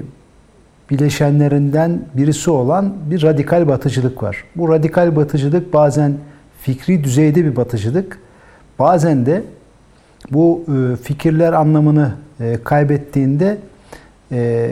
[0.91, 4.45] bileşenlerinden birisi olan bir radikal batıcılık var.
[4.57, 6.15] Bu radikal batıcılık bazen
[6.61, 8.19] fikri düzeyde bir batıcılık,
[8.79, 9.43] bazen de
[10.31, 13.59] bu e, fikirler anlamını e, kaybettiğinde
[14.33, 14.71] e,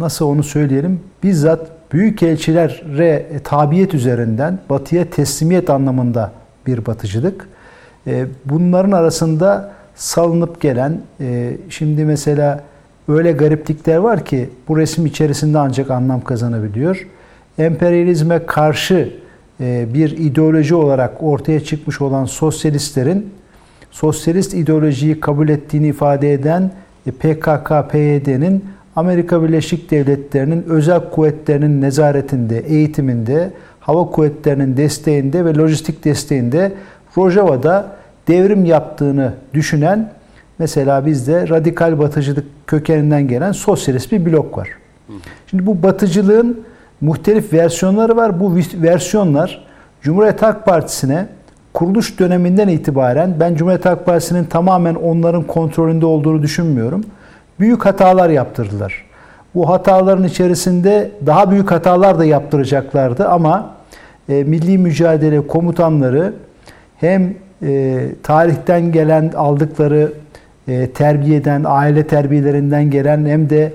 [0.00, 6.32] nasıl onu söyleyelim bizzat büyük elçilere tabiyet üzerinden batıya teslimiyet anlamında
[6.66, 7.48] bir batıcılık.
[8.44, 11.00] Bunların arasında salınıp gelen
[11.68, 12.64] şimdi mesela
[13.08, 17.06] öyle gariplikler var ki bu resim içerisinde ancak anlam kazanabiliyor.
[17.58, 19.12] Emperyalizme karşı
[19.60, 23.30] bir ideoloji olarak ortaya çıkmış olan sosyalistlerin
[23.90, 26.70] sosyalist ideolojiyi kabul ettiğini ifade eden
[27.18, 28.64] PKK, PYD'nin
[28.96, 33.50] Amerika Birleşik Devletleri'nin özel kuvvetlerinin nezaretinde, eğitiminde,
[33.80, 36.72] hava kuvvetlerinin desteğinde ve lojistik desteğinde
[37.18, 37.86] Rojava'da
[38.28, 40.12] devrim yaptığını düşünen
[40.58, 44.68] mesela bizde radikal batıcılık kökeninden gelen sosyalist bir blok var.
[45.46, 46.60] Şimdi bu batıcılığın
[47.00, 48.40] muhtelif versiyonları var.
[48.40, 49.64] Bu versiyonlar
[50.02, 51.26] Cumhuriyet Halk Partisi'ne
[51.74, 57.04] kuruluş döneminden itibaren ben Cumhuriyet Halk Partisi'nin tamamen onların kontrolünde olduğunu düşünmüyorum.
[57.60, 59.04] Büyük hatalar yaptırdılar.
[59.54, 63.74] Bu hataların içerisinde daha büyük hatalar da yaptıracaklardı ama
[64.28, 66.32] e, milli mücadele komutanları
[66.96, 70.12] hem e, tarihten gelen aldıkları
[70.68, 73.72] e, terbiyeden, aile terbiyelerinden gelen hem de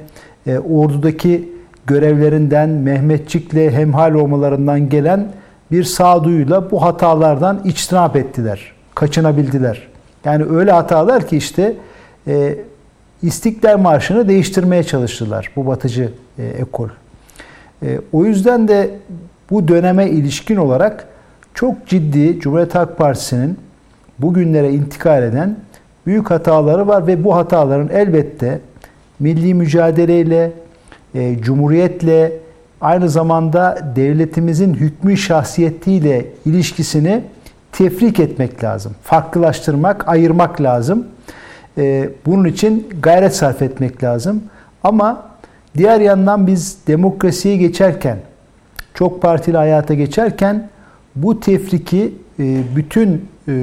[0.48, 1.49] e, ordudaki
[1.88, 5.28] görevlerinden, Mehmetçik'le hemhal olmalarından gelen
[5.72, 8.72] bir sağduyuyla bu hatalardan içtinap ettiler.
[8.95, 9.88] Kaçınabildiler.
[10.26, 11.74] Yani öyle hatalar ki işte
[12.28, 12.56] e,
[13.26, 16.90] İstiklal Marşı'nı değiştirmeye çalıştılar bu batıcı e, ekol.
[17.84, 18.90] E, o yüzden de
[19.52, 21.08] bu döneme ilişkin olarak
[21.54, 23.58] çok ciddi Cumhuriyet Halk Partisi'nin
[24.20, 25.56] bugünlere intikal eden
[26.06, 28.60] büyük hataları var ve bu hataların elbette
[29.20, 30.52] milli mücadeleyle,
[31.16, 32.32] e, cumhuriyetle,
[32.82, 37.24] aynı zamanda devletimizin hükmü şahsiyetiyle ilişkisini
[37.72, 38.96] tefrik etmek lazım.
[39.04, 41.08] Farklılaştırmak, ayırmak lazım.
[41.78, 44.44] Ee, bunun için gayret sarf etmek lazım.
[44.84, 45.24] Ama
[45.78, 48.18] diğer yandan biz demokrasiye geçerken,
[48.94, 50.70] çok partili hayata geçerken
[51.16, 53.54] bu tefriki e, bütün e,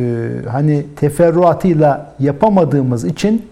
[0.50, 3.46] hani teferruatıyla yapamadığımız için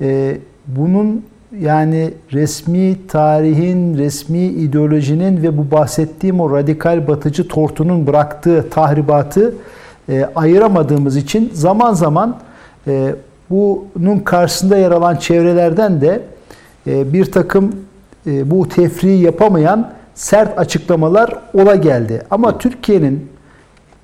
[0.00, 1.24] e, bunun
[1.60, 9.54] yani resmi tarihin, resmi ideolojinin ve bu bahsettiğim o radikal batıcı tortunun bıraktığı tahribatı
[10.08, 12.36] e, ayıramadığımız için zaman zaman
[12.86, 13.14] e,
[13.50, 16.22] bunun karşısında yer alan çevrelerden de
[16.86, 17.72] e, bir takım
[18.26, 22.22] e, bu tefriği yapamayan sert açıklamalar ola geldi.
[22.30, 23.28] Ama Türkiye'nin,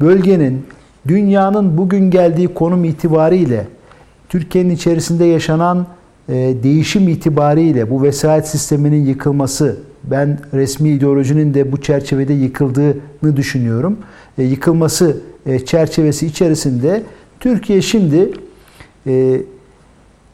[0.01, 0.67] bölgenin,
[1.09, 3.67] dünyanın bugün geldiği konum itibariyle
[4.29, 5.87] Türkiye'nin içerisinde yaşanan
[6.29, 13.99] e, değişim itibariyle bu vesayet sisteminin yıkılması, ben resmi ideolojinin de bu çerçevede yıkıldığını düşünüyorum.
[14.39, 15.17] Yıkılması
[15.67, 17.03] çerçevesi içerisinde
[17.41, 18.33] Türkiye şimdi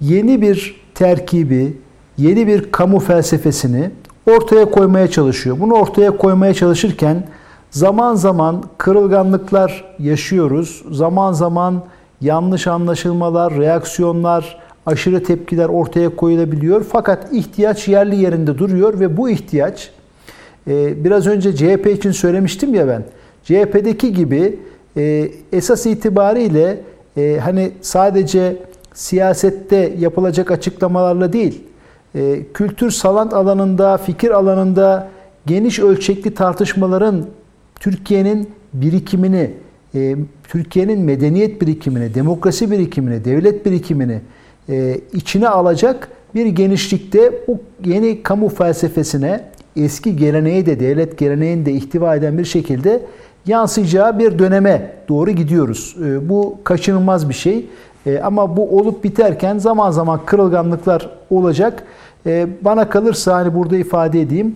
[0.00, 1.76] yeni bir terkibi,
[2.18, 3.90] yeni bir kamu felsefesini
[4.30, 5.60] ortaya koymaya çalışıyor.
[5.60, 7.26] Bunu ortaya koymaya çalışırken
[7.70, 10.84] zaman zaman kırılganlıklar yaşıyoruz.
[10.90, 11.84] Zaman zaman
[12.20, 16.84] yanlış anlaşılmalar, reaksiyonlar, aşırı tepkiler ortaya koyulabiliyor.
[16.92, 19.90] Fakat ihtiyaç yerli yerinde duruyor ve bu ihtiyaç
[20.68, 23.04] e, biraz önce CHP için söylemiştim ya ben.
[23.44, 24.58] CHP'deki gibi
[24.96, 26.80] e, esas itibariyle
[27.18, 28.56] e, hani sadece
[28.94, 31.62] siyasette yapılacak açıklamalarla değil,
[32.54, 35.08] kültür salant alanında, fikir alanında
[35.46, 37.26] geniş ölçekli tartışmaların
[37.80, 39.50] Türkiye'nin birikimini,
[40.48, 44.20] Türkiye'nin medeniyet birikimini, demokrasi birikimini, devlet birikimini
[44.68, 49.44] e, içine alacak bir genişlikte bu yeni kamu felsefesine
[49.76, 53.00] eski geleneği de devlet geleneğini de ihtiva eden bir şekilde
[53.48, 55.96] yansıyacağı bir döneme doğru gidiyoruz.
[56.04, 57.66] E, bu kaçınılmaz bir şey.
[58.06, 61.82] E, ama bu olup biterken zaman zaman kırılganlıklar olacak.
[62.60, 64.54] Bana kalırsa hani burada ifade edeyim.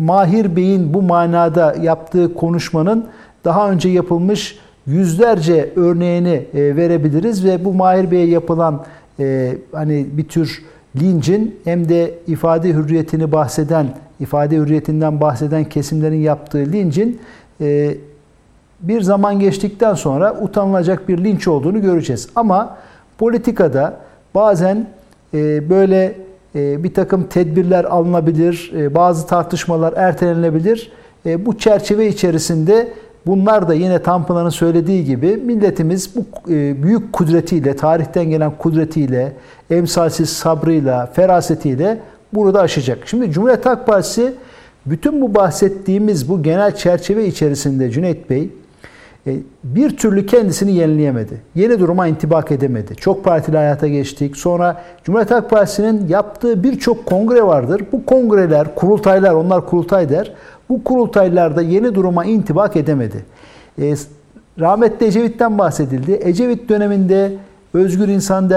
[0.00, 3.06] Mahir Bey'in bu manada yaptığı konuşmanın
[3.44, 8.84] daha önce yapılmış yüzlerce örneğini verebiliriz ve bu Mahir Bey'e yapılan
[9.20, 10.62] e, hani bir tür
[11.00, 13.86] lincin hem de ifade hürriyetini bahseden,
[14.20, 17.20] ifade hürriyetinden bahseden kesimlerin yaptığı lincin
[17.62, 17.96] e,
[18.80, 22.28] bir zaman geçtikten sonra utanılacak bir linç olduğunu göreceğiz.
[22.36, 22.76] Ama
[23.18, 23.96] politikada
[24.34, 24.86] bazen
[25.34, 26.14] e, böyle
[26.54, 30.92] e, bir takım tedbirler alınabilir, e, bazı tartışmalar ertelenebilir.
[31.38, 32.88] Bu çerçeve içerisinde
[33.26, 36.24] bunlar da yine Tanpınar'ın söylediği gibi milletimiz bu
[36.82, 39.32] büyük kudretiyle, tarihten gelen kudretiyle,
[39.70, 42.00] emsalsiz sabrıyla, ferasetiyle
[42.32, 42.98] burada aşacak.
[43.06, 44.32] Şimdi Cumhuriyet Halk Partisi
[44.86, 48.50] bütün bu bahsettiğimiz bu genel çerçeve içerisinde Cüneyt Bey
[49.26, 51.40] e, bir türlü kendisini yenileyemedi.
[51.54, 52.96] Yeni duruma intibak edemedi.
[52.96, 54.36] Çok partili hayata geçtik.
[54.36, 57.82] Sonra Cumhuriyet Halk Partisi'nin yaptığı birçok kongre vardır.
[57.92, 60.32] Bu kongreler, kurultaylar, onlar kurultay der.
[60.68, 63.24] Bu kurultaylarda yeni duruma intibak edemedi.
[63.82, 63.94] E,
[64.60, 66.20] rahmetli Ecevit'ten bahsedildi.
[66.22, 67.32] Ecevit döneminde
[67.74, 68.50] Özgür İnsan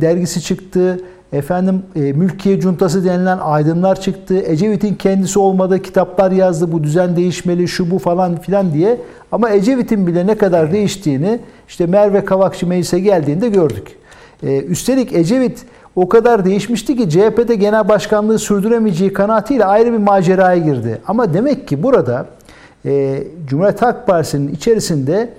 [0.00, 1.00] dergisi çıktı.
[1.32, 4.42] Efendim e, mülkiye cuntası denilen aydınlar çıktı.
[4.46, 6.72] Ecevit'in kendisi olmadığı kitaplar yazdı.
[6.72, 8.98] Bu düzen değişmeli, şu bu falan filan diye.
[9.32, 13.96] Ama Ecevit'in bile ne kadar değiştiğini işte Merve Kavakçı meclise geldiğinde gördük.
[14.42, 15.64] E, üstelik Ecevit
[15.96, 20.98] o kadar değişmişti ki CHP'de genel başkanlığı sürdüremeyeceği kanaatiyle ayrı bir maceraya girdi.
[21.06, 22.26] Ama demek ki burada
[22.84, 25.30] e, Cumhuriyet Halk Partisi'nin içerisinde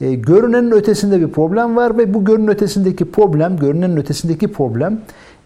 [0.00, 4.98] e, görünenin ötesinde bir problem var ve bu görünenin ötesindeki problem, görünenin ötesindeki problem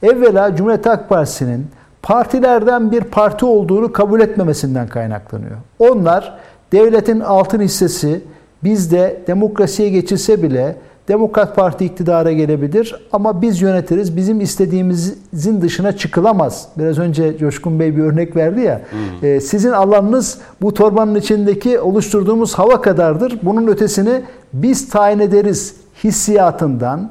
[0.03, 1.66] evvela Cumhuriyet Halk Partisi'nin
[2.03, 5.57] partilerden bir parti olduğunu kabul etmemesinden kaynaklanıyor.
[5.79, 6.39] Onlar
[6.73, 8.20] devletin altın hissesi
[8.65, 10.77] bizde demokrasiye geçilse bile
[11.09, 14.16] Demokrat Parti iktidara gelebilir ama biz yönetiriz.
[14.16, 16.69] Bizim istediğimizin dışına çıkılamaz.
[16.79, 18.81] Biraz önce Coşkun Bey bir örnek verdi ya.
[18.91, 19.29] Hmm.
[19.29, 23.39] E, sizin alanınız bu torbanın içindeki oluşturduğumuz hava kadardır.
[23.43, 24.23] Bunun ötesini
[24.53, 27.11] biz tayin ederiz hissiyatından,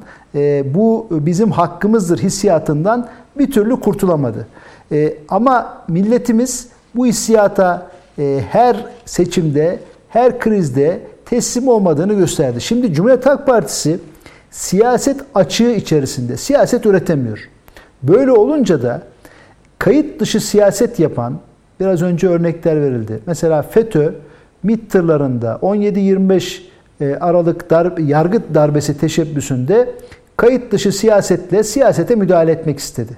[0.66, 3.08] bu bizim hakkımızdır hissiyatından
[3.38, 4.48] bir türlü kurtulamadı.
[4.92, 7.88] E, ama milletimiz bu hissiyata
[8.20, 12.62] e, her seçimde, her krizde teslim olmadığını gösterdi.
[12.62, 14.00] Şimdi Cumhuriyet Halk Partisi
[14.52, 17.50] siyaset açığı içerisinde siyaset üretemiyor.
[18.04, 19.02] Böyle olunca da
[19.80, 21.40] kayıt dışı siyaset yapan
[21.80, 23.20] biraz önce örnekler verildi.
[23.26, 24.14] Mesela FETÖ
[24.64, 26.62] MİT tırlarında 17-25
[27.02, 29.90] e, Aralık darbe, yargı darbesi teşebbüsünde
[30.38, 33.18] kayıt dışı siyasetle siyasete müdahale etmek istedi.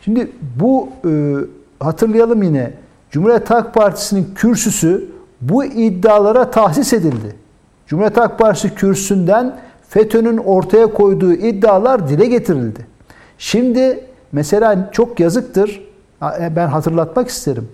[0.00, 0.30] Şimdi
[0.60, 1.10] bu e,
[1.80, 2.72] hatırlayalım yine
[3.10, 5.08] Cumhuriyet Halk Partisi'nin kürsüsü
[5.40, 7.36] bu iddialara tahsis edildi.
[7.86, 9.56] Cumhuriyet Halk Partisi kürsüsünden
[9.88, 12.86] FETÖ'nün ortaya koyduğu iddialar dile getirildi.
[13.38, 15.82] Şimdi mesela çok yazıktır.
[16.40, 17.68] E, ben hatırlatmak isterim.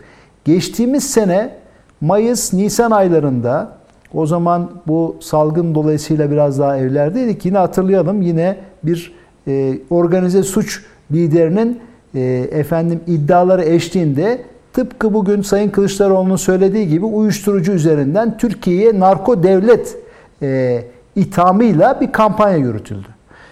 [0.45, 1.55] Geçtiğimiz sene
[2.01, 3.73] Mayıs, Nisan aylarında
[4.17, 7.45] o zaman bu salgın dolayısıyla biraz daha evlerdeydik.
[7.45, 9.15] Yine hatırlayalım yine bir
[9.49, 11.81] e, organize suç liderinin
[12.15, 12.21] e,
[12.51, 19.97] efendim iddiaları eşliğinde tıpkı bugün Sayın Kılıçdaroğlu'nun söylediği gibi uyuşturucu üzerinden Türkiye'ye narko devlet
[20.43, 20.83] e,
[21.17, 23.09] ithamıyla bir kampanya yürütüldü.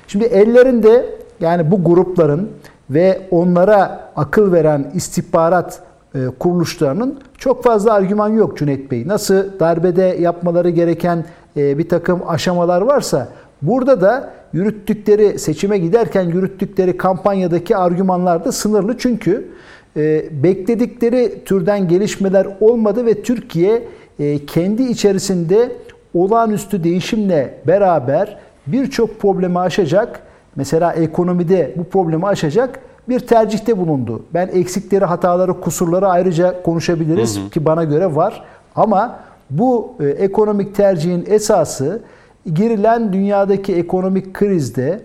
[0.08, 1.06] Şimdi ellerinde
[1.40, 2.50] yani bu grupların
[2.90, 5.82] ve onlara akıl veren istihbarat
[6.38, 9.08] kuruluşlarının çok fazla argüman yok Cüneyt Bey.
[9.08, 11.24] Nasıl darbede yapmaları gereken
[11.56, 13.28] e, bir takım aşamalar varsa
[13.62, 18.98] burada da yürüttükleri seçime giderken yürüttükleri kampanyadaki argümanlar da sınırlı.
[18.98, 19.48] Çünkü
[19.96, 23.82] e, bekledikleri türden gelişmeler olmadı ve Türkiye
[24.46, 25.72] kendi içerisinde
[26.14, 30.20] olağanüstü değişimle beraber birçok problemi aşacak.
[30.56, 34.22] Mesela ekonomide bu problemi aşacak bir tercihte bulundu.
[34.34, 37.50] Ben eksikleri, hataları, kusurları ayrıca konuşabiliriz hı hı.
[37.50, 38.44] ki bana göre var.
[38.76, 39.20] Ama
[39.50, 42.02] bu e, ekonomik tercihin esası
[42.54, 45.00] girilen dünyadaki ekonomik krizde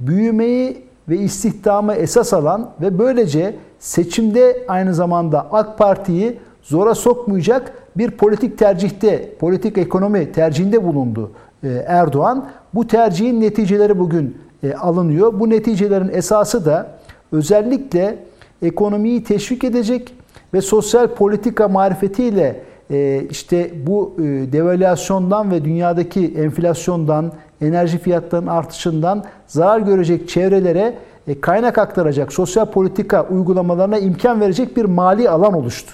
[0.00, 8.10] büyümeyi ve istihdamı esas alan ve böylece seçimde aynı zamanda AK Parti'yi zora sokmayacak bir
[8.10, 11.30] politik tercihte, politik ekonomi tercihinde bulundu
[11.64, 12.46] e, Erdoğan.
[12.74, 15.40] Bu tercihin neticeleri bugün e, alınıyor.
[15.40, 16.86] Bu neticelerin esası da
[17.34, 18.18] özellikle
[18.62, 20.14] ekonomiyi teşvik edecek
[20.54, 29.24] ve sosyal politika marifetiyle e, işte bu e, devalüasyondan ve dünyadaki enflasyondan, enerji fiyatlarının artışından
[29.46, 30.94] zarar görecek çevrelere
[31.28, 35.92] e, kaynak aktaracak, sosyal politika uygulamalarına imkan verecek bir mali alan oluştu.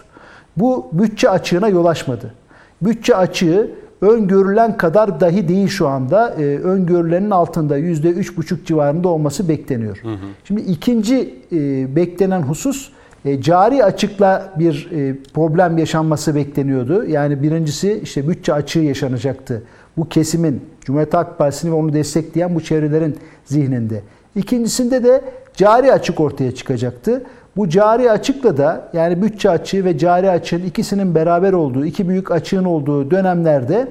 [0.57, 2.35] Bu bütçe açığına yol açmadı.
[2.83, 6.35] Bütçe açığı öngörülen kadar dahi değil şu anda.
[6.39, 9.99] E, öngörülenin altında %3,5 civarında olması bekleniyor.
[10.03, 10.27] Hı hı.
[10.45, 12.91] Şimdi ikinci e, beklenen husus
[13.25, 17.05] e, cari açıkla bir e, problem yaşanması bekleniyordu.
[17.05, 19.63] Yani birincisi işte bütçe açığı yaşanacaktı.
[19.97, 24.03] Bu kesimin Cumhuriyet Halk Partisi'ni ve onu destekleyen bu çevrelerin zihninde.
[24.37, 25.25] İkincisinde de
[25.55, 27.23] cari açık ortaya çıkacaktı.
[27.57, 32.31] Bu cari açıkla da yani bütçe açığı ve cari açığın ikisinin beraber olduğu, iki büyük
[32.31, 33.89] açığın olduğu dönemlerde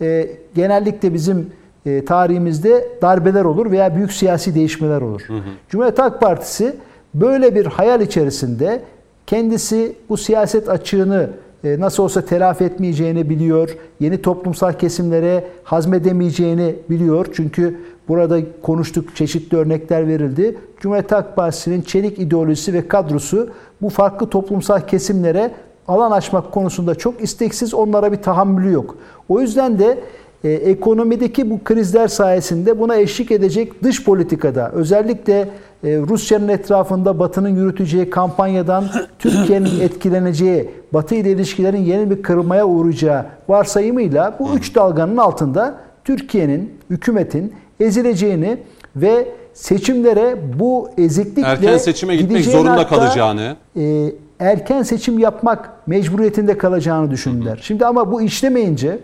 [0.00, 1.50] e, genellikle bizim
[1.86, 5.22] e, tarihimizde darbeler olur veya büyük siyasi değişmeler olur.
[5.26, 5.40] Hı hı.
[5.68, 6.76] Cumhuriyet Halk Partisi
[7.14, 8.80] böyle bir hayal içerisinde
[9.26, 11.30] kendisi bu siyaset açığını
[11.64, 13.76] e, nasıl olsa telafi etmeyeceğini biliyor.
[14.00, 17.26] Yeni toplumsal kesimlere hazmedemeyeceğini biliyor.
[17.32, 17.80] Çünkü
[18.10, 20.58] burada konuştuk, çeşitli örnekler verildi.
[20.80, 23.50] Cumhuriyet Halk Partisi'nin çelik ideolojisi ve kadrosu
[23.82, 25.50] bu farklı toplumsal kesimlere
[25.88, 28.96] alan açmak konusunda çok isteksiz, onlara bir tahammülü yok.
[29.28, 29.98] O yüzden de
[30.44, 35.40] e, ekonomideki bu krizler sayesinde buna eşlik edecek dış politikada özellikle
[35.84, 38.84] e, Rusya'nın etrafında Batı'nın yürüteceği kampanyadan
[39.18, 45.74] Türkiye'nin etkileneceği, Batı ile ilişkilerin yeni bir kırılmaya uğrayacağı varsayımıyla bu üç dalganın altında
[46.04, 48.58] Türkiye'nin, hükümetin ezileceğini
[48.96, 53.56] ve seçimlere bu eziklikle Erken seçime gitmek zorunda hatta, kalacağını.
[53.76, 57.60] e, erken seçim yapmak mecburiyetinde kalacağını düşündüler.
[57.62, 58.98] Şimdi ama bu işlemeyince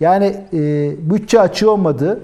[0.00, 2.20] yani e, bütçe açığı olmadı,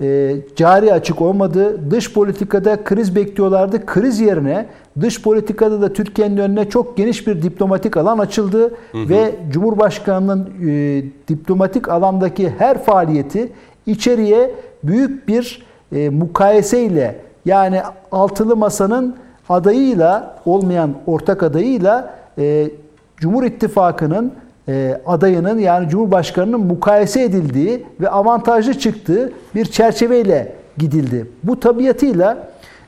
[0.00, 3.86] e, cari açık olmadı, dış politikada kriz bekliyorlardı.
[3.86, 4.66] Kriz yerine
[5.00, 11.88] dış politikada da Türkiye'nin önüne çok geniş bir diplomatik alan açıldı ve Cumhurbaşkanı'nın e, diplomatik
[11.88, 13.52] alandaki her faaliyeti
[13.86, 14.50] içeriye
[14.82, 17.80] büyük bir e, mukayeseyle yani
[18.12, 19.16] altılı masanın
[19.48, 22.70] adayıyla olmayan ortak adayıyla e,
[23.16, 24.32] Cumhur İttifakı'nın
[24.68, 31.26] e, adayının yani Cumhurbaşkanı'nın mukayese edildiği ve avantajlı çıktığı bir çerçeveyle gidildi.
[31.44, 32.38] Bu tabiatıyla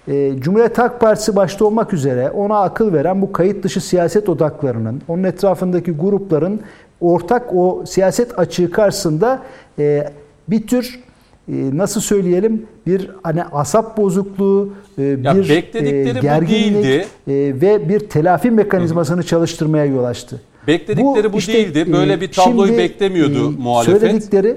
[0.09, 5.03] e, Cumhuriyet Halk Partisi başta olmak üzere ona akıl veren bu kayıt dışı siyaset odaklarının,
[5.09, 6.61] onun etrafındaki grupların
[7.01, 9.39] ortak o siyaset açığı karşısında
[9.79, 10.05] e,
[10.49, 11.01] bir tür
[11.49, 17.07] e, nasıl söyleyelim bir hani asap bozukluğu, e, Ya bir bekledikleri e, bu gerginlik değildi.
[17.29, 20.41] e, ve bir telafi mekanizmasını çalıştırmaya yol açtı.
[20.67, 21.93] Bekledikleri bu değildi.
[21.93, 24.01] Böyle bir tabloyu beklemiyordu muhalefet.
[24.01, 24.57] Söyledikleri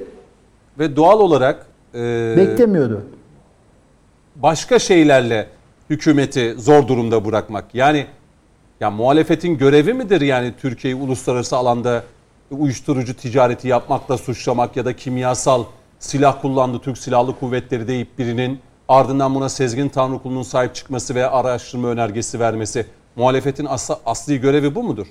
[0.80, 1.66] Ve doğal olarak
[1.96, 3.02] e, beklemiyordu.
[4.36, 5.48] başka şeylerle
[5.90, 7.66] hükümeti zor durumda bırakmak.
[7.76, 8.06] Yani
[8.80, 12.04] ya muhalefetin görevi midir yani Türkiye'yi uluslararası alanda
[12.52, 15.64] uyuşturucu ticareti yapmakla suçlamak ya da kimyasal
[16.02, 21.88] silah kullandı Türk Silahlı Kuvvetleri deyip birinin ardından buna Sezgin Tanrıkulu'nun sahip çıkması ve araştırma
[21.88, 22.86] önergesi vermesi.
[23.16, 25.08] Muhalefetin asla, asli görevi bu mudur?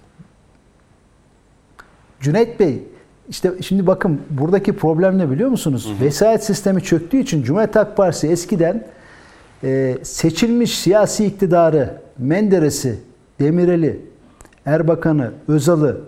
[2.21, 2.83] Cüneyt Bey
[3.29, 5.93] işte şimdi bakın buradaki problem ne biliyor musunuz?
[6.01, 8.87] Vesayet sistemi çöktüğü için Cumhuriyet Halk Partisi eskiden
[9.65, 12.99] e, seçilmiş siyasi iktidarı Menderes'i,
[13.41, 14.01] Demirel'i,
[14.67, 16.01] Erbakan'ı, Özal'ı,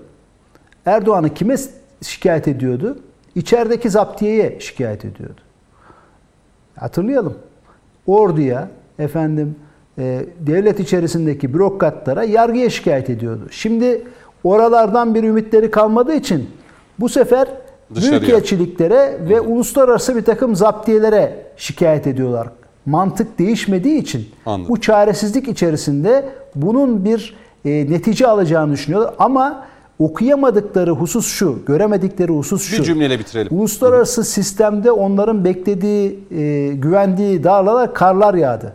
[0.87, 1.57] Erdoğan'ı kime
[2.03, 2.99] şikayet ediyordu?
[3.35, 5.41] İçerideki zaptiyeye şikayet ediyordu.
[6.77, 7.35] Hatırlayalım.
[8.07, 8.69] Orduya,
[8.99, 9.57] efendim
[9.99, 13.49] e, devlet içerisindeki bürokratlara yargıya şikayet ediyordu.
[13.51, 14.03] Şimdi
[14.45, 16.51] oralardan bir ümitleri kalmadığı için
[17.01, 17.49] bu sefer
[17.95, 18.21] Dışarıya.
[18.21, 22.49] büyükelçiliklere ve uluslararası bir takım zaptiyelere şikayet ediyorlar.
[22.87, 24.69] Mantık değişmediği için Anladım.
[24.75, 27.35] bu çaresizlik içerisinde bunun bir
[27.65, 29.15] e, netice alacağını düşünüyorlar.
[29.19, 29.65] Ama
[30.05, 32.79] okuyamadıkları husus şu, göremedikleri husus şu.
[32.79, 33.59] Bir cümleyle bitirelim.
[33.59, 38.73] Uluslararası sistemde onların beklediği, e, güvendiği dağlar karlar yağdı.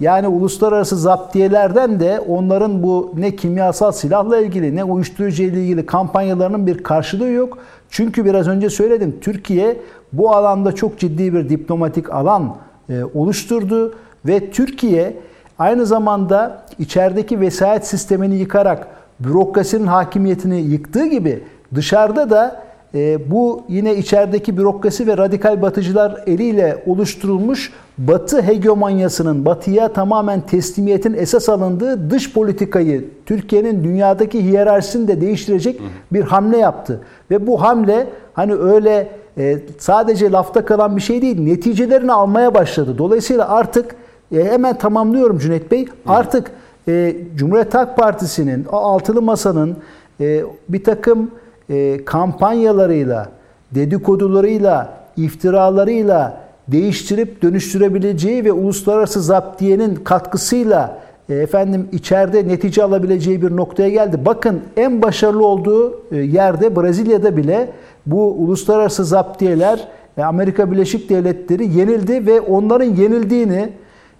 [0.00, 6.66] Yani uluslararası zaptiyelerden de onların bu ne kimyasal silahla ilgili ne uyuşturucu ile ilgili kampanyalarının
[6.66, 7.58] bir karşılığı yok.
[7.90, 9.76] Çünkü biraz önce söyledim Türkiye
[10.12, 12.56] bu alanda çok ciddi bir diplomatik alan
[12.90, 13.94] e, oluşturdu
[14.26, 15.16] ve Türkiye
[15.58, 18.88] aynı zamanda içerideki vesayet sistemini yıkarak
[19.20, 21.42] bürokrasinin hakimiyetini yıktığı gibi
[21.74, 22.62] dışarıda da
[22.94, 31.14] e, bu yine içerideki bürokrasi ve radikal batıcılar eliyle oluşturulmuş Batı hegemonyasının batıya tamamen teslimiyetin
[31.14, 35.80] esas alındığı dış politikayı Türkiye'nin dünyadaki hiyerarşisini de değiştirecek
[36.12, 37.00] bir hamle yaptı.
[37.30, 42.98] Ve bu hamle hani öyle e, sadece lafta kalan bir şey değil, neticelerini almaya başladı.
[42.98, 43.94] Dolayısıyla artık
[44.32, 45.86] e, hemen tamamlıyorum Cüneyt Bey.
[46.06, 46.50] Artık
[46.88, 49.76] e, Cumhuriyet Halk Partisi'nin, o altılı masanın
[50.20, 51.30] e, bir takım
[51.70, 53.28] e, kampanyalarıyla,
[53.74, 60.98] dedikodularıyla, iftiralarıyla değiştirip dönüştürebileceği ve uluslararası zaptiyenin katkısıyla
[61.28, 64.20] efendim içeride netice alabileceği bir noktaya geldi.
[64.26, 67.68] Bakın en başarılı olduğu yerde Brezilya'da bile
[68.06, 69.88] bu uluslararası zaptiyeler
[70.22, 73.68] Amerika Birleşik Devletleri yenildi ve onların yenildiğini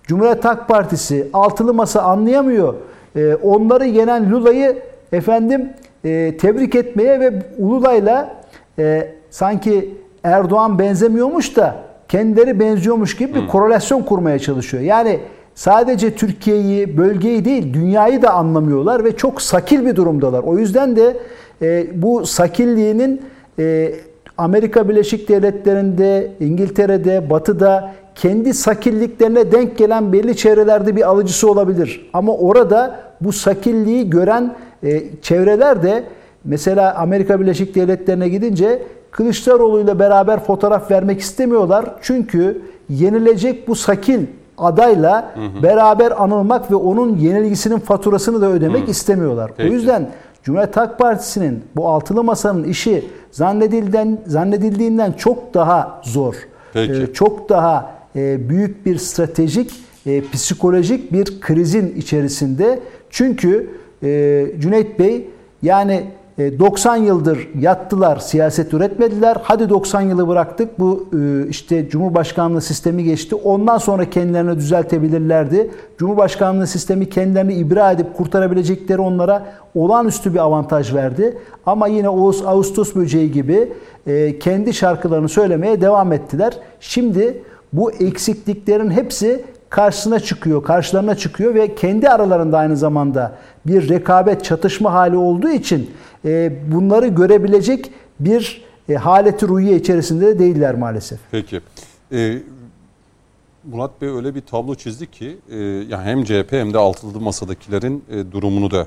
[0.07, 2.75] Cumhuriyet Halk Partisi altılı masa anlayamıyor.
[3.17, 4.79] E, onları yenen Lula'yı
[5.13, 5.71] efendim
[6.05, 8.35] e, tebrik etmeye ve Ululay'la
[8.79, 11.77] e, sanki Erdoğan benzemiyormuş da
[12.09, 14.83] kendileri benziyormuş gibi bir korelasyon kurmaya çalışıyor.
[14.83, 15.21] Yani
[15.55, 20.43] sadece Türkiye'yi, bölgeyi değil dünyayı da anlamıyorlar ve çok sakil bir durumdalar.
[20.43, 21.17] O yüzden de
[21.63, 23.23] e, bu sakilliğinin
[23.59, 23.93] e,
[24.39, 32.11] Amerika Birleşik Devletleri'nde, İngiltere'de, Batı'da kendi sakilliklerine denk gelen belli çevrelerde bir alıcısı olabilir.
[32.13, 36.05] Ama orada bu sakilliği gören e, çevreler de
[36.45, 41.85] mesela Amerika Birleşik Devletleri'ne gidince Kılıçdaroğlu ile beraber fotoğraf vermek istemiyorlar.
[42.03, 44.27] Çünkü yenilecek bu sakil
[44.59, 49.51] adayla beraber anılmak ve onun yenilgisinin faturasını da ödemek istemiyorlar.
[49.57, 49.71] Peki.
[49.71, 50.09] O yüzden
[50.43, 56.35] Cumhuriyet Halk Partisi'nin bu altılı masanın işi zannedildiğinden, zannedildiğinden çok daha zor.
[56.73, 56.93] Peki.
[56.93, 57.96] Ee, çok daha
[58.49, 59.73] büyük bir stratejik,
[60.07, 62.81] e, psikolojik bir krizin içerisinde.
[63.11, 63.71] Çünkü
[64.03, 65.29] e, Cüneyt Bey
[65.63, 66.05] yani
[66.39, 69.37] e, 90 yıldır yattılar, siyaset üretmediler.
[69.43, 70.79] Hadi 90 yılı bıraktık.
[70.79, 73.35] Bu e, işte Cumhurbaşkanlığı sistemi geçti.
[73.35, 75.71] Ondan sonra kendilerini düzeltebilirlerdi.
[75.99, 81.39] Cumhurbaşkanlığı sistemi kendilerini ibra edip kurtarabilecekleri onlara olağanüstü bir avantaj verdi.
[81.67, 83.73] Ama yine Ağustos böceği gibi
[84.07, 86.59] e, kendi şarkılarını söylemeye devam ettiler.
[86.81, 94.45] Şimdi bu eksikliklerin hepsi karşısına çıkıyor, karşılarına çıkıyor ve kendi aralarında aynı zamanda bir rekabet,
[94.45, 95.91] çatışma hali olduğu için
[96.25, 97.91] e, bunları görebilecek
[98.21, 101.19] bir e, haleti ruhiye içerisinde de değiller maalesef.
[101.31, 101.61] Peki.
[102.13, 102.39] Ee,
[103.65, 108.05] Murat Bey öyle bir tablo çizdi ki e, yani hem CHP hem de altılı masadakilerin
[108.11, 108.87] e, durumunu da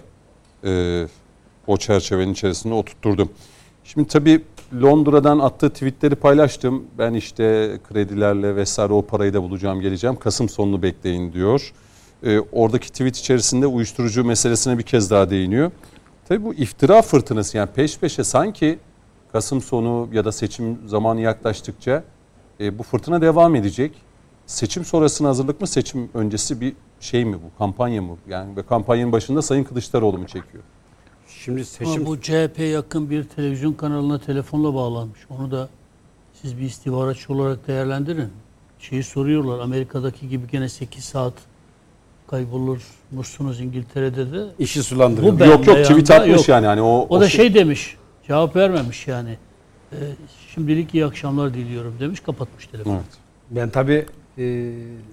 [0.64, 1.08] e,
[1.68, 3.30] o çerçevenin içerisinde oturtturdum.
[3.84, 4.42] Şimdi tabii
[4.74, 6.84] Londra'dan attığı tweetleri paylaştım.
[6.98, 10.16] Ben işte kredilerle vesaire o parayı da bulacağım geleceğim.
[10.16, 11.74] Kasım sonunu bekleyin diyor.
[12.24, 15.72] E, oradaki tweet içerisinde uyuşturucu meselesine bir kez daha değiniyor.
[16.28, 18.80] Tabii bu iftira fırtınası yani peş peşe sanki
[19.32, 22.04] Kasım sonu ya da seçim zamanı yaklaştıkça
[22.60, 23.92] e, bu fırtına devam edecek.
[24.46, 28.18] Seçim sonrasına hazırlık mı seçim öncesi bir şey mi bu kampanya mı?
[28.30, 30.64] Yani ve kampanyanın başında Sayın Kılıçdaroğlu mu çekiyor?
[31.30, 35.20] Şimdi seçim Ama bu CHP yakın bir televizyon kanalına telefonla bağlanmış.
[35.30, 35.70] Onu da
[36.42, 38.28] siz bir istihbaratçı olarak değerlendirin.
[38.80, 41.34] Şeyi soruyorlar Amerika'daki gibi gene 8 saat
[42.28, 42.82] kaybolur
[43.12, 44.46] musunuz İngiltere'de de.
[44.60, 45.40] işi sulandırıyor.
[45.40, 46.50] Yok yok tweet atmış yok.
[46.50, 47.98] yani hani o, O da şey- şey demiş.
[48.28, 49.38] Cevap vermemiş yani.
[49.92, 49.96] Ee,
[50.54, 52.94] şimdilik iyi akşamlar diliyorum demiş kapatmış telefonu.
[52.96, 53.06] Evet.
[53.52, 54.06] Ben tabii
[54.38, 54.44] e,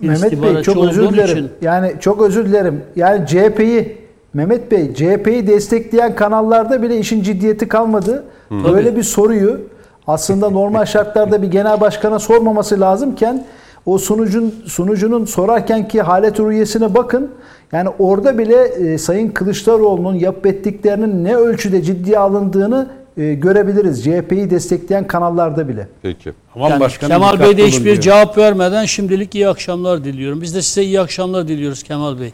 [0.01, 1.37] Mehmet Bey çok özür dilerim.
[1.39, 2.85] için- Yani çok özür dilerim.
[2.97, 4.06] Yani CHP'yi
[4.37, 8.25] Mehmet Bey CHP'yi destekleyen kanallarda bile işin ciddiyeti kalmadı.
[8.51, 8.97] Böyle Tabii.
[8.97, 9.61] bir soruyu
[10.07, 13.45] aslında normal şartlarda bir genel başkana sormaması lazımken
[13.87, 17.31] o sunucun sunucunun sorarken ki halet ruhiyesine bakın.
[17.73, 24.05] Yani orada bile e, Sayın Kılıçdaroğlu'nun yapıp ettiklerinin ne ölçüde ciddiye alındığını e, görebiliriz.
[24.05, 25.89] CHP'yi destekleyen kanallarda bile.
[26.03, 26.33] Peki.
[26.55, 28.01] aman Yani başkanım Kemal Bey de hiçbir diyor.
[28.01, 30.43] cevap vermeden şimdilik iyi akşamlar diliyorum.
[30.43, 32.33] Biz de size iyi akşamlar diliyoruz Kemal Bey.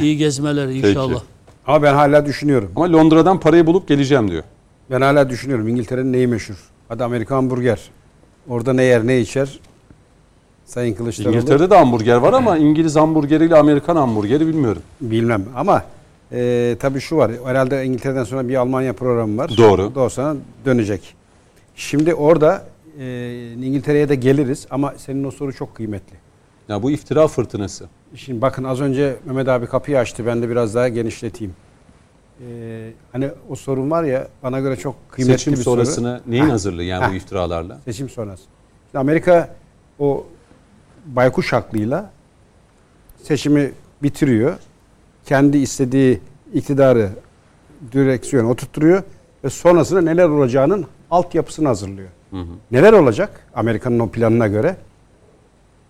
[0.00, 1.22] İyi gezmeler inşallah.
[1.66, 2.70] Ama ben hala düşünüyorum.
[2.76, 4.42] Ama Londra'dan parayı bulup geleceğim diyor.
[4.90, 5.68] Ben hala düşünüyorum.
[5.68, 6.70] İngiltere'nin neyi meşhur?
[6.88, 7.80] Hadi Amerikan burger.
[8.48, 9.60] Orada ne yer ne içer?
[10.64, 11.36] Sayın Kılıçdaroğlu.
[11.36, 14.82] İngiltere'de de hamburger var ama İngiliz hamburgeriyle Amerikan hamburgeri bilmiyorum.
[15.00, 15.84] Bilmem ama
[16.32, 17.32] e, tabii şu var.
[17.44, 19.50] Herhalde İngiltere'den sonra bir Almanya programı var.
[19.56, 20.10] Doğru.
[20.10, 21.14] Sonra dönecek.
[21.76, 22.64] Şimdi orada
[23.00, 26.16] e, İngiltere'ye de geliriz ama senin o soru çok kıymetli.
[26.68, 27.84] Ya bu iftira fırtınası.
[28.16, 30.26] Şimdi bakın az önce Mehmet abi kapıyı açtı.
[30.26, 31.54] Ben de biraz daha genişleteyim.
[32.48, 35.74] E, hani o sorun var ya bana göre çok kıymetli Seçim bir soru.
[35.74, 37.10] sonrasını neyin Ha, hazırlığı yani ha.
[37.10, 37.80] bu iftiralarla?
[37.84, 38.42] Seçim sonrası.
[38.86, 39.54] Şimdi Amerika
[39.98, 40.26] o
[41.06, 42.10] baykuş aklıyla
[43.22, 43.72] seçimi
[44.02, 44.56] bitiriyor.
[45.26, 46.20] Kendi istediği
[46.54, 47.10] iktidarı
[47.92, 49.02] direksiyon oturtturuyor
[49.44, 52.08] ve sonrasında neler olacağının altyapısını hazırlıyor.
[52.30, 52.46] Hı hı.
[52.70, 54.76] Neler olacak Amerika'nın o planına göre?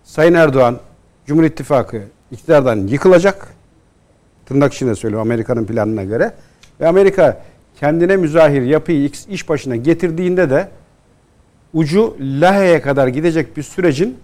[0.03, 0.79] Sayın Erdoğan
[1.25, 3.53] Cumhur İttifakı iktidardan yıkılacak.
[4.45, 6.33] Tırnak içinde söylüyorum Amerika'nın planına göre.
[6.79, 7.41] Ve Amerika
[7.79, 10.69] kendine müzahir yapıyı iş başına getirdiğinde de
[11.73, 14.17] ucu Lahey'e kadar gidecek bir sürecin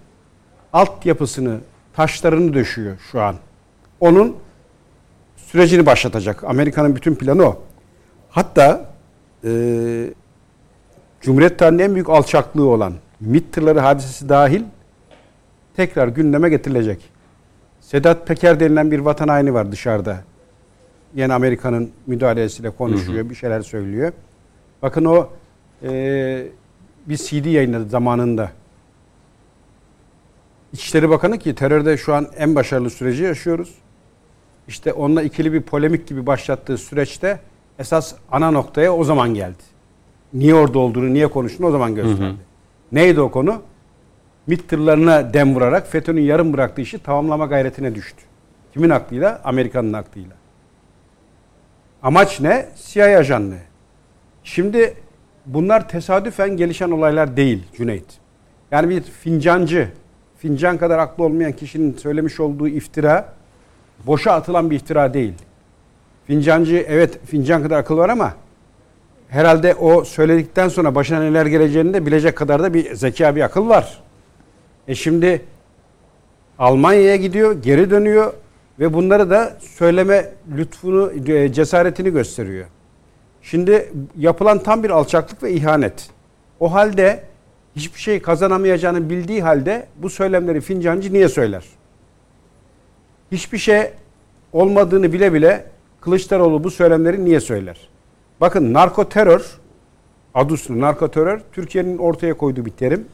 [0.73, 1.57] altyapısını,
[1.93, 3.35] taşlarını döşüyor şu an.
[3.99, 4.35] Onun
[5.35, 6.43] sürecini başlatacak.
[6.43, 7.61] Amerika'nın bütün planı o.
[8.29, 8.89] Hatta
[9.43, 9.49] e,
[11.21, 14.63] Cumhuriyet tarihinin en büyük alçaklığı olan MİT tırları hadisesi dahil
[15.75, 17.12] tekrar gündeme getirilecek.
[17.93, 20.17] Sedat Peker denilen bir vatan haini var dışarıda.
[21.15, 24.11] Yine Amerika'nın müdahalesiyle konuşuyor, bir şeyler söylüyor.
[24.81, 25.29] Bakın o
[25.83, 26.47] e,
[27.05, 28.51] bir CD yayınladı zamanında.
[30.73, 33.75] İçişleri Bakanı ki terörde şu an en başarılı süreci yaşıyoruz.
[34.67, 37.39] İşte onunla ikili bir polemik gibi başlattığı süreçte
[37.79, 39.63] esas ana noktaya o zaman geldi.
[40.33, 42.35] Niye orada olduğunu, niye konuştuğunu o zaman gösterdi.
[42.91, 43.61] Neydi o konu?
[44.47, 48.21] MİT tırlarına dem vurarak FETÖ'nün yarım bıraktığı işi tamamlama gayretine düştü.
[48.73, 49.41] Kimin aklıyla?
[49.43, 50.35] Amerika'nın aklıyla.
[52.03, 52.69] Amaç ne?
[52.85, 53.61] CIA ajanlığı.
[54.43, 54.93] Şimdi
[55.45, 58.05] bunlar tesadüfen gelişen olaylar değil Cüneyt.
[58.71, 59.89] Yani bir fincancı,
[60.37, 63.33] fincan kadar aklı olmayan kişinin söylemiş olduğu iftira
[64.05, 65.33] boşa atılan bir iftira değil.
[66.27, 68.33] Fincancı evet fincan kadar akıl var ama
[69.29, 73.69] herhalde o söyledikten sonra başına neler geleceğini de bilecek kadar da bir zeka bir akıl
[73.69, 74.03] var.
[74.87, 75.41] E şimdi
[76.59, 78.33] Almanya'ya gidiyor, geri dönüyor
[78.79, 82.65] ve bunları da söyleme lütfunu, e, cesaretini gösteriyor.
[83.41, 86.09] Şimdi yapılan tam bir alçaklık ve ihanet.
[86.59, 87.23] O halde
[87.75, 91.63] hiçbir şey kazanamayacağını bildiği halde bu söylemleri fincancı niye söyler?
[93.31, 93.91] Hiçbir şey
[94.53, 95.65] olmadığını bile bile
[96.01, 97.89] Kılıçdaroğlu bu söylemleri niye söyler?
[98.41, 99.59] Bakın narko terör,
[100.33, 103.05] adı üstünde narko terör Türkiye'nin ortaya koyduğu bir terim.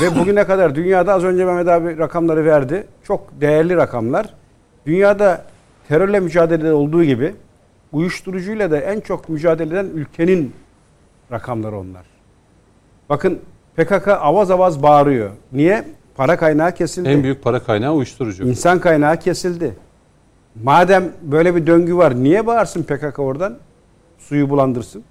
[0.00, 2.86] Ve bugüne kadar dünyada az önce Mehmet abi rakamları verdi.
[3.04, 4.34] Çok değerli rakamlar.
[4.86, 5.44] Dünyada
[5.88, 7.34] terörle mücadelede olduğu gibi
[7.92, 10.52] uyuşturucuyla da en çok mücadele eden ülkenin
[11.32, 12.02] rakamları onlar.
[13.08, 13.38] Bakın
[13.76, 15.30] PKK avaz avaz bağırıyor.
[15.52, 15.84] Niye?
[16.16, 17.08] Para kaynağı kesildi.
[17.08, 18.44] En büyük para kaynağı uyuşturucu.
[18.44, 19.76] İnsan kaynağı kesildi.
[20.62, 23.56] Madem böyle bir döngü var niye bağırsın PKK oradan?
[24.18, 25.04] Suyu bulandırsın.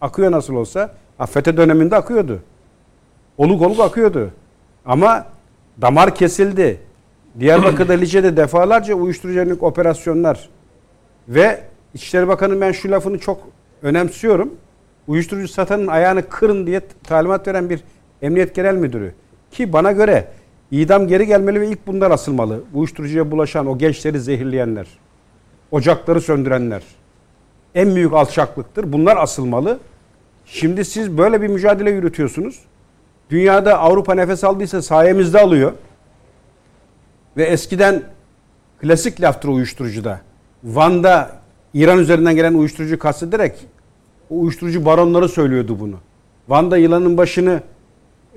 [0.00, 0.94] Akıyor nasıl olsa.
[1.26, 2.40] FETÖ döneminde akıyordu.
[3.42, 4.30] Oluk oluk akıyordu.
[4.84, 5.26] Ama
[5.80, 6.80] damar kesildi.
[7.40, 10.48] Diyarbakır'da Lice'de defalarca uyuşturucu yönelik operasyonlar
[11.28, 11.60] ve
[11.94, 13.40] İçişleri Bakanı ben şu lafını çok
[13.82, 14.54] önemsiyorum.
[15.08, 17.80] Uyuşturucu satanın ayağını kırın diye talimat veren bir
[18.22, 19.14] Emniyet Genel Müdürü.
[19.50, 20.28] Ki bana göre
[20.70, 22.60] idam geri gelmeli ve ilk bunlar asılmalı.
[22.74, 24.86] Uyuşturucuya bulaşan o gençleri zehirleyenler.
[25.70, 26.82] Ocakları söndürenler.
[27.74, 28.92] En büyük alçaklıktır.
[28.92, 29.78] Bunlar asılmalı.
[30.46, 32.71] Şimdi siz böyle bir mücadele yürütüyorsunuz.
[33.32, 35.72] Dünyada Avrupa nefes aldıysa sayemizde alıyor.
[37.36, 38.02] Ve eskiden
[38.80, 40.20] klasik laftır uyuşturucuda.
[40.64, 41.30] Van'da
[41.74, 43.54] İran üzerinden gelen uyuşturucu kastederek
[44.30, 45.96] o uyuşturucu baronları söylüyordu bunu.
[46.48, 47.62] Van'da yılanın başını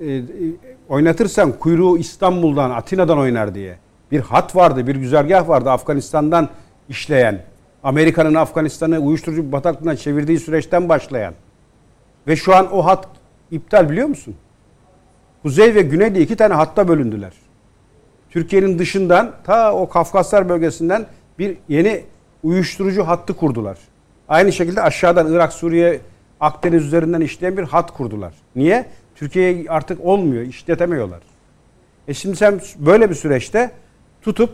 [0.00, 0.22] e, e,
[0.88, 3.78] oynatırsan kuyruğu İstanbul'dan, Atina'dan oynar diye.
[4.12, 6.48] Bir hat vardı, bir güzergah vardı Afganistan'dan
[6.88, 7.42] işleyen.
[7.82, 11.34] Amerika'nın Afganistan'ı uyuşturucu bataklığına çevirdiği süreçten başlayan.
[12.26, 13.08] Ve şu an o hat
[13.50, 14.34] iptal biliyor musun?
[15.46, 17.32] Kuzey ve Güney diye iki tane hatta bölündüler.
[18.30, 21.06] Türkiye'nin dışından ta o Kafkaslar bölgesinden
[21.38, 22.04] bir yeni
[22.42, 23.78] uyuşturucu hattı kurdular.
[24.28, 26.00] Aynı şekilde aşağıdan Irak, Suriye,
[26.40, 28.34] Akdeniz üzerinden işleyen bir hat kurdular.
[28.56, 28.86] Niye?
[29.14, 31.20] Türkiye artık olmuyor, işletemiyorlar.
[32.08, 33.70] E şimdi sen böyle bir süreçte
[34.22, 34.50] tutup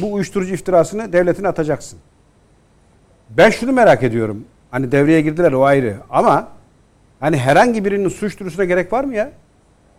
[0.00, 1.98] bu uyuşturucu iftirasını devletine atacaksın.
[3.30, 4.44] Ben şunu merak ediyorum.
[4.70, 6.48] Hani devreye girdiler o ayrı ama
[7.20, 9.32] hani herhangi birinin suç duyurusuna gerek var mı ya?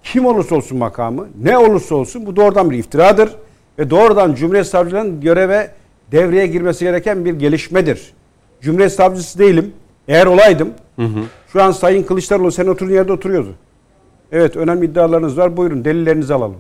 [0.03, 3.30] Kim olursa olsun makamı, ne olursa olsun bu doğrudan bir iftiradır
[3.80, 5.71] ve doğrudan Cumhuriyet Savcılığı'nın göreve
[6.11, 8.13] devreye girmesi gereken bir gelişmedir.
[8.61, 9.73] Cumhuriyet Savcısı değilim.
[10.07, 11.19] Eğer olaydım hı hı.
[11.53, 13.55] şu an Sayın Kılıçdaroğlu sen oturduğun yerde oturuyordu.
[14.31, 16.57] Evet önemli iddialarınız var buyurun delillerinizi alalım.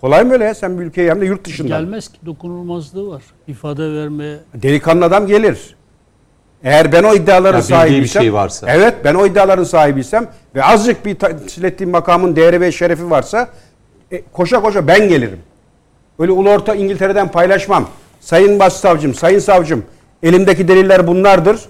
[0.00, 1.68] Kolay mı öyle ya sen bir ülkeye hem de yurt dışında.
[1.68, 3.22] Gelmez ki dokunulmazlığı var.
[3.48, 4.36] İfade verme.
[4.54, 5.76] Delikanlı adam gelir.
[6.64, 8.20] Eğer ben o iddiaların ya sahibiysem.
[8.20, 8.66] Bir şey varsa.
[8.70, 13.48] Evet ben o iddiaların sahibiysem ve azıcık bir temsil ettiğim makamın değeri ve şerefi varsa
[14.12, 15.40] e, koşa koşa ben gelirim.
[16.18, 17.88] Öyle ulu orta İngiltere'den paylaşmam.
[18.20, 19.84] Sayın Başsavcım, Sayın Savcım
[20.22, 21.60] elimdeki deliller bunlardır.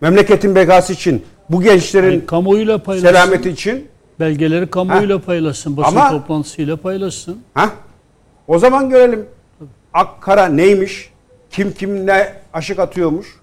[0.00, 3.08] Memleketin bekası için bu gençlerin yani kamuoyuyla paylaşsın.
[3.08, 3.88] selameti için
[4.20, 5.20] belgeleri kamuoyuyla ha.
[5.20, 5.76] paylaşsın.
[5.76, 7.42] Basın Ama, toplantısıyla paylaşsın.
[7.54, 7.70] Ha?
[8.48, 9.26] O zaman görelim.
[9.94, 11.10] Ak kara neymiş?
[11.50, 13.37] Kim kim ne aşık atıyormuş?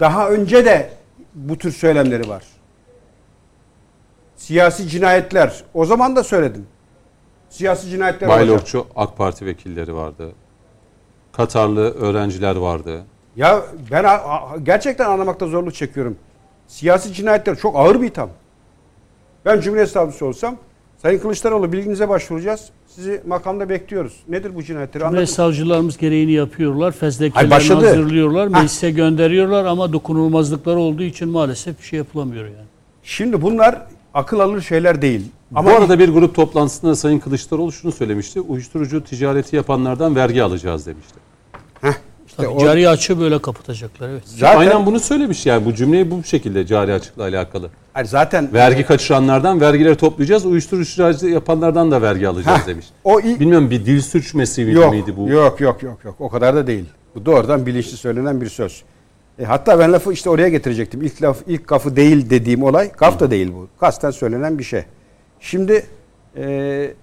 [0.00, 0.90] Daha önce de
[1.34, 2.42] bu tür söylemleri var.
[4.36, 5.64] Siyasi cinayetler.
[5.74, 6.66] O zaman da söyledim.
[7.50, 10.32] Siyasi cinayetler Baylokçu AK Parti vekilleri vardı.
[11.32, 13.04] Katarlı öğrenciler vardı.
[13.36, 14.06] Ya ben
[14.62, 16.18] gerçekten anlamakta zorluk çekiyorum.
[16.66, 18.30] Siyasi cinayetler çok ağır bir itham.
[19.44, 20.56] Ben Cumhuriyet Savcısı olsam
[21.02, 22.70] Sayın Kılıçdaroğlu bilginize başvuracağız.
[22.98, 24.12] Sizi makamda bekliyoruz.
[24.28, 25.02] Nedir bu cinayetleri?
[25.02, 26.92] Cumhuriyet savcılarımız gereğini yapıyorlar.
[26.92, 28.46] Fezlekelerini hazırlıyorlar.
[28.48, 32.66] Meclise gönderiyorlar ama dokunulmazlıkları olduğu için maalesef bir şey yapılamıyor yani.
[33.02, 35.24] Şimdi bunlar akıl alır şeyler değil.
[35.54, 38.40] Ama Bu arada bir grup toplantısında Sayın Kılıçdaroğlu şunu söylemişti.
[38.40, 41.14] Uyuşturucu ticareti yapanlardan vergi alacağız demişti.
[41.80, 41.92] Heh,
[42.38, 42.66] işte Tabii o...
[42.66, 44.08] cari açığı böyle kapatacaklar.
[44.08, 44.22] Evet.
[44.24, 44.58] Zaten...
[44.58, 47.70] Aynen bunu söylemiş yani bu cümleyi bu şekilde cari açıkla alakalı.
[47.96, 50.46] Yani zaten vergi kaçıranlardan vergileri toplayacağız.
[50.46, 52.86] Uyuşturucu ticareti yapanlardan da vergi alacağız Heh, demiş.
[53.04, 55.28] O Bilmiyorum bir dil sürçmesi yok, miydi bu?
[55.28, 56.14] Yok yok yok yok.
[56.18, 56.84] O kadar da değil.
[57.14, 58.82] Bu doğrudan bilinçli söylenen bir söz.
[59.38, 61.02] E, hatta ben lafı işte oraya getirecektim.
[61.02, 63.68] İlk laf ilk kafı değil dediğim olay kaf da değil bu.
[63.80, 64.84] Kasten söylenen bir şey.
[65.40, 65.86] Şimdi
[66.36, 66.94] e,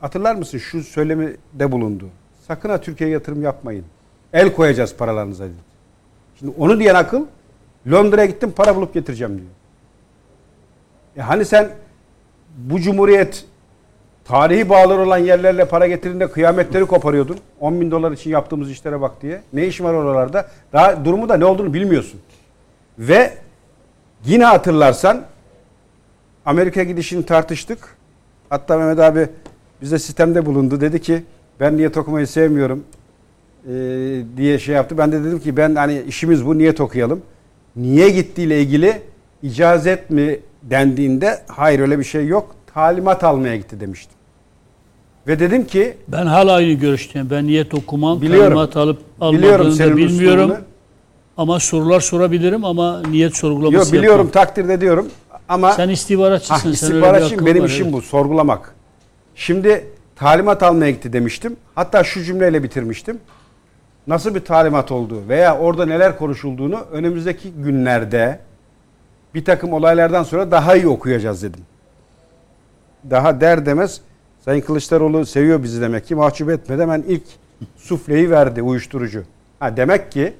[0.00, 2.04] hatırlar mısın şu söylemi de bulundu.
[2.48, 3.84] Sakın ha Türkiye'ye yatırım yapmayın.
[4.32, 5.54] El koyacağız paralarınıza dedi.
[6.38, 7.24] Şimdi onu diyen akıl
[7.90, 9.48] Londra'ya gittim para bulup getireceğim diyor.
[11.16, 11.70] E hani sen
[12.56, 13.44] bu cumhuriyet
[14.24, 17.38] tarihi bağlar olan yerlerle para getirdiğinde kıyametleri koparıyordun.
[17.60, 19.42] 10 bin dolar için yaptığımız işlere bak diye.
[19.52, 20.48] Ne işin var oralarda?
[20.72, 22.20] Daha durumu da ne olduğunu bilmiyorsun.
[22.98, 23.32] Ve
[24.24, 25.24] yine hatırlarsan
[26.44, 27.96] Amerika gidişini tartıştık.
[28.48, 29.28] Hatta Mehmet abi
[29.82, 30.80] bize sistemde bulundu.
[30.80, 31.22] Dedi ki
[31.60, 32.84] ben niyet okumayı sevmiyorum
[33.68, 33.72] e,
[34.36, 34.98] diye şey yaptı.
[34.98, 37.22] Ben de dedim ki ben hani işimiz bu niyet okuyalım.
[37.76, 39.02] Niye gittiğiyle ilgili
[39.42, 42.54] icazet mi dendiğinde hayır öyle bir şey yok.
[42.74, 44.16] Talimat almaya gitti demiştim.
[45.26, 47.30] Ve dedim ki Ben hala aynı görüşteyim.
[47.30, 48.44] Ben niyet okumam, Biliyorum.
[48.44, 50.40] talimat alıp almadığını da bilmiyorum.
[50.50, 50.56] üslubunu.
[51.36, 54.44] Ama sorular sorabilirim ama niyet sorgulaması Yok biliyorum yapmam.
[54.44, 55.08] takdir ediyorum
[55.48, 56.54] ama Sen istihbaratçısın.
[56.54, 57.94] Ha, sen öyle bir istihbaratçıyım benim var, işim evet.
[57.94, 58.74] bu sorgulamak.
[59.34, 59.84] Şimdi
[60.16, 61.56] talimat almaya gitti demiştim.
[61.74, 63.20] Hatta şu cümleyle bitirmiştim.
[64.06, 68.38] Nasıl bir talimat olduğu veya orada neler konuşulduğunu önümüzdeki günlerde
[69.34, 71.60] bir takım olaylardan sonra daha iyi okuyacağız dedim.
[73.10, 74.00] Daha der demez
[74.46, 76.82] Sayın Kılıçdaroğlu seviyor bizi demek ki mahcup etmedi.
[76.82, 77.22] Hemen ilk
[77.76, 79.24] sufleyi verdi uyuşturucu.
[79.60, 80.34] Ha demek ki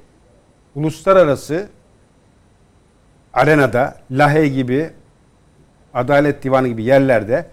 [0.74, 1.69] uluslararası
[3.32, 4.90] arenada Lahey gibi
[5.97, 7.47] Adalet Divanı gibi yerlerde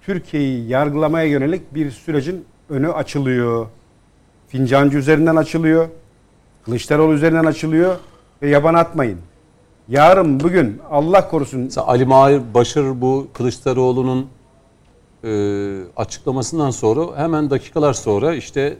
[0.00, 3.66] Türkiye'yi yargılamaya yönelik bir sürecin önü açılıyor.
[4.48, 5.88] Fincancı üzerinden açılıyor.
[6.64, 7.96] Kılıçdaroğlu üzerinden açılıyor.
[8.42, 9.18] Ve yaban atmayın.
[9.88, 14.26] Yarın bugün Allah korusun Mesela Ali Mahir Başar bu Kılıçdaroğlu'nun
[15.24, 15.30] e,
[15.96, 18.76] açıklamasından sonra hemen dakikalar sonra işte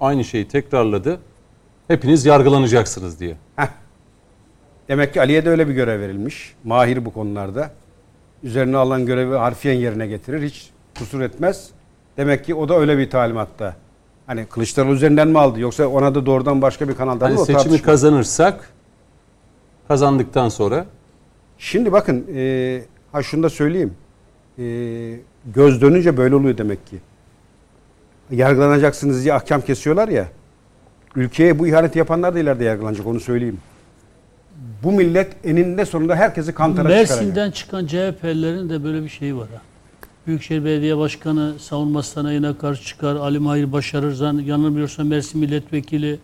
[0.00, 1.18] aynı şeyi tekrarladı.
[1.88, 3.36] Hepiniz yargılanacaksınız diye.
[3.56, 3.68] Heh.
[4.88, 6.54] Demek ki Ali'ye de öyle bir görev verilmiş.
[6.64, 7.70] Mahir bu konularda.
[8.42, 10.42] Üzerine alan görevi harfiyen yerine getirir.
[10.42, 11.70] Hiç kusur etmez.
[12.16, 13.76] Demek ki o da öyle bir talimatta.
[14.26, 17.62] Hani Kılıçdaroğlu üzerinden mi aldı yoksa ona da doğrudan başka bir kanaldan Hani mı seçimi
[17.62, 17.86] tartışma.
[17.86, 18.68] kazanırsak
[19.88, 20.86] kazandıktan sonra
[21.58, 22.82] Şimdi bakın e,
[23.12, 23.94] ha şunu da söyleyeyim.
[24.58, 24.64] E,
[25.54, 26.96] göz dönünce böyle oluyor demek ki.
[28.30, 30.28] Yargılanacaksınız diye ahkam kesiyorlar ya.
[31.16, 33.58] Ülkeye bu ihaneti yapanlar da ileride yargılanacak onu söyleyeyim.
[34.82, 37.16] Bu millet eninde sonunda herkesi kantara çıkaracak.
[37.18, 39.48] Mersin'den çıkan CHP'lilerin de böyle bir şeyi var.
[39.48, 39.60] Ha.
[40.26, 43.16] Büyükşehir Belediye Başkanı savunma sanayine karşı çıkar.
[43.16, 44.42] Ali Mahir Başarır.
[44.46, 46.18] Yanılmıyorsam Mersin Milletvekili.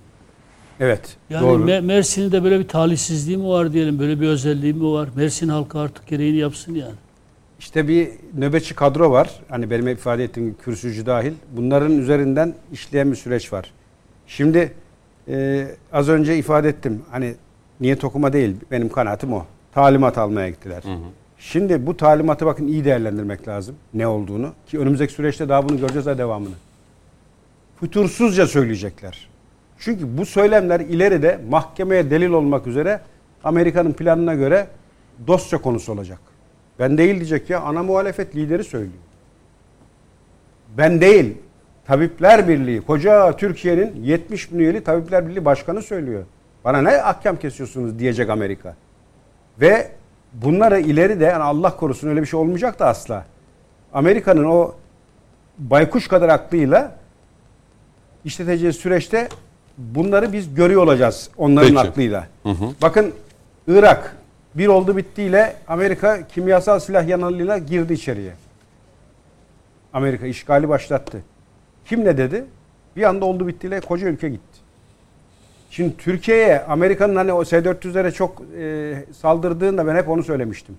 [0.81, 1.17] Evet.
[1.31, 1.65] Yani doğru.
[1.65, 3.99] Me- Mersin'in de böyle bir talihsizliği mi var diyelim.
[3.99, 5.09] Böyle bir özelliği mi var?
[5.17, 6.95] Mersin halkı artık gereğini yapsın yani.
[7.59, 9.31] İşte bir nöbetçi kadro var.
[9.49, 11.33] Hani benim ifade ettiğim kürsücü dahil.
[11.57, 13.73] Bunların üzerinden işleyen bir süreç var.
[14.27, 14.73] Şimdi
[15.29, 17.03] e, az önce ifade ettim.
[17.11, 17.35] Hani
[17.81, 18.57] niyet okuma değil.
[18.71, 19.45] Benim kanaatim o.
[19.73, 20.83] Talimat almaya gittiler.
[21.39, 23.77] Şimdi bu talimatı bakın iyi değerlendirmek lazım.
[23.95, 24.53] Ne olduğunu.
[24.67, 26.55] Ki önümüzdeki süreçte daha bunu göreceğiz daha devamını.
[27.81, 29.29] Fütursuzca söyleyecekler.
[29.79, 33.01] Çünkü bu söylemler ileride mahkemeye delil olmak üzere
[33.45, 34.67] Amerika'nın planına göre
[35.27, 36.19] dosya konusu olacak.
[36.79, 39.03] Ben değil diyecek ya ana muhalefet lideri söylüyor.
[40.79, 41.35] Ben değil.
[41.87, 46.25] Tabipler Birliği, koca Türkiye'nin 70 bin üyeli Tabipler Birliği Başkanı söylüyor.
[46.65, 48.75] Bana ne ahkam kesiyorsunuz diyecek Amerika.
[49.61, 49.91] Ve
[50.33, 53.25] bunları ileri de yani Allah korusun öyle bir şey olmayacak da asla.
[53.93, 54.75] Amerika'nın o
[55.59, 56.97] baykuş kadar aklıyla
[58.25, 59.29] işleteceği süreçte
[59.79, 61.81] bunları biz görüyor olacağız onların Peki.
[61.81, 62.27] aklıyla.
[62.83, 63.13] Bakın
[63.69, 64.17] Irak
[64.55, 68.33] bir oldu bittiyle Amerika kimyasal silah yanılığıyla girdi içeriye.
[69.93, 71.23] Amerika işgali başlattı.
[71.85, 72.45] Kim ne dedi?
[72.97, 74.58] Bir anda oldu bittiyle koca ülke gitti.
[75.71, 80.75] Şimdi Türkiye'ye Amerika'nın hani o S-400'lere çok e, saldırdığında ben hep onu söylemiştim.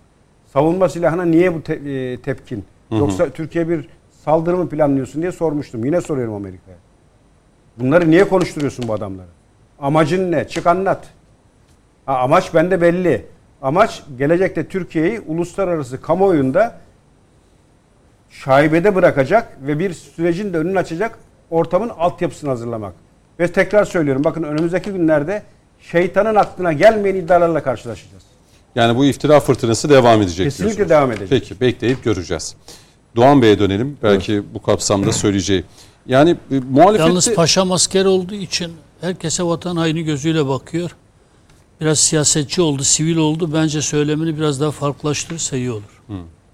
[0.53, 2.65] Savunma silahına niye bu te- e, tepkin?
[2.99, 3.89] Yoksa Türkiye bir
[4.25, 5.85] saldırı mı planlıyorsun diye sormuştum.
[5.85, 6.77] Yine soruyorum Amerika'ya.
[7.77, 9.27] Bunları niye konuşturuyorsun bu adamları?
[9.79, 10.47] Amacın ne?
[10.47, 11.07] Çık anlat.
[12.05, 13.25] Ha, amaç bende belli.
[13.61, 16.77] Amaç gelecekte Türkiye'yi uluslararası kamuoyunda
[18.29, 22.93] şaibede bırakacak ve bir sürecin de önünü açacak ortamın altyapısını hazırlamak.
[23.39, 25.43] Ve tekrar söylüyorum bakın önümüzdeki günlerde
[25.91, 28.23] şeytanın aklına gelmeyen iddialarla karşılaşacağız.
[28.75, 30.89] yani bu iftira fırtınası devam edecek Kesinlikle diyorsunuz.
[30.89, 31.29] devam edecek.
[31.29, 32.55] Peki bekleyip göreceğiz.
[33.15, 33.97] Doğan Bey'e dönelim.
[34.03, 35.63] Belki bu kapsamda söyleyeceği.
[36.05, 37.09] Yani e, muhalefette...
[37.09, 38.71] Yalnız paşam asker olduğu için
[39.01, 40.95] herkese vatan haini gözüyle bakıyor.
[41.81, 43.53] Biraz siyasetçi oldu, sivil oldu.
[43.53, 46.01] Bence söylemini biraz daha farklılaştırırsa iyi olur.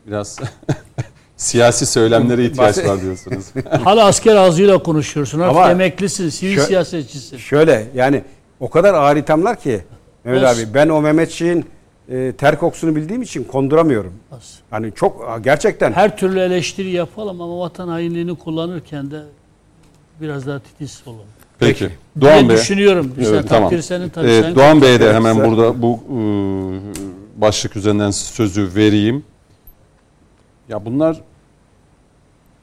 [0.08, 0.40] Biraz
[1.38, 3.46] siyasi söylemlere ihtiyaç var diyorsunuz.
[3.84, 5.40] Hala asker ağzıyla konuşuyorsun.
[5.40, 7.38] Artık Ama emeklisin, sivil şö- siyasetçisin.
[7.38, 8.24] Şöyle yani
[8.60, 9.82] o kadar ağır ithamlar ki
[10.24, 10.64] Mehmet Olsun.
[10.64, 11.66] abi ben o Mehmetçiğin
[12.10, 14.14] e, ter kokusunu bildiğim için konduramıyorum.
[14.32, 14.60] Az.
[14.70, 19.22] Hani çok gerçekten Her türlü eleştiri yapalım ama vatan hainliğini kullanırken de
[20.22, 21.26] biraz daha titiz olalım.
[21.60, 21.80] Peki.
[21.80, 21.92] Diye
[22.22, 22.58] Doğan Bey.
[22.58, 23.12] düşünüyorum.
[23.16, 23.70] Sen Evet, tamam.
[23.70, 24.28] takdir senin tabii.
[24.28, 26.22] Ee, sen Doğan Bey'e de hemen burada bu e,
[27.42, 29.24] başlık üzerinden sözü vereyim.
[30.70, 31.22] Ya bunlar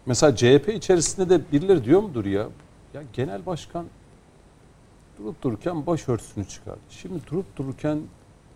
[0.07, 2.49] Mesela CHP içerisinde de birileri diyor mudur ya?
[2.95, 3.87] Ya genel başkan
[5.19, 6.81] durup dururken başörtüsünü çıkardı.
[6.91, 7.99] Şimdi durup dururken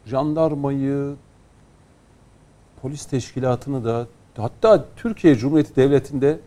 [0.06, 1.14] jandarmayı,
[2.82, 4.06] polis teşkilatını da
[4.36, 6.38] hatta Türkiye Cumhuriyeti Devleti'nde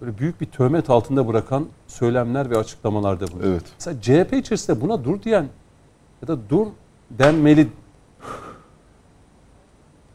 [0.00, 3.52] böyle büyük bir töhmet altında bırakan söylemler ve açıklamalarda bulunuyor.
[3.52, 3.64] Evet.
[3.78, 5.48] Mesela CHP içerisinde buna dur diyen
[6.22, 6.66] ya da dur
[7.10, 7.68] denmeli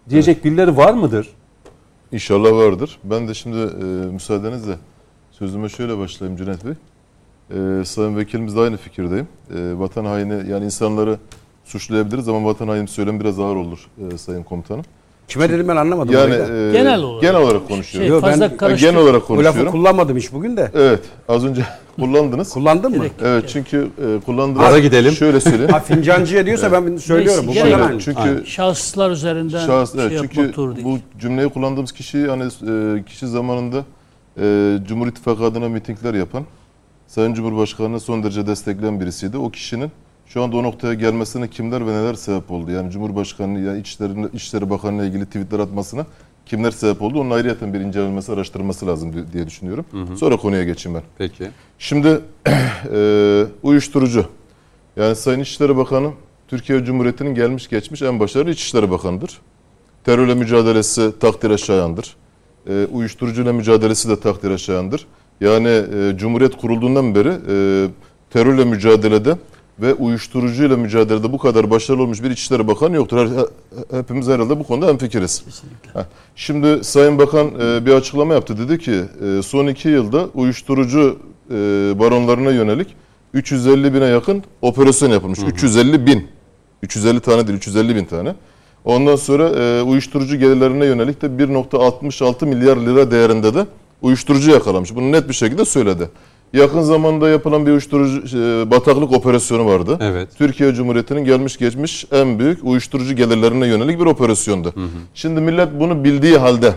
[0.09, 1.35] diyecek birileri var mıdır?
[2.11, 2.99] İnşallah vardır.
[3.03, 4.75] Ben de şimdi e, müsaadenizle
[5.31, 6.73] sözüme şöyle başlayayım Cüneyt Bey.
[7.81, 9.27] E, Sayın Vekilimiz de aynı fikirdeyim.
[9.55, 11.19] E, vatan haini yani insanları
[11.63, 14.85] suçlayabiliriz ama vatan haini söylem biraz ağır olur e, Sayın Komutanım.
[15.27, 16.13] Kime dedim ben anlamadım.
[16.13, 17.21] Yani orayı e, Genel olarak.
[17.21, 18.07] genel olarak konuşuyorum.
[18.07, 18.87] Şey, Yo, fazla ben karıştır.
[18.87, 19.71] genel olarak Bu lafı konuşuyorum.
[19.71, 20.71] kullanmadım hiç bugün de.
[20.75, 20.99] Evet,
[21.29, 21.61] az önce
[21.99, 22.49] kullandınız.
[22.53, 22.97] Kullandın mı?
[22.97, 23.87] Gerek- Evet çünkü
[24.17, 24.65] e, kullandınız.
[24.65, 25.11] Ara gidelim.
[25.11, 25.71] Şöyle söyleyeyim.
[25.71, 27.43] Ha fincancıya diyorsa ben söylüyorum.
[27.47, 28.43] Bu Neyse, kadar gerek çünkü Aynen.
[28.43, 30.87] Şahıslar üzerinden Şahıs, şey evet, yapmak çünkü doğru değil.
[30.87, 33.83] bu cümleyi kullandığımız kişi hani e, kişi zamanında
[34.41, 36.43] e, Cumhur İttifakı adına mitingler yapan
[37.07, 39.37] Sayın Cumhurbaşkanı'nı son derece destekleyen birisiydi.
[39.37, 39.91] O kişinin
[40.27, 42.71] şu anda o noktaya gelmesine kimler ve neler sebep oldu?
[42.71, 46.05] Yani Cumhurbaşkanı ya İçişleri, İçişleri Bakanı'na ilgili tweetler atmasına
[46.45, 47.19] kimler sebep oldu?
[47.19, 49.85] Onun ayrıyeten bir incelenmesi, araştırılması lazım di- diye düşünüyorum.
[50.17, 51.03] Sonra konuya geçeyim ben.
[51.17, 51.49] Peki.
[51.79, 52.19] Şimdi
[52.93, 54.25] e, uyuşturucu.
[54.97, 56.11] Yani Sayın İçişleri Bakanı
[56.47, 59.39] Türkiye Cumhuriyeti'nin gelmiş geçmiş en başarılı İçişleri Bakanı'dır.
[60.03, 62.15] Terörle mücadelesi takdire şayandır.
[62.69, 65.05] E, uyuşturucuyla mücadelesi de takdire şayandır.
[65.41, 67.87] Yani e, Cumhuriyet kurulduğundan beri e,
[68.29, 69.37] terörle mücadelede
[69.79, 73.17] ve uyuşturucuyla mücadelede bu kadar başarılı olmuş bir İçişleri Bakanı yoktur.
[73.17, 75.43] Her- hepimiz herhalde bu konuda hemfikiriz.
[75.45, 76.05] Kesinlikle.
[76.35, 78.57] Şimdi Sayın Bakan e, bir açıklama yaptı.
[78.57, 81.19] Dedi ki e, son iki yılda uyuşturucu
[81.51, 81.53] e,
[81.99, 82.87] baronlarına yönelik
[83.33, 85.39] 350 bine yakın operasyon yapılmış.
[85.39, 86.27] 350 bin.
[86.83, 88.35] 350 tane değil 350 bin tane.
[88.85, 93.65] Ondan sonra e, uyuşturucu gelirlerine yönelik de 1.66 milyar lira değerinde de
[94.01, 94.95] uyuşturucu yakalamış.
[94.95, 96.09] Bunu net bir şekilde söyledi.
[96.55, 99.97] Yakın zamanda yapılan bir uyuşturucu e, bataklık operasyonu vardı.
[100.01, 100.29] Evet.
[100.37, 104.73] Türkiye Cumhuriyeti'nin gelmiş geçmiş en büyük uyuşturucu gelirlerine yönelik bir operasyondu.
[105.13, 106.73] Şimdi millet bunu bildiği halde,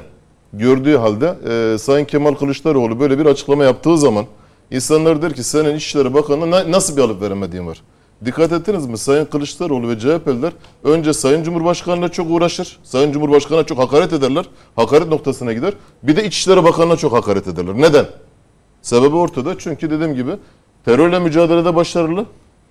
[0.53, 1.35] gördüğü halde
[1.75, 4.25] e, Sayın Kemal Kılıçdaroğlu böyle bir açıklama yaptığı zaman
[4.71, 7.83] insanlar der ki senin İçişleri Bakanı'na na- nasıl bir alıp veremediğin var?
[8.25, 8.99] Dikkat ettiniz mi?
[8.99, 10.53] Sayın Kılıçdaroğlu ve CHP'liler
[10.85, 12.79] önce Sayın Cumhurbaşkanı'na çok uğraşır.
[12.83, 14.45] Sayın Cumhurbaşkanı'na çok hakaret ederler.
[14.77, 15.75] Hakaret noktasına gider.
[16.03, 17.75] Bir de İçişleri Bakanı'na çok hakaret ederler.
[17.75, 18.07] Neden?
[18.89, 19.59] Sebebi ortada.
[19.59, 20.31] Çünkü dediğim gibi
[20.85, 22.27] terörle mücadelede başarılı,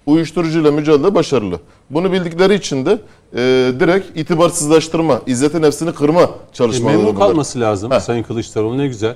[0.05, 1.59] uyuşturucuyla mücadelede başarılı.
[1.89, 2.91] Bunu bildikleri için de
[3.33, 3.39] e,
[3.79, 7.27] direkt itibarsızlaştırma, izzeti nefsini kırma E, çalışmaları memnun bunlar.
[7.27, 7.99] kalması lazım Heh.
[7.99, 9.15] Sayın Kılıçdaroğlu ne güzel.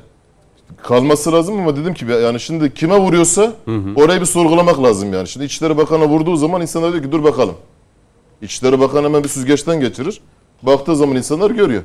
[0.84, 3.54] Kalması lazım ama dedim ki yani şimdi kime vuruyorsa
[3.96, 5.28] orayı bir sorgulamak lazım yani.
[5.28, 7.56] Şimdi İçişleri Bakanı vurduğu zaman insanlar diyor ki dur bakalım.
[8.42, 10.22] İçişleri Bakanı hemen bir süzgeçten geçirir.
[10.64, 11.82] Baktığı zaman insanlar görüyor.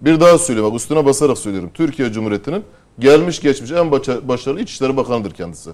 [0.00, 1.70] Bir daha söylüyorum bak üstüne basarak söylüyorum.
[1.74, 2.64] Türkiye Cumhuriyeti'nin
[2.98, 5.70] gelmiş geçmiş en başa- başarılı İçişleri Bakanı'dır kendisi.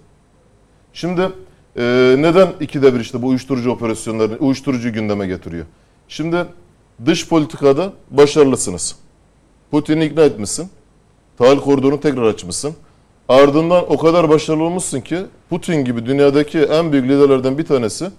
[0.92, 1.20] Şimdi
[1.76, 5.64] e, neden ikide bir işte bu uyuşturucu operasyonlarını, uyuşturucu gündeme getiriyor?
[6.08, 6.46] Şimdi
[7.06, 8.96] dış politikada başarılısınız.
[9.70, 10.68] Putin'i ikna etmişsin.
[11.38, 12.74] Tahıl koridorunu tekrar açmışsın.
[13.28, 15.18] Ardından o kadar başarılı olmuşsun ki
[15.50, 18.10] Putin gibi dünyadaki en büyük liderlerden bir tanesi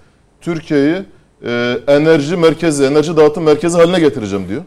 [0.41, 1.03] Türkiye'yi
[1.45, 4.61] e, enerji merkezi, enerji dağıtım merkezi haline getireceğim diyor.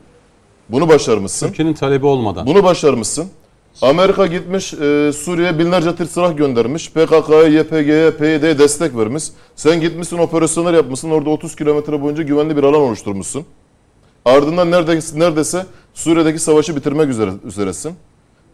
[0.68, 1.48] Bunu başarmışsın.
[1.48, 2.46] Ülkenin talebi olmadan.
[2.46, 3.28] Bunu başarmışsın.
[3.82, 6.90] Amerika gitmiş e, Suriye'ye binlerce tır silah göndermiş.
[6.90, 9.24] PKK'ya, YPG'ye, PYD'ye destek vermiş.
[9.57, 11.11] Sen gitmişsin operasyonlar yapmışsın.
[11.11, 13.44] Orada 30 kilometre boyunca güvenli bir alan oluşturmuşsun.
[14.24, 17.94] Ardından neredeyse, neredeyse Suriye'deki savaşı bitirmek üzere, üzeresin.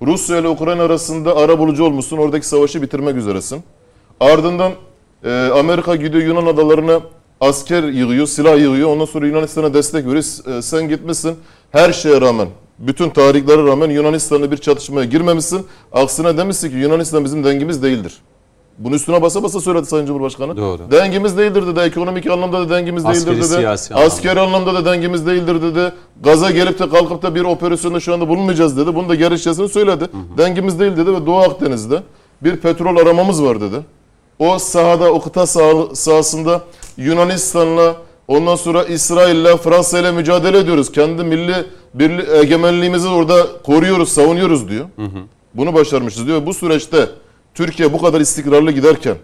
[0.02, 2.18] Rusya ile Ukrayna arasında ara bulucu olmuşsun.
[2.18, 3.62] Oradaki savaşı bitirmek üzeresin.
[4.20, 4.72] Ardından
[5.24, 7.00] e, Amerika gidiyor Yunan adalarına
[7.40, 8.88] asker yığıyor, silah yığıyor.
[8.88, 10.58] Ondan sonra Yunanistan'a destek veriyor.
[10.58, 11.36] E, sen gitmişsin
[11.70, 12.48] her şeye rağmen,
[12.86, 15.66] bütün tarihlere rağmen Yunanistan'la bir çatışmaya girmemişsin.
[15.92, 18.18] Aksine demişsin ki Yunanistan bizim dengimiz değildir.
[18.78, 20.56] Bunu üstüne basa basa söyledi Sayın Cumhurbaşkanı.
[20.56, 20.90] Doğru.
[20.90, 21.80] Dengimiz değildir dedi.
[21.80, 23.54] Ekonomik anlamda da dengimiz Askeri, değildir dedi.
[23.58, 24.12] siyasi anlamda.
[24.12, 25.92] Askeri anlamda da dengimiz değildir dedi.
[26.24, 28.94] Gaza gelip de kalkıp da bir operasyonda şu anda bulunmayacağız dedi.
[28.94, 30.04] Bunu da gerekçesini söyledi.
[30.38, 32.02] Dengimiz değil dedi ve Doğu Akdeniz'de
[32.42, 33.76] bir petrol aramamız var dedi.
[34.38, 36.60] O sahada, o kıta sah- sahasında
[36.96, 37.94] Yunanistan'la
[38.32, 40.92] ondan sonra İsrail'le, Fransa ile mücadele ediyoruz.
[40.92, 41.54] Kendi milli
[41.94, 44.86] birli, egemenliğimizi orada koruyoruz, savunuyoruz diyor.
[45.54, 46.46] Bunu başarmışız diyor.
[46.46, 47.08] Bu süreçte
[47.54, 49.16] Türkiye bu kadar istikrarlı giderken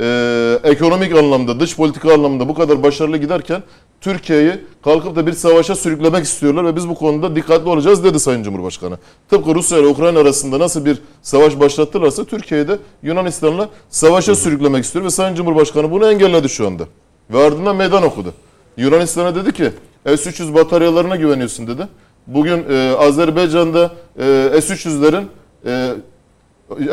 [0.00, 3.62] e, ekonomik anlamda, dış politika anlamda bu kadar başarılı giderken
[4.00, 4.52] Türkiye'yi
[4.84, 8.98] kalkıp da bir savaşa sürüklemek istiyorlar ve biz bu konuda dikkatli olacağız dedi Sayın Cumhurbaşkanı.
[9.30, 15.04] Tıpkı Rusya ile Ukrayna arasında nasıl bir savaş başlattılarsa Türkiye'yi de Yunanistan'la savaşa sürüklemek istiyor
[15.04, 16.84] ve Sayın Cumhurbaşkanı bunu engelledi şu anda.
[17.30, 18.34] Ve ardından meydan okudu.
[18.76, 19.70] Yunanistan'a dedi ki
[20.06, 21.88] S-300 bataryalarına güveniyorsun dedi.
[22.26, 25.24] Bugün e, Azerbaycan'da e, S-300'lerin
[25.66, 25.94] e,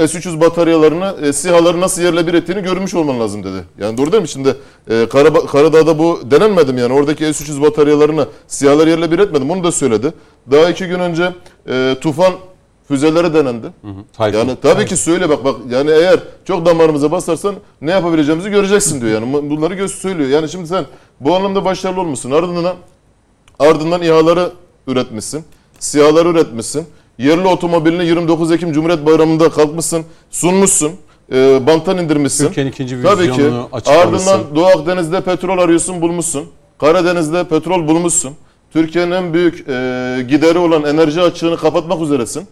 [0.07, 3.63] S-300 bataryalarını, e, SİHA'ları nasıl yerle bir ettiğini görmüş olman lazım dedi.
[3.79, 4.29] Yani doğru değil mi?
[4.29, 4.55] Şimdi
[4.89, 6.93] e, Karaba- Karadağ'da bu denenmedi mi yani?
[6.93, 9.51] Oradaki S-300 bataryalarını SİHA'ları yerle bir etmedim.
[9.51, 10.13] Onu da söyledi.
[10.51, 11.33] Daha iki gün önce
[11.69, 12.33] e, Tufan
[12.91, 13.68] füzeleri denendi.
[14.13, 14.39] Tayfun.
[14.39, 19.11] Yani tabii ki söyle bak bak yani eğer çok damarımıza basarsan ne yapabileceğimizi göreceksin diyor
[19.11, 20.30] yani bunları göz söylüyor.
[20.30, 20.85] Yani şimdi sen
[21.19, 22.31] bu anlamda başarılı olmuşsun.
[22.31, 22.76] Ardından
[23.59, 24.51] ardından İHA'ları
[24.88, 25.43] üretmişsin.
[25.80, 26.85] SİHA'ları üretmişsin.
[27.18, 30.91] Yerli otomobilini 29 Ekim Cumhuriyet Bayramı'nda kalkmışsın, sunmuşsun.
[31.31, 32.45] E, banttan indirmişsin.
[32.47, 33.51] Türkiye'nin ikinci Tabii ki.
[33.85, 36.45] Ardından Doğu Akdeniz'de petrol arıyorsun, bulmuşsun.
[36.80, 38.34] Karadeniz'de petrol bulmuşsun.
[38.73, 42.47] Türkiye'nin en büyük e, gideri olan enerji açığını kapatmak üzeresin.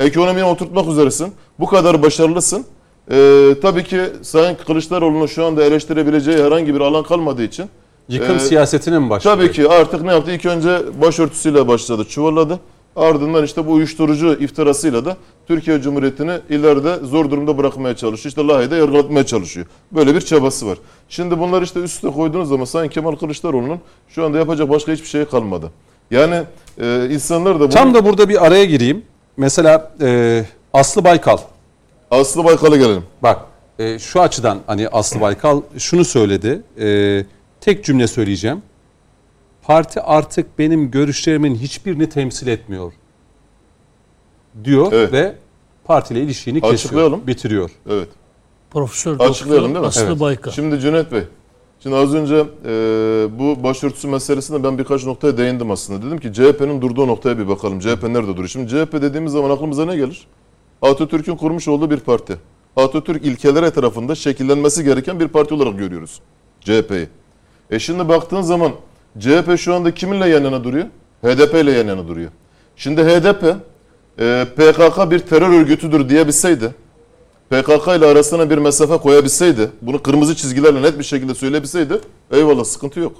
[0.00, 1.32] Ekonomiyi oturtmak üzeresin.
[1.60, 2.64] Bu kadar başarılısın.
[3.10, 7.66] E, tabii ki Sayın Kılıçdaroğlu'nun şu anda eleştirebileceği herhangi bir alan kalmadığı için
[8.08, 9.36] Yıkım Ee, siyasetine mi başlıyor?
[9.36, 10.30] Tabii ki artık ne yaptı?
[10.30, 12.60] İlk önce başörtüsüyle başladı, çuvalladı.
[12.96, 15.16] Ardından işte bu uyuşturucu iftirasıyla da
[15.48, 18.28] Türkiye Cumhuriyeti'ni ileride zor durumda bırakmaya çalışıyor.
[18.28, 19.66] İşte Lahey'de yargılatmaya çalışıyor.
[19.92, 20.78] Böyle bir çabası var.
[21.08, 25.08] Şimdi bunları işte üst üste koyduğunuz zaman Sayın Kemal Kılıçdaroğlu'nun şu anda yapacak başka hiçbir
[25.08, 25.70] şey kalmadı.
[26.10, 26.42] Yani
[26.80, 27.68] e, insanlar da bunu...
[27.70, 29.02] Tam da burada bir araya gireyim.
[29.36, 31.38] Mesela e, Aslı Baykal.
[32.10, 33.04] Aslı Baykal'a gelelim.
[33.22, 33.40] Bak
[33.78, 36.62] e, şu açıdan hani Aslı Baykal şunu söyledi.
[36.80, 37.24] E,
[37.60, 38.62] tek cümle söyleyeceğim.
[39.62, 42.92] Parti artık benim görüşlerimin hiçbirini temsil etmiyor
[44.64, 45.12] diyor Evet.
[45.12, 45.34] ve
[45.84, 47.26] partiyle ilişkini kesiyor, Açıklayalım.
[47.26, 47.70] bitiriyor.
[47.90, 48.08] Evet.
[48.70, 49.34] Profesör Açıklayalım
[49.74, 49.86] Doktor değil mi?
[49.86, 50.20] Aslı Evet.
[50.20, 50.50] Baykal.
[50.50, 51.22] Şimdi Cüneyt Bey,
[51.84, 52.70] şimdi az önce e,
[53.38, 56.06] bu başörtüsü meselesinde ben birkaç noktaya değindim aslında.
[56.06, 57.80] Dedim ki CHP'nin durduğu noktaya bir bakalım.
[57.80, 58.48] CHP nerede duruyor?
[58.48, 60.26] Şimdi CHP dediğimiz zaman aklımıza ne gelir?
[60.82, 62.36] Atatürk'ün kurmuş olduğu bir parti.
[62.76, 66.20] Atatürk ilkeleri etrafında şekillenmesi gereken bir parti olarak görüyoruz
[66.60, 67.08] CHP'yi.
[67.70, 68.72] E şimdi baktığın zaman
[69.18, 70.86] CHP şu anda kiminle yan yana duruyor?
[71.22, 72.30] HDP ile yan yana duruyor.
[72.76, 73.56] Şimdi HDP
[74.18, 76.74] e, PKK bir terör örgütüdür diyebilseydi,
[77.50, 82.00] PKK ile arasına bir mesafe koyabilseydi, bunu kırmızı çizgilerle net bir şekilde söyleyebilseydi,
[82.30, 83.16] eyvallah sıkıntı yok.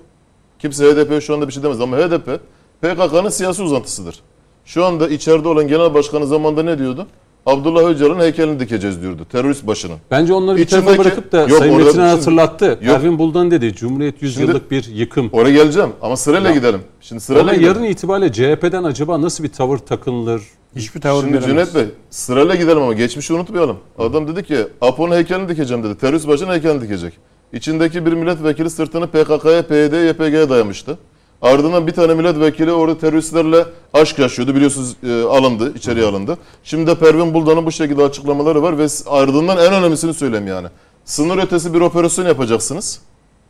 [0.59, 2.41] Kimse HDP'ye şu anda bir şey demez ama HDP
[2.83, 4.23] PKK'nın siyasi uzantısıdır.
[4.65, 7.07] Şu anda içeride olan genel başkanı zamanında ne diyordu?
[7.47, 9.27] Abdullah Öcalan'ın heykelini dikeceğiz diyordu.
[9.33, 9.97] Terörist başının.
[10.11, 12.65] Bence onları bir tarafa bırakıp da Yok, Sayın Metin hatırlattı.
[12.83, 12.97] Yok.
[12.97, 15.29] Ervin Buldan dedi Cumhuriyet 100 Şimdi- yıllık bir yıkım.
[15.33, 16.81] Oraya geleceğim ama sırayla gidelim.
[17.01, 17.69] Şimdi sırayla Ama gidelim.
[17.75, 20.43] yarın itibariyle CHP'den acaba nasıl bir tavır takınılır?
[20.77, 21.49] Hiçbir tavır Şimdi veremez.
[21.73, 23.77] Cüneyt Bey sırayla gidelim ama geçmişi unutmayalım.
[23.99, 25.99] Adam dedi ki Apo'nun heykelini dikeceğim dedi.
[25.99, 27.13] Terörist başının heykelini dikecek.
[27.53, 30.99] İçindeki bir milletvekili sırtını PKK'ya, PYD'ye, YPG'ye dayamıştı.
[31.43, 34.55] Ardından bir tane milletvekili orada teröristlerle aşk yaşıyordu.
[34.55, 36.39] Biliyorsunuz e, alındı, içeriye alındı.
[36.65, 40.69] Şimdi de Pervin Buldan'ın bu şekilde açıklamaları var ve ardından en önemlisini söyleyeyim yani.
[41.05, 43.01] Sınır ötesi bir operasyon yapacaksınız.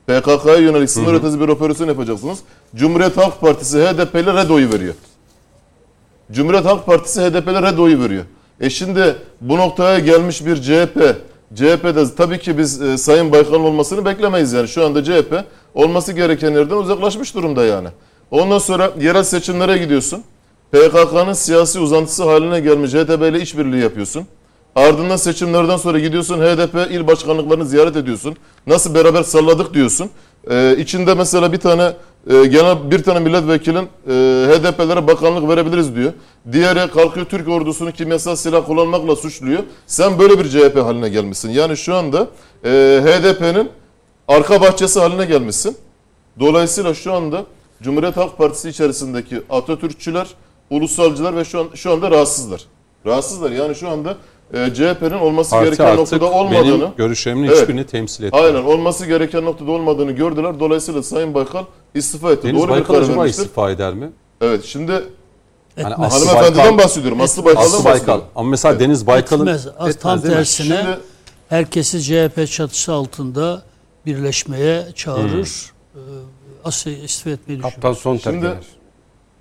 [0.06, 2.38] PKK'ya yönelik sınır ötesi bir operasyon yapacaksınız.
[2.76, 4.94] Cumhuriyet Halk Partisi HDP ile red oyu veriyor.
[6.32, 8.24] Cumhuriyet Halk Partisi HDP'le red oyu veriyor.
[8.60, 11.16] E şimdi bu noktaya gelmiş bir CHP,
[11.54, 14.68] CHP'de tabii ki biz e, Sayın Baykal'ın olmasını beklemeyiz yani.
[14.68, 15.44] Şu anda CHP
[15.74, 17.88] olması gereken yerden uzaklaşmış durumda yani.
[18.30, 20.22] Ondan sonra yerel seçimlere gidiyorsun.
[20.72, 24.26] PKK'nın siyasi uzantısı haline gelmiş HDP ile işbirliği yapıyorsun.
[24.76, 28.36] Ardından seçimlerden sonra gidiyorsun HDP il başkanlıklarını ziyaret ediyorsun.
[28.66, 30.10] Nasıl beraber salladık diyorsun.
[30.50, 31.92] Ee, içinde mesela bir tane
[32.30, 34.12] e, genel bir tane milletvekilin e,
[34.48, 36.12] HDP'lere bakanlık verebiliriz diyor.
[36.52, 39.62] Diğeri kalkıyor Türk ordusunu kimyasal silah kullanmakla suçluyor.
[39.86, 41.50] Sen böyle bir CHP haline gelmişsin.
[41.50, 42.28] Yani şu anda
[42.64, 42.70] e,
[43.04, 43.70] HDP'nin
[44.28, 45.76] arka bahçesi haline gelmişsin.
[46.40, 47.44] Dolayısıyla şu anda
[47.82, 50.26] Cumhuriyet Halk Partisi içerisindeki Atatürkçüler,
[50.70, 52.64] ulusalcılar ve şu an şu anda rahatsızlar.
[53.06, 53.50] Rahatsızlar.
[53.50, 54.16] Yani şu anda
[54.54, 57.60] e, CHP'nin olması Parti gereken artık noktada olmadığını benim görüşlerimin Evet.
[57.60, 58.46] hiçbirini temsil etmiyor.
[58.46, 60.60] Aynen olması gereken noktada olmadığını gördüler.
[60.60, 61.64] Dolayısıyla Sayın Baykal
[61.94, 62.48] istifa etti.
[62.48, 63.42] Deniz Doğru Baykal acaba vermiştir.
[63.42, 64.10] istifa eder mi?
[64.40, 64.92] Evet şimdi
[65.82, 66.12] Hani Etmez.
[66.14, 67.20] Aslı hanımefendiden Baykal- bahsediyorum.
[67.20, 68.08] Aslı Baykal'dan Aslı bahsediyorum.
[68.22, 68.40] Baykal.
[68.40, 69.96] Ama mesela Deniz Baykal'ın Etmez.
[70.00, 70.98] Tam tersine Şimdi
[71.48, 73.62] herkesi CHP çatısı altında
[74.06, 75.72] birleşmeye çağırır.
[75.94, 75.98] Ee,
[76.64, 77.72] Asıl istifa etmeyi düşünür.
[77.74, 78.64] Kaptan son Şimdi- terk eder.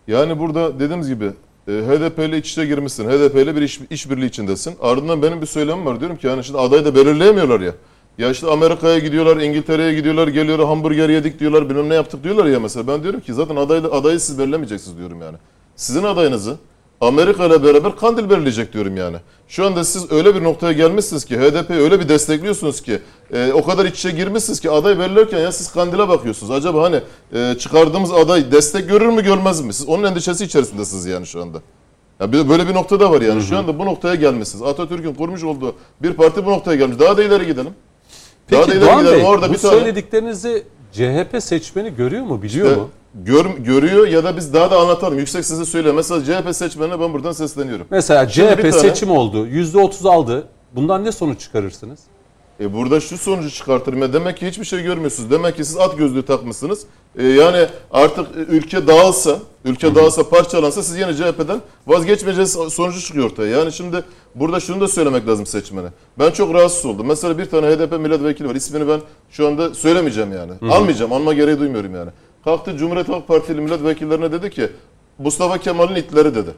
[0.08, 1.26] Yani burada dediğimiz gibi
[1.68, 3.06] e, HDP ile iç içe girmişsin.
[3.10, 4.76] HDP ile bir iş, işbirliği içindesin.
[4.82, 6.00] Ardından benim bir söylemim var.
[6.00, 7.72] Diyorum ki yani şimdi adayı da belirleyemiyorlar ya.
[8.18, 12.60] Ya işte Amerika'ya gidiyorlar, İngiltere'ye gidiyorlar, geliyorlar hamburger yedik diyorlar, bilmem ne yaptık diyorlar ya
[12.60, 12.88] mesela.
[12.88, 15.38] Ben diyorum ki zaten adayı, adayı siz belirlemeyeceksiniz diyorum yani.
[15.76, 16.58] Sizin adayınızı
[17.08, 19.18] Amerika ile beraber Kandil belirleyecek diyorum yani.
[19.48, 23.00] Şu anda siz öyle bir noktaya gelmişsiniz ki HDP'yi öyle bir destekliyorsunuz ki
[23.34, 26.52] e, o kadar iç içe girmişsiniz ki aday belirlerken ya siz Kandil'e bakıyorsunuz.
[26.52, 27.00] Acaba hani
[27.34, 29.74] e, çıkardığımız aday destek görür mü görmez mi?
[29.74, 31.62] Siz onun endişesi içerisindesiniz yani şu anda.
[32.20, 33.42] Ya böyle bir nokta da var yani.
[33.42, 34.64] Şu anda bu noktaya gelmişsiniz.
[34.64, 37.00] Atatürk'ün kurmuş olduğu bir parti bu noktaya gelmiş.
[37.00, 37.74] Daha da ileri gidelim.
[38.52, 39.20] Daha da Peki ileri Doğan gidelim.
[39.20, 40.64] Bey Orada bu bir tane söylediklerinizi
[40.94, 42.90] CHP seçmeni görüyor mu, biliyor İşte mu?
[43.16, 45.20] Gör, görüyor ya da biz daha da anlatalım.
[45.20, 45.92] Yüksek sesle söyle.
[45.92, 47.86] Mesela CHP seçmenine ben buradan sesleniyorum.
[47.90, 49.48] Mesela Şimdi bir CHP tane- seçim oldu.
[49.48, 50.48] %30 aldı.
[50.76, 52.00] Bundan ne sonuç çıkarırsınız?
[52.60, 54.02] E burada şu sonucu çıkartırım.
[54.02, 55.32] Ya demek ki hiçbir şey görmüyorsunuz.
[55.32, 56.86] Demek ki siz at gözlüğü takmışsınız.
[57.18, 63.32] E yani artık e, ülke dağılsa, ülke dağılsa parçalansa siz yine CHP'den vazgeçmeyeceğiz sonucu çıkıyor
[63.32, 63.58] ortaya.
[63.58, 64.04] Yani şimdi
[64.36, 65.88] burada şunu da söylemek lazım seçmene.
[66.20, 67.08] Ben çok rahatsız oldum.
[67.08, 68.56] Mesela bir tane HDP milletvekili var.
[68.56, 69.00] İsmini ben
[69.32, 70.74] şu anda söylemeyeceğim yani.
[70.74, 71.14] Almayacağım.
[71.14, 72.10] Alma gereği duymuyorum yani.
[72.44, 74.70] Kalktı Cumhuriyet Halk Partili milletvekillerine dedi ki
[75.20, 76.50] Mustafa Kemal'in itleri dedi.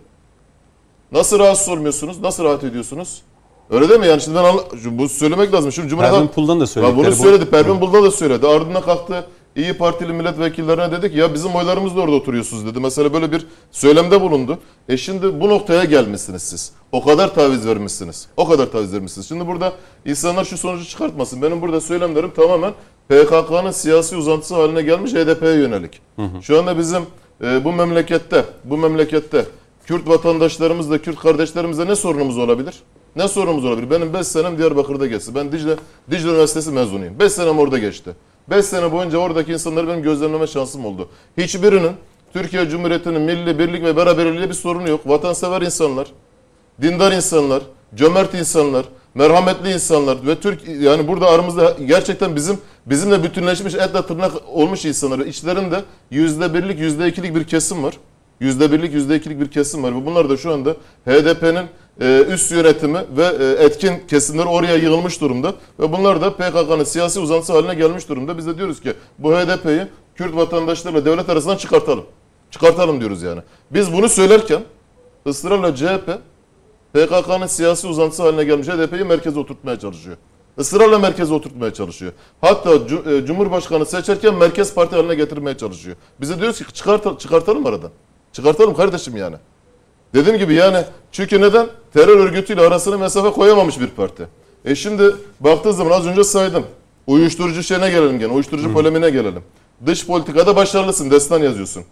[1.12, 2.22] Nasıl rahatsız olmuyorsunuz?
[2.22, 3.22] Nasıl rahat ediyorsunuz?
[3.70, 4.08] Öyle değil mi?
[4.08, 5.72] Yani şimdi ben anla- bu söylemek lazım.
[5.72, 7.24] Şimdi Cumhuriyet Pervin Halk- Pul'dan da ya söyledikleri bunu bu.
[7.24, 7.46] söyledi.
[7.50, 8.48] Pervin Buldan da söyledi.
[8.48, 9.26] Ardından kalktı
[9.56, 12.80] İyi Partili milletvekillerine dedi ki ya bizim oylarımız da orada oturuyorsunuz dedi.
[12.80, 14.60] Mesela böyle bir söylemde bulundu.
[14.90, 16.72] E şimdi bu noktaya gelmişsiniz siz.
[16.92, 18.28] O kadar taviz vermişsiniz.
[18.38, 19.28] O kadar taviz vermişsiniz.
[19.28, 19.74] Şimdi burada
[20.06, 21.42] insanlar şu sonucu çıkartmasın.
[21.42, 22.74] Benim burada söylemlerim tamamen
[23.10, 26.02] PKK'nın siyasi uzantısı haline gelmiş HDP'ye yönelik.
[26.42, 27.04] Şu anda bizim
[27.44, 29.46] e, bu memlekette, bu memlekette
[29.86, 32.76] Kürt vatandaşlarımızla, Kürt kardeşlerimizle ne sorunumuz olabilir?
[33.16, 33.90] Ne sorunumuz olabilir?
[33.90, 35.36] Benim 5 senem Diyarbakır'da geçti.
[35.36, 35.76] Ben Dicle,
[36.12, 37.20] Dicle Üniversitesi mezunuyum.
[37.20, 38.12] 5 senem orada geçti.
[38.50, 41.10] 5 sene boyunca oradaki insanları benim gözlemleme şansım oldu.
[41.38, 41.92] Hiçbirinin
[42.34, 45.08] Türkiye Cumhuriyeti'nin milli birlik ve beraberliğiyle bir sorunu yok.
[45.10, 46.08] Vatansever insanlar,
[46.82, 47.64] dindar insanlar,
[47.96, 54.32] cömert insanlar, merhametli insanlar ve Türk yani burada aramızda gerçekten bizim bizimle bütünleşmiş etle tırnak
[54.48, 55.20] olmuş insanlar.
[55.20, 55.82] İçlerinde
[56.12, 57.98] yüzde birlik, yüzde ikilik bir kesim var.
[58.40, 59.96] Yüzde birlik, yüzde ikilik bir kesim var.
[59.96, 60.76] Ve bunlar da şu anda
[61.06, 61.66] HDP'nin
[62.02, 65.54] e, üst yönetimi ve e, etkin kesimleri oraya yığılmış durumda.
[65.80, 68.38] Ve bunlar da PKK'nın siyasi uzantısı haline gelmiş durumda.
[68.38, 72.06] Biz de diyoruz ki bu HDP'yi Kürt vatandaşlarla devlet arasından çıkartalım.
[72.52, 73.42] Çıkartalım diyoruz yani.
[73.72, 74.62] Biz bunu söylerken
[75.28, 76.10] ısrarla CHP
[76.96, 80.18] PKK'nın siyasi uzantısı haline gelmiş HDP'yi merkeze oturtmaya çalışıyor.
[80.58, 82.12] Israrla merkeze oturtmaya çalışıyor.
[82.42, 85.96] Hatta e, Cumhurbaşkanı seçerken merkez parti haline getirmeye çalışıyor.
[86.22, 87.92] Bize diyoruz ki çıkart, çıkartalım aradan.
[88.34, 89.36] Çıkartalım kardeşim yani.
[90.14, 91.68] Dediğim gibi yani çünkü neden?
[91.94, 94.28] Terör örgütüyle arasına mesafe koyamamış bir parti.
[94.66, 96.66] E şimdi baktığı zaman az önce saydım.
[97.08, 98.32] Uyuşturucu şeyine gelelim gene.
[98.32, 99.44] Uyuşturucu polemiğine gelelim.
[99.86, 101.12] Dış politikada başarılısın.
[101.12, 101.84] Destan yazıyorsun.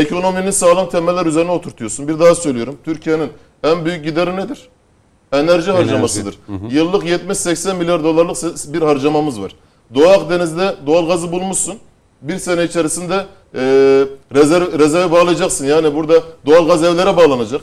[0.00, 2.08] Ekonominin sağlam temeller üzerine oturtuyorsun.
[2.08, 2.76] Bir daha söylüyorum.
[2.84, 3.30] Türkiye'nin
[3.64, 4.68] en büyük gideri nedir?
[5.32, 6.38] Enerji harcamasıdır.
[6.70, 8.36] Yıllık 70-80 milyar dolarlık
[8.72, 9.52] bir harcamamız var.
[9.94, 11.74] Doğu Akdeniz'de doğalgazı bulmuşsun.
[12.22, 13.14] Bir sene içerisinde
[13.54, 13.60] e,
[14.34, 15.66] rezerv, rezerve bağlayacaksın.
[15.66, 17.60] Yani burada doğalgaz evlere bağlanacak.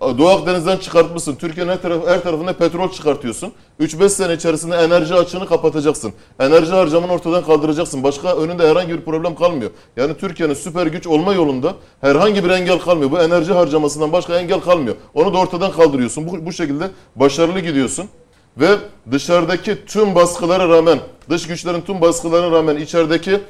[0.00, 1.34] Doğu Akdeniz'den çıkartmışsın.
[1.34, 3.52] Türkiye'nin her, taraf, her tarafında petrol çıkartıyorsun.
[3.80, 6.12] 3-5 sene içerisinde enerji açığını kapatacaksın.
[6.40, 8.02] Enerji harcamanı ortadan kaldıracaksın.
[8.02, 9.70] Başka önünde herhangi bir problem kalmıyor.
[9.96, 13.10] Yani Türkiye'nin süper güç olma yolunda herhangi bir engel kalmıyor.
[13.10, 14.96] Bu enerji harcamasından başka engel kalmıyor.
[15.14, 16.28] Onu da ortadan kaldırıyorsun.
[16.28, 18.08] Bu, bu şekilde başarılı gidiyorsun.
[18.56, 18.68] Ve
[19.10, 20.98] dışarıdaki tüm baskılara rağmen,
[21.30, 23.40] dış güçlerin tüm baskılarına rağmen içerideki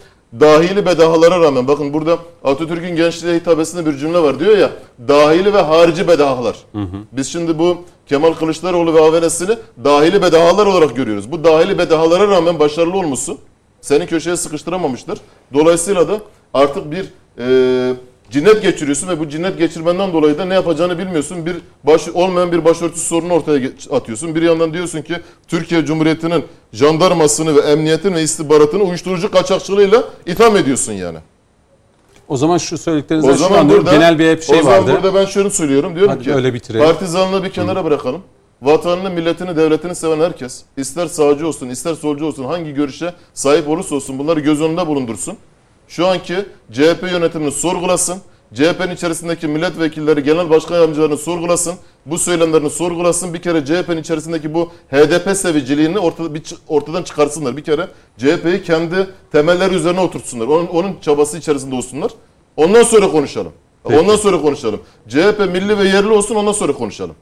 [0.40, 4.70] dahili bedahalara rağmen bakın burada Atatürk'ün gençliğe hitabesinde bir cümle var diyor ya
[5.08, 6.56] dahili ve harici bedahalar.
[7.12, 7.76] Biz şimdi bu
[8.06, 11.32] Kemal Kılıçdaroğlu ve AVN'sini dahili bedahalar olarak görüyoruz.
[11.32, 13.38] Bu dahili bedahalara rağmen başarılı olmuşsun.
[13.80, 15.18] Seni köşeye sıkıştıramamıştır.
[15.54, 16.20] Dolayısıyla da
[16.54, 17.06] artık bir
[17.38, 17.94] e,
[18.30, 21.46] cinnet geçiriyorsun ve bu cinnet geçirmenden dolayı da ne yapacağını bilmiyorsun.
[21.46, 24.34] Bir baş, olmayan bir başörtüsü sorunu ortaya atıyorsun.
[24.34, 25.14] Bir yandan diyorsun ki
[25.48, 31.18] Türkiye Cumhuriyeti'nin jandarmasını ve emniyetin ve istihbaratını uyuşturucu kaçakçılığıyla itham ediyorsun yani.
[32.28, 33.86] O zaman şu söylediklerinizden O zaman anlıyorum.
[33.86, 34.92] burada Genel bir hep şey o zaman vardı.
[34.92, 36.86] burada ben şunu söylüyorum diyorum Hadi ki öyle bitirelim.
[36.86, 38.20] partizanlığı bir kenara bırakalım.
[38.62, 43.94] Vatanını, milletini, devletini seven herkes ister sağcı olsun, ister solcu olsun, hangi görüşe sahip olursa
[43.94, 45.36] olsun bunları göz önünde bulundursun.
[45.88, 46.34] Şu anki
[46.72, 48.18] CHP yönetimini sorgulasın.
[48.54, 51.74] CHP'nin içerisindeki milletvekilleri, genel başkan yardımcılarını sorgulasın.
[52.06, 53.34] Bu söylemlerini sorgulasın.
[53.34, 57.56] Bir kere CHP'nin içerisindeki bu HDP seviciliğini ortada, bir, çı- ortadan çıkarsınlar.
[57.56, 57.88] Bir kere
[58.18, 60.46] CHP'yi kendi temelleri üzerine oturtsunlar.
[60.46, 62.10] Onun, onun çabası içerisinde olsunlar.
[62.56, 63.52] Ondan sonra konuşalım.
[63.84, 64.80] Ondan sonra konuşalım.
[65.08, 67.14] CHP milli ve yerli olsun ondan sonra konuşalım.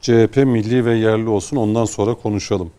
[0.00, 2.70] CHP milli ve yerli olsun ondan sonra konuşalım.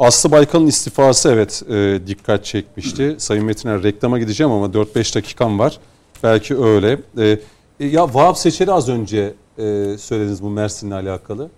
[0.00, 3.14] Aslı Baykal'ın istifası evet e, dikkat çekmişti.
[3.18, 5.78] Sayın Metiner reklama gideceğim ama 4-5 dakikam var.
[6.22, 6.98] Belki öyle.
[7.18, 7.38] E,
[7.80, 11.50] e, ya Vahap Seçer'i az önce e, söylediniz bu Mersin'le alakalı.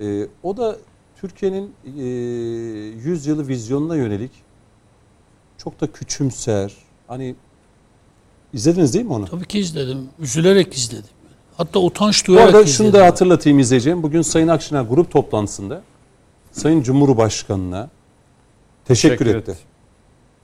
[0.00, 0.76] E, o da
[1.20, 4.30] Türkiye'nin e, 100 yılı vizyonuna yönelik
[5.58, 6.72] çok da küçümser.
[7.08, 7.34] Hani
[8.52, 9.26] izlediniz değil mi onu?
[9.26, 10.08] Tabii ki izledim.
[10.18, 11.10] Üzülerek izledim.
[11.56, 12.76] Hatta utanç Bu duyarak arada izledim.
[12.76, 14.02] şunu da hatırlatayım izleyeceğim.
[14.02, 15.82] Bugün Sayın Akşener grup toplantısında
[16.52, 17.88] Sayın Cumhurbaşkanı'na
[18.84, 19.56] teşekkür, Teşekkür etti.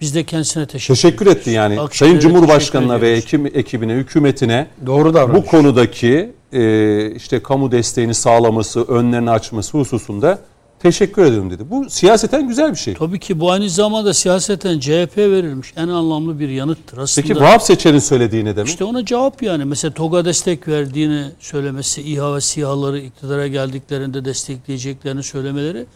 [0.00, 1.80] Biz de kendisine teşekkür Teşekkür etti yani.
[1.80, 5.42] Akşener'e Sayın Cumhurbaşkanı'na ve ekim, ekibine, hükümetine Doğru davranış.
[5.42, 10.38] bu konudaki e, işte kamu desteğini sağlaması, önlerini açması hususunda
[10.84, 11.70] Teşekkür ederim dedi.
[11.70, 12.94] Bu siyaseten güzel bir şey.
[12.94, 16.98] Tabii ki bu aynı zamanda siyaseten CHP verilmiş en anlamlı bir yanıttır.
[16.98, 18.68] Aslında Peki Vahap Seçer'in söylediği ne demek?
[18.68, 19.64] İşte ona cevap yani.
[19.64, 25.86] Mesela TOG'a destek verdiğini söylemesi, İHA ve SİHA'ları iktidara geldiklerinde destekleyeceklerini söylemeleri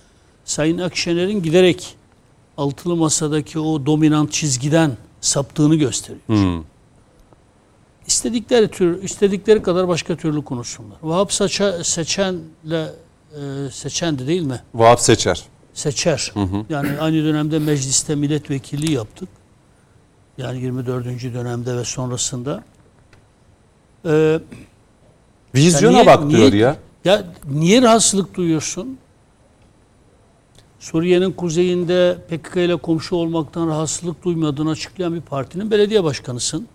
[0.45, 1.95] Sayın Akşener'in giderek
[2.57, 6.21] altılı masadaki o dominant çizgiden saptığını gösteriyor.
[6.27, 6.65] Hmm.
[8.07, 10.97] İstedikleri tür, istedikleri kadar başka türlü konuşsunlar.
[11.03, 12.89] Vahap Saça, Seçen'le
[13.35, 14.63] e, Seçendi değil mi?
[14.75, 15.45] Vahap Seçer.
[15.75, 16.33] Seçer.
[16.71, 19.29] Yani aynı dönemde mecliste milletvekilliği yaptık.
[20.39, 21.05] Yani 24.
[21.35, 22.65] dönemde ve sonrasında.
[24.07, 24.41] Ee,
[25.55, 26.77] Vizyona niye- bak diyor niye- ya.
[27.05, 28.99] ya niye rahatsızlık duyuyorsun?
[30.81, 36.69] Suriye'nin kuzeyinde PKK ile komşu olmaktan rahatsızlık duymadığını açıklayan bir partinin belediye başkanısın.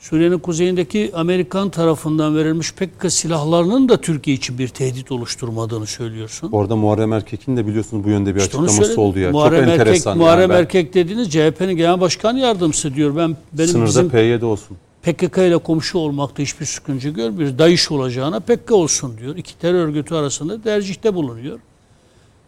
[0.00, 6.48] Suriye'nin kuzeyindeki Amerikan tarafından verilmiş PKK silahlarının da Türkiye için bir tehdit oluşturmadığını söylüyorsun.
[6.52, 9.30] Orada Muharrem Erkek'in de biliyorsunuz bu yönde bir İşte açıklaması oldu ya.
[9.30, 10.18] Muharrem Çok Erkek, enteresan.
[10.18, 13.16] Muharrem yani ben- Erkek dediğiniz CHP'nin genel başkan yardımcısı diyor.
[13.16, 14.76] Ben benim Sınırda bizim P7 olsun.
[15.02, 17.58] PKK ile komşu olmakta hiçbir sıkıntı görmüyoruz.
[17.58, 19.36] DAEŞ olacağına PKK olsun diyor.
[19.36, 21.58] İki terör örgütü arasında tercihte bulunuyor.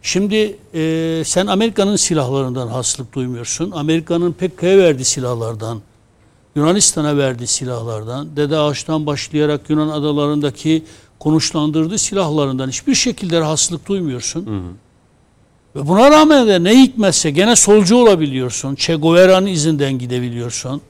[0.01, 3.71] Şimdi e, sen Amerika'nın silahlarından hastalık duymuyorsun.
[3.71, 5.81] Amerika'nın PKK'ya verdiği silahlardan,
[6.55, 10.83] Yunanistan'a verdiği silahlardan, Dede Ağaç'tan başlayarak Yunan adalarındaki
[11.19, 14.45] konuşlandırdığı silahlarından hiçbir şekilde rahatsızlık duymuyorsun.
[15.75, 18.75] Ve buna rağmen de ne hikmetse gene solcu olabiliyorsun.
[18.75, 20.81] Che Guevara'nın izinden gidebiliyorsun.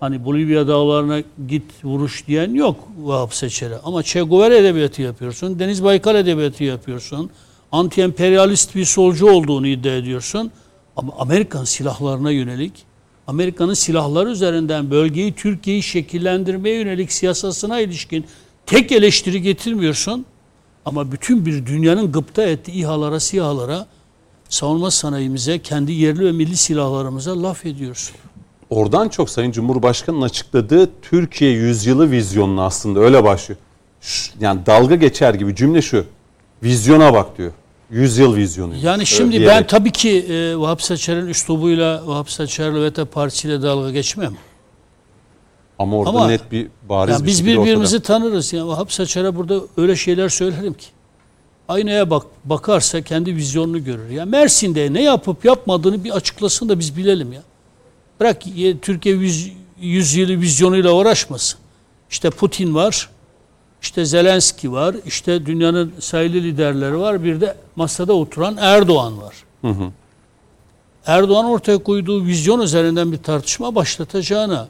[0.00, 3.78] Hani Bolivya dağlarına git vuruş diyen yok Vahap Seçer'e.
[3.84, 5.58] Ama Che Guevara edebiyatı yapıyorsun.
[5.58, 7.30] Deniz Baykal edebiyatı yapıyorsun.
[7.72, 10.50] Anti-emperyalist bir solcu olduğunu iddia ediyorsun.
[10.96, 12.72] Ama Amerikan silahlarına yönelik,
[13.30, 18.24] Amerika'nın silahları üzerinden bölgeyi, Türkiye'yi şekillendirmeye yönelik siyasasına ilişkin
[18.66, 20.26] tek eleştiri getirmiyorsun.
[20.84, 23.86] Ama bütün bir dünyanın gıpta ettiği İHA'lara, SİHA'lara,
[24.48, 28.16] savunma sanayimize, kendi yerli ve milli silahlarımıza laf ediyorsun.
[28.70, 33.58] Oradan çok Sayın Cumhurbaşkanı'nın açıkladığı Türkiye yüzyılı vizyonunu aslında öyle başlıyor.
[34.40, 36.04] Yani dalga geçer gibi cümle şu.
[36.62, 37.52] Vizyona bak diyor.
[37.90, 38.74] Yüzyıl vizyonu.
[38.82, 39.68] Yani şimdi ben diyerek.
[39.68, 44.36] tabii ki e, Vahap Saçar'ın üslubuyla, Vahap Saçar'la VT Partisi'yle dalga geçmem.
[45.78, 47.64] Ama orada Ama- net bir bariz Yani bir biz şekilde ortada.
[47.66, 48.52] birbirimizi tanırız.
[48.52, 50.86] Yani Vahap Saçar'a burada öyle şeyler söylerim ki.
[51.68, 54.10] Aynaya bak bakarsa kendi vizyonunu görür.
[54.10, 57.42] Ya Mersin'de ne yapıp yapmadığını bir açıklasın da biz bilelim ya.
[58.20, 61.58] Bırak ye- Türkiye yüz, yüzyılı vizyonuyla uğraşmasın.
[62.10, 63.08] İşte Putin var.
[63.82, 64.96] İşte Zelenski var.
[65.06, 67.24] işte dünyanın sayılı liderleri var.
[67.24, 69.44] Bir de masada oturan Erdoğan var.
[71.06, 74.68] Erdoğan ortaya koyduğu vizyon üzerinden bir tartışma başlatacağına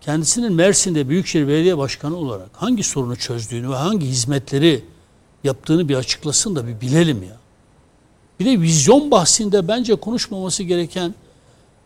[0.00, 4.84] kendisinin Mersin'de Büyükşehir Belediye Başkanı olarak hangi sorunu çözdüğünü ve hangi hizmetleri
[5.44, 7.36] yaptığını bir açıklasın da bir bilelim ya.
[8.40, 11.14] Bir de vizyon bahsinde bence konuşmaması gereken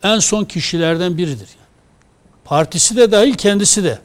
[0.02, 1.48] en son kişilerden biridir.
[1.48, 1.68] Yani.
[2.44, 3.98] Partisi de dahil kendisi de.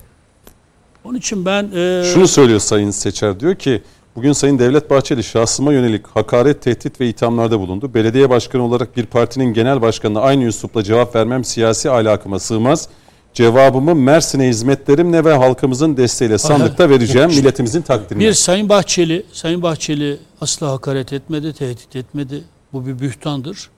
[1.07, 3.81] Onun için ben e, Şunu söylüyor Sayın Seçer diyor ki
[4.15, 7.93] bugün Sayın Devlet Bahçeli şahsıma yönelik hakaret, tehdit ve ithamlarda bulundu.
[7.93, 12.89] Belediye başkanı olarak bir partinin genel başkanına aynı üslupla cevap vermem siyasi ahlakıma sığmaz.
[13.34, 18.23] Cevabımı Mersin'e hizmetlerimle ve halkımızın desteğiyle sandıkta vereceğim milletimizin takdirine.
[18.23, 22.43] bir Sayın Bahçeli, Sayın Bahçeli asla hakaret etmedi, tehdit etmedi.
[22.73, 23.69] Bu bir bühtandır.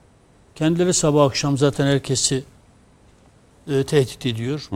[0.54, 2.44] Kendileri sabah akşam zaten herkesi
[3.68, 4.68] e, tehdit ediyor.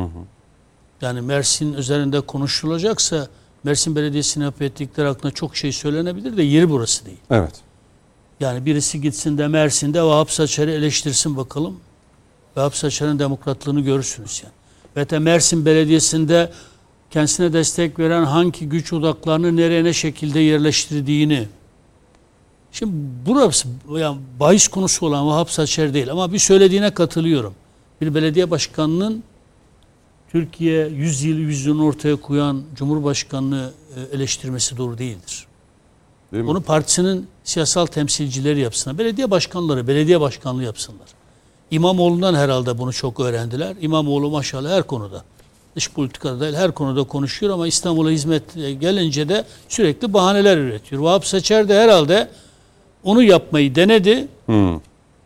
[1.01, 3.29] Yani Mersin üzerinde konuşulacaksa
[3.65, 7.19] Mersin Belediyesi'ne ettikleri hakkında çok şey söylenebilir de yeri burası değil.
[7.31, 7.55] Evet.
[8.41, 11.81] Yani birisi gitsin de Mersin'de Vahap Saçar'ı eleştirsin bakalım.
[12.57, 14.55] Vahap Saçar'ın demokratlığını görürsünüz yani.
[14.97, 16.53] Ve de Mersin Belediyesi'nde
[17.11, 21.49] kendisine destek veren hangi güç odaklarını nereye ne şekilde yerleştirdiğini.
[22.73, 22.93] Şimdi
[23.27, 27.55] burası yani bahis konusu olan Vahap Saçar değil ama bir söylediğine katılıyorum.
[28.01, 29.23] Bir belediye başkanının
[30.35, 35.47] Türkiye 100 yıl vizyonu ortaya koyan Cumhurbaşkanını e, eleştirmesi doğru değildir.
[36.33, 36.51] Değil mi?
[36.51, 38.99] Onu partisinin siyasal temsilcileri yapsınlar.
[38.99, 41.09] Belediye başkanları belediye başkanlığı yapsınlar.
[41.71, 43.77] İmamoğlu'ndan herhalde bunu çok öğrendiler.
[43.81, 45.25] İmamoğlu maşallah her konuda.
[45.77, 51.03] Dış politikada değil her konuda konuşuyor ama İstanbul'a hizmet gelince de sürekli bahaneler üretiyor.
[51.03, 52.29] Vahap Seçer de herhalde
[53.05, 54.29] onu yapmayı denedi.
[54.47, 54.81] Hmm.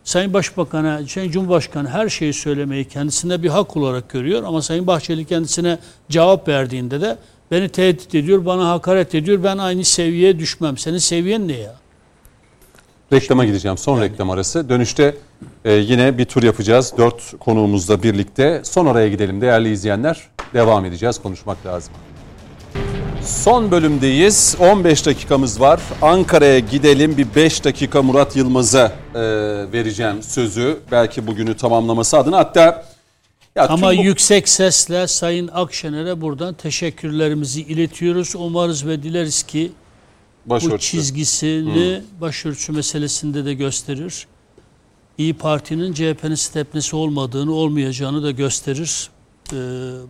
[0.08, 4.42] Sayın Başbakan'a, Sayın Cumhurbaşkanı her şeyi söylemeyi kendisine bir hak olarak görüyor.
[4.42, 5.78] Ama Sayın Bahçeli kendisine
[6.08, 7.18] cevap verdiğinde de
[7.50, 9.44] beni tehdit ediyor, bana hakaret ediyor.
[9.44, 10.78] Ben aynı seviyeye düşmem.
[10.78, 11.74] Senin seviyen ne ya?
[13.12, 13.78] Reklama gideceğim.
[13.78, 14.68] Son reklam arası.
[14.68, 15.16] Dönüşte
[15.64, 16.94] e, yine bir tur yapacağız.
[16.98, 18.60] Dört konuğumuzla birlikte.
[18.64, 20.28] Son oraya gidelim değerli izleyenler.
[20.54, 21.18] Devam edeceğiz.
[21.22, 21.94] Konuşmak lazım.
[23.28, 24.56] Son bölümdeyiz.
[24.60, 25.80] 15 dakikamız var.
[26.02, 27.16] Ankara'ya gidelim.
[27.16, 29.20] Bir 5 dakika Murat Yılmaz'a e,
[29.72, 30.78] vereceğim sözü.
[30.90, 32.38] Belki bugünü tamamlaması adına.
[32.38, 32.84] Hatta
[33.56, 33.94] ya Ama bu...
[33.94, 38.34] yüksek sesle Sayın Akşener'e buradan teşekkürlerimizi iletiyoruz.
[38.36, 39.72] Umarız ve dileriz ki
[40.46, 40.74] Başörtüsü.
[40.74, 42.20] bu çizgisini hmm.
[42.20, 44.26] başörtüsü meselesinde de gösterir.
[45.18, 49.10] İyi Parti'nin CHP'nin stepnesi olmadığını, olmayacağını da gösterir.
[49.52, 49.56] Ee,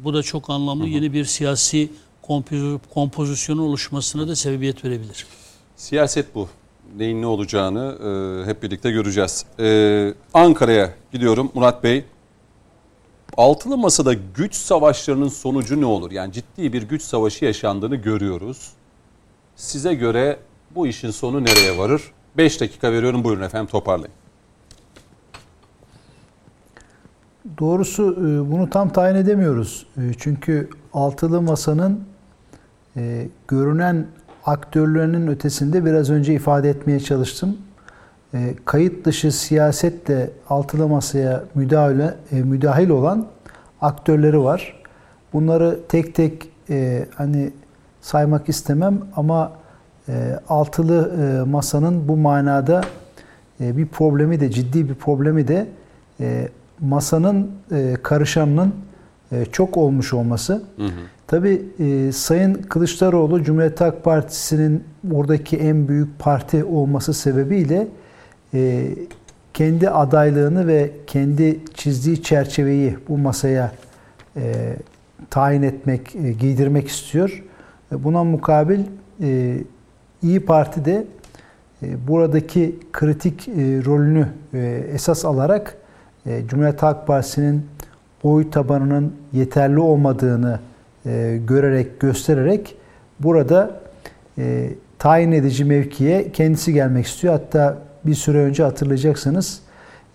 [0.04, 0.92] bu da çok anlamlı hmm.
[0.92, 1.90] yeni bir siyasi
[2.94, 5.26] kompozisyonun oluşmasına da sebebiyet verebilir.
[5.76, 6.48] Siyaset bu.
[6.96, 7.98] Neyin ne olacağını
[8.44, 9.44] e, hep birlikte göreceğiz.
[9.60, 12.04] E, Ankara'ya gidiyorum Murat Bey.
[13.36, 16.10] Altılı Masa'da güç savaşlarının sonucu ne olur?
[16.10, 18.72] Yani ciddi bir güç savaşı yaşandığını görüyoruz.
[19.56, 20.38] Size göre
[20.70, 22.02] bu işin sonu nereye varır?
[22.36, 24.14] 5 dakika veriyorum buyurun efendim toparlayın.
[27.58, 29.86] Doğrusu e, bunu tam tayin edemiyoruz.
[29.96, 32.04] E, çünkü altılı masanın
[32.98, 34.06] e, görünen
[34.44, 37.56] aktörlerinin ötesinde biraz önce ifade etmeye çalıştım.
[38.34, 43.26] E, kayıt dışı siyasetle altılı masaya müdahale, e, müdahil olan
[43.80, 44.82] aktörleri var.
[45.32, 47.52] Bunları tek tek e, hani
[48.00, 49.52] saymak istemem ama
[50.08, 52.80] e, altılı e, masanın bu manada
[53.60, 55.66] e, bir problemi de ciddi bir problemi de
[56.20, 56.48] e,
[56.80, 58.74] masanın e, karışanının
[59.32, 60.62] e, çok olmuş olması.
[60.76, 61.17] Hı hı.
[61.28, 64.84] Tabii e, Sayın Kılıçdaroğlu Cumhuriyet Halk Partisi'nin
[65.14, 67.88] oradaki en büyük parti olması sebebiyle
[68.54, 68.88] e,
[69.54, 73.72] kendi adaylığını ve kendi çizdiği çerçeveyi bu masaya
[74.36, 74.76] e,
[75.30, 77.44] tayin etmek, e, giydirmek istiyor.
[77.92, 78.80] E, buna mukabil
[79.22, 79.58] e,
[80.22, 81.06] İyi Parti de
[81.82, 83.52] e, buradaki kritik e,
[83.84, 85.76] rolünü e, esas alarak
[86.26, 87.66] e, Cumhuriyet Halk Partisi'nin
[88.22, 90.60] oy tabanının yeterli olmadığını
[91.06, 92.76] e, görerek, göstererek
[93.20, 93.80] burada
[94.38, 97.32] e, tayin edici mevkiye kendisi gelmek istiyor.
[97.32, 99.60] Hatta bir süre önce hatırlayacaksınız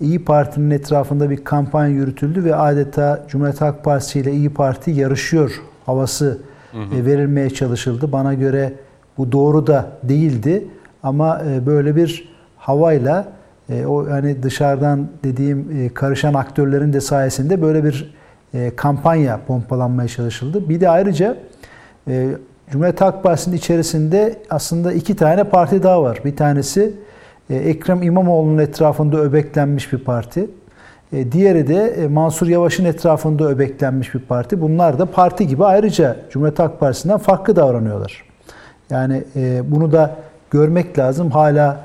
[0.01, 5.61] İyi Parti'nin etrafında bir kampanya yürütüldü ve adeta Cumhuriyet Halk Partisi ile İyi Parti yarışıyor
[5.85, 6.38] havası
[6.72, 6.95] hı hı.
[6.95, 8.11] E, verilmeye çalışıldı.
[8.11, 8.73] Bana göre
[9.18, 10.68] bu doğru da değildi
[11.03, 13.27] ama e, böyle bir havayla
[13.88, 18.14] o yani dışarıdan dediğim karışan aktörlerin de sayesinde böyle bir
[18.75, 20.69] kampanya pompalanmaya çalışıldı.
[20.69, 21.38] Bir de ayrıca
[22.71, 26.21] Cumhuriyet Halk Partisi'nin içerisinde aslında iki tane parti daha var.
[26.25, 26.93] Bir tanesi
[27.49, 30.49] e, Ekrem İmamoğlu'nun etrafında öbeklenmiş bir parti.
[31.13, 34.61] E, diğeri de e, Mansur Yavaş'ın etrafında öbeklenmiş bir parti.
[34.61, 38.23] Bunlar da parti gibi ayrıca Cumhuriyet Halk Partisi'nden farklı davranıyorlar.
[38.89, 39.23] Yani
[39.63, 40.15] bunu da
[40.51, 41.31] görmek lazım.
[41.31, 41.81] Hala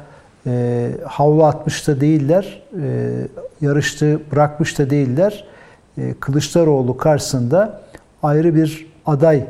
[1.04, 2.62] havlu atmış da değiller,
[3.60, 5.44] yarıştı bırakmış da değiller.
[6.20, 7.80] Kılıçdaroğlu karşısında
[8.22, 9.46] ayrı bir aday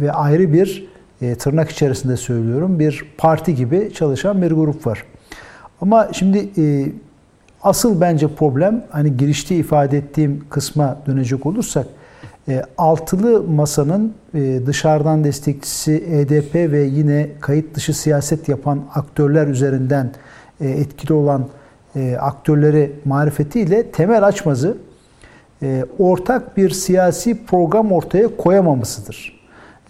[0.00, 0.90] ve ayrı bir
[1.22, 5.04] e, tırnak içerisinde söylüyorum bir parti gibi çalışan bir grup var.
[5.80, 6.92] Ama şimdi e,
[7.62, 11.86] asıl bence problem hani girişte ifade ettiğim kısma dönecek olursak
[12.48, 20.12] e, altılı masanın e, dışarıdan destekçisi EDP ve yine kayıt dışı siyaset yapan aktörler üzerinden
[20.60, 21.46] e, etkili olan
[21.96, 24.89] e, aktörleri marifetiyle temel açmazı e,
[25.98, 29.40] ortak bir siyasi program ortaya koyamamasıdır.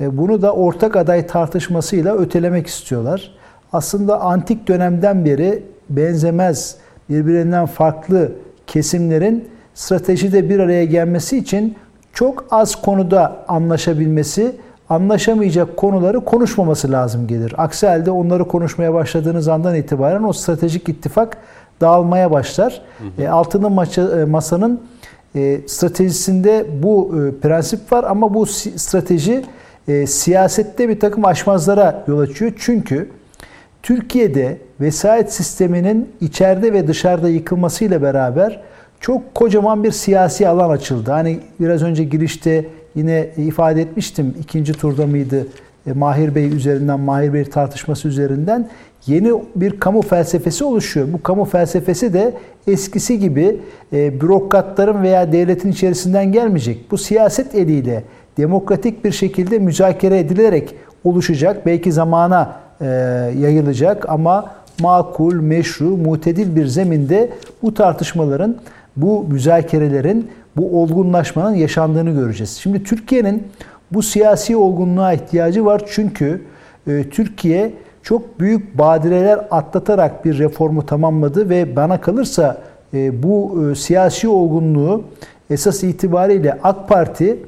[0.00, 3.30] E, bunu da ortak aday tartışmasıyla ötelemek istiyorlar.
[3.72, 6.76] Aslında antik dönemden beri benzemez,
[7.08, 8.32] birbirinden farklı
[8.66, 11.76] kesimlerin stratejide bir araya gelmesi için
[12.12, 14.56] çok az konuda anlaşabilmesi,
[14.88, 17.54] anlaşamayacak konuları konuşmaması lazım gelir.
[17.58, 21.36] Aksi halde onları konuşmaya başladığınız andan itibaren o stratejik ittifak
[21.80, 22.82] dağılmaya başlar.
[22.98, 23.22] Hı hı.
[23.22, 24.80] E, altının maça, e, masanın
[25.34, 29.44] e, stratejisinde bu e, prensip var ama bu strateji
[29.88, 32.52] e, siyasette bir takım aşmazlara yol açıyor.
[32.58, 33.08] Çünkü
[33.82, 38.60] Türkiye'de vesayet sisteminin içeride ve dışarıda yıkılmasıyla beraber
[39.00, 41.10] çok kocaman bir siyasi alan açıldı.
[41.10, 44.34] Hani biraz önce girişte yine ifade etmiştim.
[44.40, 45.46] ikinci turda mıydı?
[45.86, 48.68] E, Mahir Bey üzerinden, Mahir Bey tartışması üzerinden
[49.06, 51.12] yeni bir kamu felsefesi oluşuyor.
[51.12, 52.34] Bu kamu felsefesi de
[52.66, 53.60] eskisi gibi
[53.92, 56.90] e, bürokratların veya devletin içerisinden gelmeyecek.
[56.90, 58.04] Bu siyaset eliyle
[58.38, 60.74] demokratik bir şekilde müzakere edilerek
[61.04, 61.66] oluşacak.
[61.66, 62.86] Belki zamana e,
[63.40, 64.50] yayılacak ama
[64.80, 67.30] makul, meşru, mutedil bir zeminde
[67.62, 68.56] bu tartışmaların,
[68.96, 72.50] bu müzakerelerin, bu olgunlaşmanın yaşandığını göreceğiz.
[72.50, 73.42] Şimdi Türkiye'nin
[73.92, 76.42] bu siyasi olgunluğa ihtiyacı var çünkü
[76.86, 77.72] e, Türkiye
[78.02, 82.58] çok büyük badireler atlatarak bir reformu tamamladı ve bana kalırsa
[82.94, 85.04] e, bu e, siyasi olgunluğu
[85.50, 87.38] esas itibariyle AK Parti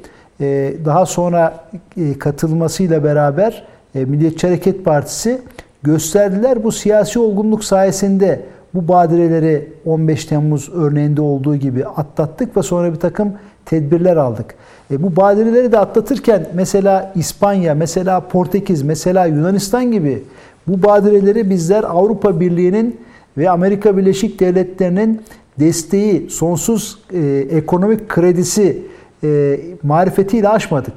[0.41, 1.65] e, daha sonra
[1.97, 3.65] e, katılmasıyla beraber
[3.95, 5.43] e, Milliyetçi Hareket Partisi
[5.83, 6.65] gösterdiler.
[6.65, 8.41] Bu siyasi olgunluk sayesinde
[8.74, 13.33] bu badireleri 15 Temmuz örneğinde olduğu gibi atlattık ve sonra bir takım
[13.65, 14.55] tedbirler aldık.
[14.93, 20.23] E, bu badireleri de atlatırken mesela İspanya, mesela Portekiz, mesela Yunanistan gibi
[20.69, 23.01] bu badireleri bizler Avrupa Birliği'nin
[23.39, 25.23] ve Amerika Birleşik Devletleri'nin
[25.60, 28.82] desteği, sonsuz e, ekonomik kredisi
[29.24, 30.94] e, marifetiyle aşmadık.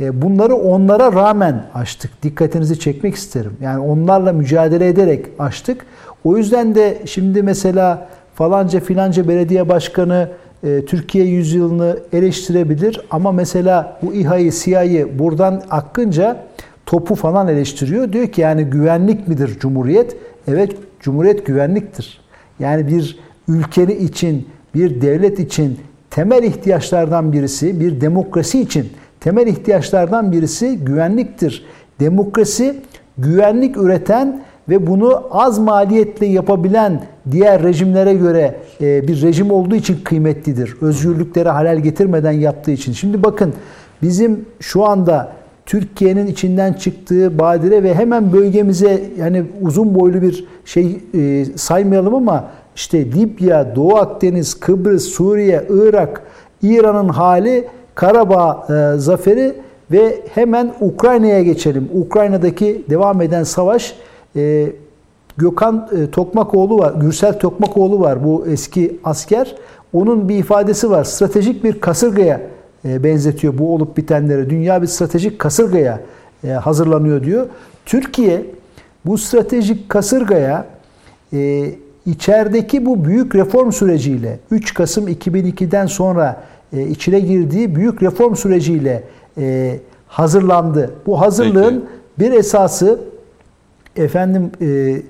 [0.00, 2.22] E, bunları onlara rağmen açtık.
[2.22, 3.52] Dikkatinizi çekmek isterim.
[3.60, 5.86] Yani onlarla mücadele ederek açtık.
[6.24, 10.28] O yüzden de şimdi mesela falanca filanca belediye başkanı
[10.64, 16.44] e, Türkiye yüzyılını eleştirebilir ama mesela bu İHA'yı, SİHA'yı buradan akınca
[16.86, 18.12] topu falan eleştiriyor.
[18.12, 20.16] Diyor ki yani güvenlik midir Cumhuriyet?
[20.48, 22.20] Evet Cumhuriyet güvenliktir.
[22.60, 23.18] Yani bir
[23.48, 25.78] ülkeni için, bir devlet için
[26.10, 28.88] temel ihtiyaçlardan birisi, bir demokrasi için
[29.20, 31.64] temel ihtiyaçlardan birisi güvenliktir.
[32.00, 32.76] Demokrasi
[33.18, 40.00] güvenlik üreten ve bunu az maliyetle yapabilen diğer rejimlere göre e, bir rejim olduğu için
[40.04, 40.76] kıymetlidir.
[40.80, 42.92] Özgürlükleri halel getirmeden yaptığı için.
[42.92, 43.52] Şimdi bakın
[44.02, 45.32] bizim şu anda
[45.66, 52.44] Türkiye'nin içinden çıktığı badire ve hemen bölgemize yani uzun boylu bir şey e, saymayalım ama
[52.76, 56.22] işte Libya, Doğu Akdeniz, Kıbrıs, Suriye, Irak,
[56.62, 57.64] İran'ın hali,
[57.94, 59.54] Karabağ e, zaferi
[59.92, 61.88] ve hemen Ukrayna'ya geçelim.
[61.94, 63.94] Ukrayna'daki devam eden savaş
[64.38, 64.72] e,
[65.36, 69.56] Gökhan e, Tokmakoğlu var, Gürsel Tokmakoğlu var bu eski asker.
[69.92, 71.04] Onun bir ifadesi var.
[71.04, 72.40] Stratejik bir kasırgaya
[72.84, 74.50] e, benzetiyor bu olup bitenlere.
[74.50, 76.00] Dünya bir stratejik kasırgaya
[76.44, 77.46] e, hazırlanıyor diyor.
[77.86, 78.44] Türkiye
[79.06, 80.66] bu stratejik kasırgaya
[81.32, 81.70] e,
[82.06, 86.42] içerideki bu büyük reform süreciyle 3 Kasım 2002'den sonra
[86.72, 89.04] e, içine girdiği büyük reform süreciyle
[89.38, 89.76] e,
[90.08, 90.90] hazırlandı.
[91.06, 91.88] Bu hazırlığın
[92.18, 92.32] Peki.
[92.32, 93.00] bir esası
[93.98, 95.02] efendim e,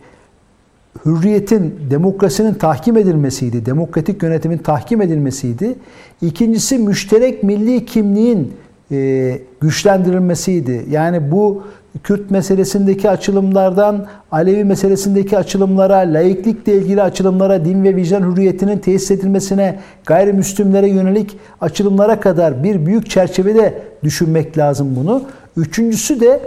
[1.05, 3.67] hürriyetin, demokrasinin tahkim edilmesiydi.
[3.67, 5.75] Demokratik yönetimin tahkim edilmesiydi.
[6.23, 8.53] İkincisi müşterek milli kimliğin
[8.93, 10.87] e, güçlendirilmesiydi.
[10.91, 11.63] Yani bu
[12.03, 19.79] Kürt meselesindeki açılımlardan Alevi meselesindeki açılımlara, laiklikle ilgili açılımlara, din ve vicdan hürriyetinin tesis edilmesine,
[20.07, 25.23] gayrimüslimlere yönelik açılımlara kadar bir büyük çerçevede düşünmek lazım bunu.
[25.57, 26.41] Üçüncüsü de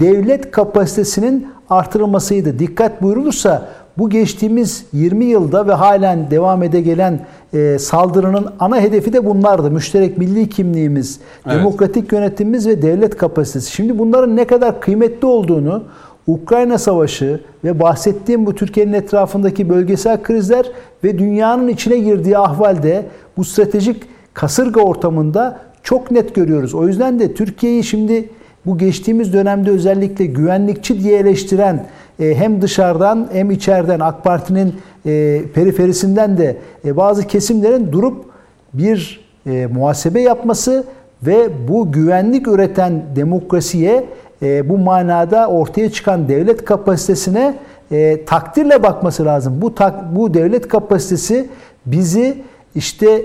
[0.00, 2.58] devlet kapasitesinin artırılmasıydı.
[2.58, 7.20] Dikkat buyurulursa bu geçtiğimiz 20 yılda ve halen devam ede gelen
[7.54, 9.70] e, saldırının ana hedefi de bunlardı.
[9.70, 11.56] Müşterek milli kimliğimiz, evet.
[11.56, 13.72] demokratik yönetimimiz ve devlet kapasitesi.
[13.72, 15.84] Şimdi bunların ne kadar kıymetli olduğunu
[16.26, 20.66] Ukrayna Savaşı ve bahsettiğim bu Türkiye'nin etrafındaki bölgesel krizler
[21.04, 23.06] ve dünyanın içine girdiği ahvalde
[23.36, 24.02] bu stratejik
[24.34, 26.74] kasırga ortamında çok net görüyoruz.
[26.74, 28.28] O yüzden de Türkiye'yi şimdi
[28.66, 31.86] bu geçtiğimiz dönemde özellikle güvenlikçi diye eleştiren
[32.20, 34.74] e, hem dışarıdan hem içeriden AK Parti'nin
[35.06, 38.24] e, periferisinden de e, bazı kesimlerin durup
[38.74, 39.22] bir
[39.70, 40.84] muhasebe yapması
[41.22, 44.04] ve bu güvenlik üreten demokrasiye
[44.64, 47.54] bu manada ortaya çıkan devlet kapasitesine
[48.26, 49.58] takdirle bakması lazım.
[49.62, 49.74] Bu
[50.12, 51.48] bu devlet kapasitesi
[51.86, 52.42] bizi
[52.74, 53.22] işte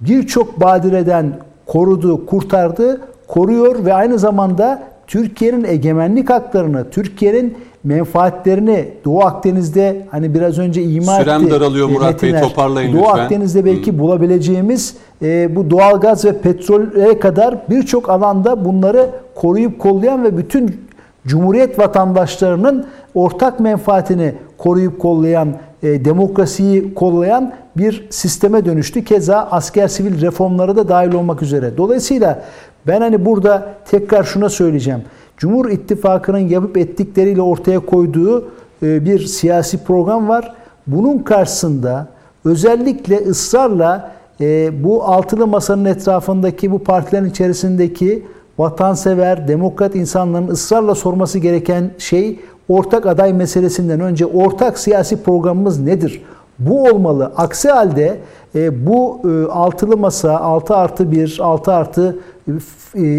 [0.00, 1.32] birçok badireden
[1.66, 10.58] korudu, kurtardı, koruyor ve aynı zamanda Türkiye'nin egemenlik haklarını, Türkiye'nin menfaatlerini Doğu Akdeniz'de hani biraz
[10.58, 11.50] önce ima Sürem etti.
[11.50, 13.24] daralıyor Murat Metiner, Bey toparlayın Doğu lütfen.
[13.24, 13.98] Akdeniz'de belki hmm.
[13.98, 20.86] bulabileceğimiz e, bu doğalgaz ve petrole kadar birçok alanda bunları koruyup kollayan ve bütün
[21.26, 29.04] Cumhuriyet vatandaşlarının ortak menfaatini koruyup kollayan, e, demokrasiyi kollayan bir sisteme dönüştü.
[29.04, 31.76] Keza asker sivil reformları da dahil olmak üzere.
[31.76, 32.42] Dolayısıyla
[32.86, 35.02] ben hani burada tekrar şuna söyleyeceğim.
[35.36, 38.44] Cumhur İttifakı'nın yapıp ettikleriyle ortaya koyduğu
[38.82, 40.54] e, bir siyasi program var.
[40.86, 42.08] Bunun karşısında
[42.44, 48.26] özellikle ısrarla e, bu altılı masanın etrafındaki bu partilerin içerisindeki
[48.58, 56.22] vatansever, demokrat insanların ısrarla sorması gereken şey ortak aday meselesinden önce ortak siyasi programımız nedir?
[56.58, 57.32] Bu olmalı.
[57.36, 58.16] Aksi halde
[58.54, 59.20] e, bu
[59.52, 62.18] altılı masa 6 artı 1, 6 artı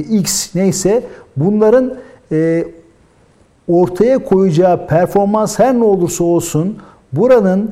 [0.09, 1.03] X neyse
[1.37, 1.93] bunların
[2.31, 2.65] e,
[3.67, 6.77] ortaya koyacağı performans her ne olursa olsun
[7.13, 7.71] buranın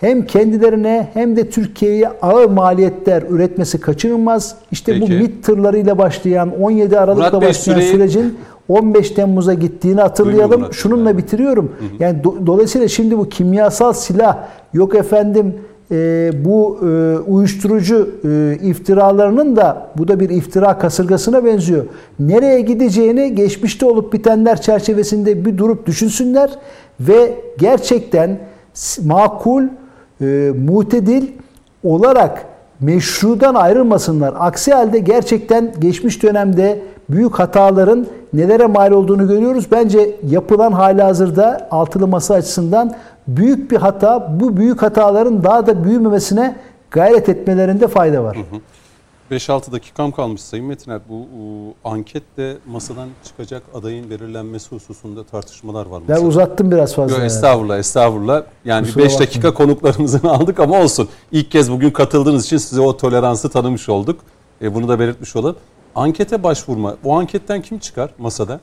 [0.00, 4.56] hem kendilerine hem de Türkiye'ye ağır maliyetler üretmesi kaçınılmaz.
[4.70, 5.12] İşte Peki.
[5.12, 8.38] bu MİT tırlarıyla başlayan 17 Aralık'ta Murat başlayan Bey, sürecin
[8.68, 10.72] 15 Temmuz'a gittiğini hatırlayalım.
[10.72, 11.72] Şununla bitiriyorum.
[11.98, 14.38] Yani do, dolayısıyla şimdi bu kimyasal silah
[14.72, 15.54] yok efendim
[15.90, 21.84] e, bu e, uyuşturucu e, iftiralarının da bu da bir iftira kasırgasına benziyor.
[22.18, 26.50] Nereye gideceğini geçmişte olup bitenler çerçevesinde bir durup düşünsünler
[27.00, 28.38] ve gerçekten
[29.04, 29.64] makul,
[30.20, 31.26] e, mutedil
[31.82, 32.46] olarak
[32.80, 34.34] meşrudan ayrılmasınlar.
[34.38, 39.66] Aksi halde gerçekten geçmiş dönemde büyük hataların nelere mal olduğunu görüyoruz.
[39.72, 42.94] Bence yapılan hali hazırda altılı masa açısından
[43.28, 44.40] büyük bir hata.
[44.40, 46.56] Bu büyük hataların daha da büyümemesine
[46.90, 48.36] gayret etmelerinde fayda var.
[49.30, 51.00] 5-6 dakikam kalmış Sayın Metiner.
[51.08, 56.02] Bu e, ankette masadan çıkacak adayın belirlenmesi hususunda tartışmalar var.
[56.08, 56.28] Ben masada.
[56.28, 57.10] uzattım biraz fazla.
[57.12, 57.26] Yok yani.
[57.26, 58.42] estağfurullah estağfurullah.
[58.64, 59.28] Yani Kusura 5 bakmayın.
[59.30, 61.08] dakika konuklarımızın aldık ama olsun.
[61.32, 64.20] İlk kez bugün katıldığınız için size o toleransı tanımış olduk.
[64.62, 65.56] E, bunu da belirtmiş olalım.
[65.94, 66.96] Ankete başvurma.
[67.04, 68.60] Bu anketten kim çıkar masada?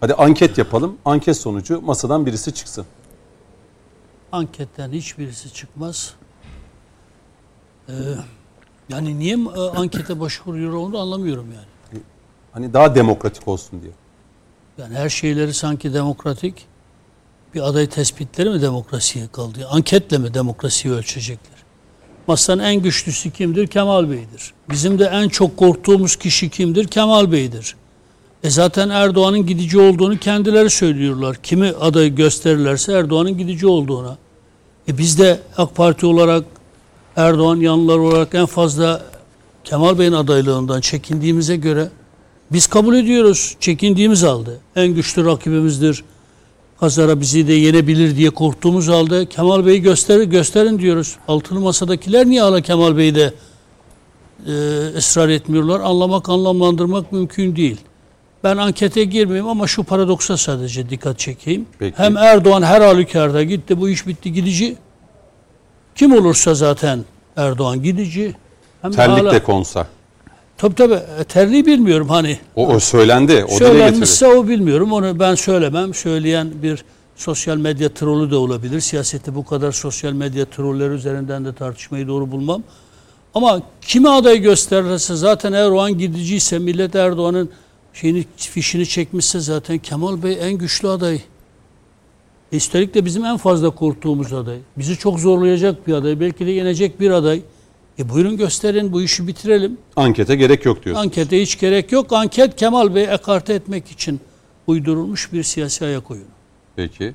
[0.00, 0.96] Hadi anket yapalım.
[1.04, 2.86] Anket sonucu masadan birisi çıksın.
[4.32, 6.14] Anketten hiçbirisi çıkmaz.
[7.88, 7.92] Ee,
[8.88, 12.02] yani niye e, ankete başvuruyor onu anlamıyorum yani.
[12.52, 13.92] Hani daha demokratik olsun diye.
[14.78, 16.66] Yani her şeyleri sanki demokratik
[17.54, 19.68] bir aday tespitleri mi demokrasiye kaldı?
[19.70, 21.57] Anketle mi demokrasiyi ölçecekler?
[22.28, 23.66] Masanın en güçlüsü kimdir?
[23.66, 24.52] Kemal Bey'dir.
[24.70, 26.86] Bizim de en çok korktuğumuz kişi kimdir?
[26.88, 27.76] Kemal Bey'dir.
[28.44, 31.36] E zaten Erdoğan'ın gidici olduğunu kendileri söylüyorlar.
[31.42, 34.18] Kimi adayı gösterirlerse Erdoğan'ın gidici olduğuna.
[34.88, 36.44] E biz de AK Parti olarak
[37.16, 39.04] Erdoğan yanlılar olarak en fazla
[39.64, 41.88] Kemal Bey'in adaylığından çekindiğimize göre
[42.52, 43.56] biz kabul ediyoruz.
[43.60, 44.50] Çekindiğimiz halde.
[44.76, 46.04] En güçlü rakibimizdir.
[46.80, 51.16] Kazara bizi de yenebilir diye korktuğumuz halde Kemal Bey'i gösterir, gösterin diyoruz.
[51.28, 53.34] Altılı masadakiler niye hala Kemal Bey'de
[54.46, 54.52] e,
[54.96, 55.80] ısrar etmiyorlar?
[55.80, 57.76] Anlamak, anlamlandırmak mümkün değil.
[58.44, 61.66] Ben ankete girmeyeyim ama şu paradoksa sadece dikkat çekeyim.
[61.78, 61.98] Peki.
[61.98, 64.76] Hem Erdoğan her halükarda gitti, bu iş bitti gidici.
[65.94, 67.04] Kim olursa zaten
[67.36, 68.34] Erdoğan gidici.
[68.82, 69.86] Hem de Terlikle hala- konsa.
[70.58, 70.94] Tabii tabii.
[70.94, 72.38] E, Terliği bilmiyorum hani.
[72.56, 73.44] O, o söylendi.
[73.44, 73.58] O.
[73.58, 74.92] Söylenmişse o bilmiyorum.
[74.92, 75.94] Onu ben söylemem.
[75.94, 76.84] Söyleyen bir
[77.16, 78.80] sosyal medya trolü de olabilir.
[78.80, 82.62] Siyasette bu kadar sosyal medya trolleri üzerinden de tartışmayı doğru bulmam.
[83.34, 87.50] Ama kimi aday gösterirse zaten Erdoğan gidiciyse millet Erdoğan'ın
[87.92, 91.20] şeyini fişini çekmişse zaten Kemal Bey en güçlü aday.
[92.52, 94.58] Üstelik de bizim en fazla korktuğumuz aday.
[94.78, 96.20] Bizi çok zorlayacak bir aday.
[96.20, 97.42] Belki de yenecek bir aday.
[97.98, 99.78] E buyurun gösterin bu işi bitirelim.
[99.96, 101.02] Ankete gerek yok diyorsun.
[101.02, 102.12] Ankete hiç gerek yok.
[102.12, 104.20] Anket Kemal Bey ekarte etmek için
[104.66, 106.24] uydurulmuş bir siyasi ayak oyunu.
[106.76, 107.14] Peki.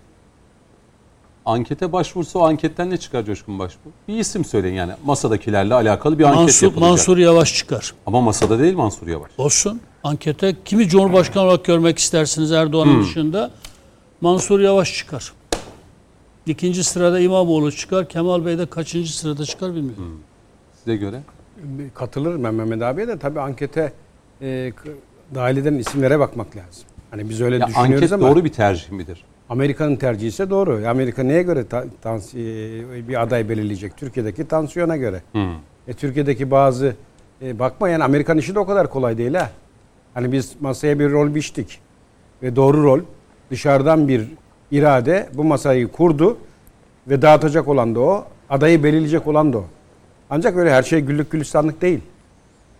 [1.46, 3.90] Ankete başvursa o anketten ne çıkar Coşkun Başbuğ?
[4.08, 4.94] Bir isim söyleyin yani.
[5.06, 6.90] Masadakilerle alakalı bir anket Mansur, yapılacak.
[6.90, 7.94] Mansur Yavaş çıkar.
[8.06, 9.32] Ama masada değil Mansur Yavaş.
[9.38, 9.82] Olsun.
[10.04, 13.04] Ankete kimi Cumhurbaşkanı olarak görmek istersiniz Erdoğan'ın Hmm.
[13.04, 13.52] dışında?
[14.22, 15.34] Mansur Yavaş çıkar.
[16.46, 18.10] İkinci sırada İmamoğlu çıkar.
[18.10, 20.20] Kemal Bey de kaçıncı sırada çıkar bilmiyorum.
[20.84, 21.20] Size göre.
[21.94, 23.92] Katılırım ben Mehmet abiye de tabii ankete
[24.42, 24.72] e,
[25.36, 26.84] dahil eden isimlere bakmak lazım.
[27.12, 29.24] Hani biz öyle Ya düşünüyoruz anket ama doğru bir tercih midir?
[29.50, 30.88] Amerika'nın tercihi ise doğru.
[30.88, 32.38] Amerika neye göre ta- tans-
[33.00, 33.98] e, bir aday belirleyecek?
[33.98, 35.22] Türkiye'deki tansiyona göre.
[35.34, 35.48] Hı.
[35.88, 36.96] E, Türkiye'deki bazı
[37.42, 39.50] e, bakma yani Amerikan işi de o kadar kolay değil ha.
[40.14, 41.80] Hani biz masaya bir rol biçtik
[42.44, 43.00] ve doğru rol
[43.52, 44.28] dışarıdan bir
[44.72, 46.38] irade bu masayı kurdu
[47.08, 49.66] ve dağıtacak olan da o, adayı belirleyecek olan da o.
[50.36, 52.00] Ancak öyle her şey güllük gülistanlık değil.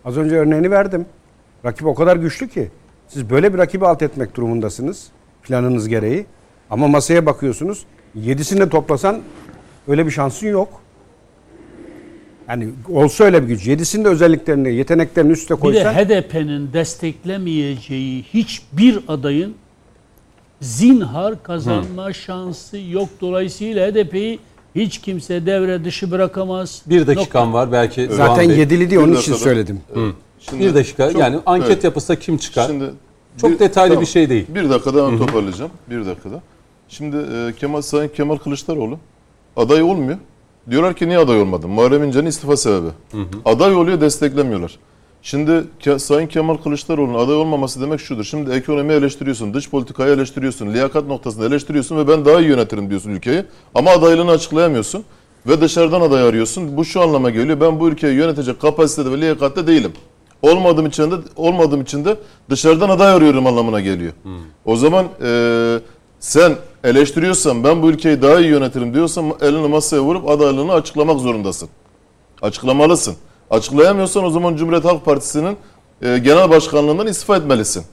[0.04, 1.06] Az önce örneğini verdim.
[1.64, 2.70] Rakip o kadar güçlü ki
[3.08, 5.06] siz böyle bir rakibi alt etmek durumundasınız
[5.42, 6.26] planınız gereği.
[6.70, 7.84] Ama masaya bakıyorsunuz.
[8.14, 9.20] Yedisini de toplasan
[9.88, 10.68] öyle bir şansın yok.
[12.48, 13.66] Yani olsa öyle bir güç.
[13.66, 19.54] Yedisini de özelliklerini, yeteneklerini üste Bir de koysan HDP'nin desteklemeyeceği hiçbir adayın
[20.60, 23.08] zinhar kazanma şansı yok.
[23.20, 24.38] Dolayısıyla HDP'yi
[24.74, 26.82] hiç kimse devre dışı bırakamaz.
[26.86, 27.52] Bir dakikam Nokta.
[27.58, 28.08] var belki.
[28.08, 28.58] Doğan zaten Bey.
[28.58, 29.80] yedili diye onun için söyledim.
[30.40, 31.84] Şimdi Bir dakika çok- yani anket evet.
[31.84, 32.66] yapılsa kim çıkar?
[32.66, 32.90] Şimdi
[33.40, 34.00] Çok bir- detaylı tamam.
[34.02, 34.46] bir şey değil.
[34.48, 35.70] Bir dakikada ben toparlayacağım.
[35.90, 36.42] Bir dakikada.
[36.88, 38.98] Şimdi e, Kemal Sayın Kemal Kılıçdaroğlu
[39.56, 40.18] aday olmuyor.
[40.70, 41.70] Diyorlar ki niye aday olmadın?
[41.70, 42.88] Muharrem İnce'nin istifa sebebi.
[43.44, 44.78] Aday oluyor desteklemiyorlar.
[45.24, 45.64] Şimdi
[45.98, 48.24] Sayın Kemal Kılıçdaroğlu'nun aday olmaması demek şudur.
[48.24, 53.10] Şimdi ekonomi eleştiriyorsun, dış politikayı eleştiriyorsun, liyakat noktasında eleştiriyorsun ve ben daha iyi yönetirim diyorsun
[53.10, 53.44] ülkeyi.
[53.74, 55.04] Ama adaylığını açıklayamıyorsun
[55.46, 56.76] ve dışarıdan aday arıyorsun.
[56.76, 57.60] Bu şu anlama geliyor.
[57.60, 59.92] Ben bu ülkeyi yönetecek kapasitede ve liyakatte değilim.
[60.42, 62.16] Olmadığım için de olmadığım için de
[62.50, 64.12] dışarıdan aday arıyorum anlamına geliyor.
[64.64, 65.78] O zaman e,
[66.20, 66.52] sen
[66.84, 71.68] eleştiriyorsan ben bu ülkeyi daha iyi yönetirim diyorsan elini masaya vurup adaylığını açıklamak zorundasın.
[72.42, 73.14] Açıklamalısın.
[73.54, 75.56] Açıklayamıyorsan o zaman Cumhuriyet Halk Partisi'nin
[76.02, 77.84] e, genel başkanlığından istifa etmelisin.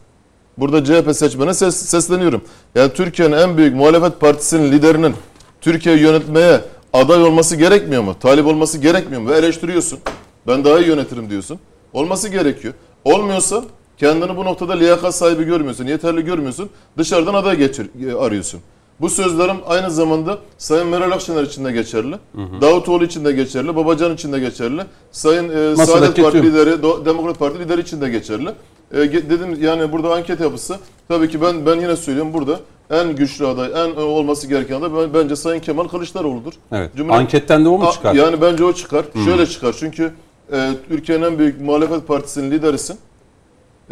[0.57, 2.41] Burada CHP seçmene ses, sesleniyorum.
[2.75, 5.15] Yani Türkiye'nin en büyük muhalefet partisinin liderinin
[5.61, 6.61] Türkiye'yi yönetmeye
[6.93, 8.15] aday olması gerekmiyor mu?
[8.19, 9.29] Talip olması gerekmiyor mu?
[9.29, 9.99] Ve eleştiriyorsun.
[10.47, 11.59] Ben daha iyi yönetirim diyorsun.
[11.93, 12.73] Olması gerekiyor.
[13.05, 13.63] Olmuyorsa
[13.97, 16.69] kendini bu noktada liyakat sahibi görmüyorsun, yeterli görmüyorsun.
[16.97, 18.61] Dışarıdan aday geçir, e, arıyorsun.
[19.01, 22.15] Bu sözlerim aynı zamanda Sayın Meral Akşener için de geçerli.
[22.61, 23.75] Davutoğlu için de geçerli.
[23.75, 24.81] Babacan için de geçerli.
[25.11, 28.49] Sayın e, Saadet Parti tüm- lideri, Do- Demokrat Parti lideri için de geçerli.
[28.93, 32.59] E, dedim yani burada anket yapısı tabii ki ben ben yine söylüyorum burada
[32.89, 36.53] en güçlü aday, en e, olması gereken aday ben- bence Sayın Kemal Kılıçdaroğlu'dur.
[36.71, 36.91] Evet.
[36.97, 38.13] Cumhuriyet- Anketten de o mu çıkar?
[38.13, 39.05] Yani bence o çıkar.
[39.25, 40.11] Şöyle çıkar çünkü
[40.53, 42.97] e, Türkiye'nin en büyük muhalefet partisinin liderisin.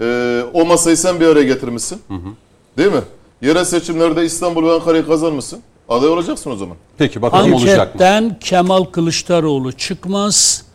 [0.01, 2.01] E, o masayı sen bir araya getirmişsin.
[2.77, 3.01] Değil mi?
[3.41, 5.59] Yerel seçimlerde İstanbul ve Ankara'yı kazanmışsın.
[5.89, 6.77] Aday olacaksın o zaman.
[6.97, 7.81] Peki bakalım olacak mı?
[7.83, 10.65] Anketten Kemal Kılıçdaroğlu çıkmaz.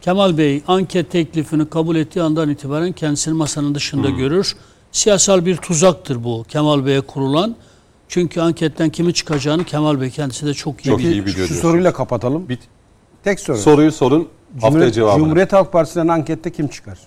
[0.00, 4.56] Kemal Bey anket teklifini kabul ettiği andan itibaren kendisini masanın dışında görür.
[4.92, 7.56] Siyasal bir tuzaktır bu Kemal Bey'e kurulan.
[8.08, 11.54] Çünkü anketten kimi çıkacağını Kemal Bey kendisi de çok iyi Çok iyi biliyor Şu diyorsun.
[11.54, 12.48] soruyla kapatalım.
[12.48, 12.68] Bit-
[13.24, 13.56] Tek soru.
[13.58, 15.18] Soruyu sorun haftaya Cumhuriyet, cevabını.
[15.24, 16.98] Cumhuriyet Halk Partisi'nden ankette kim çıkar?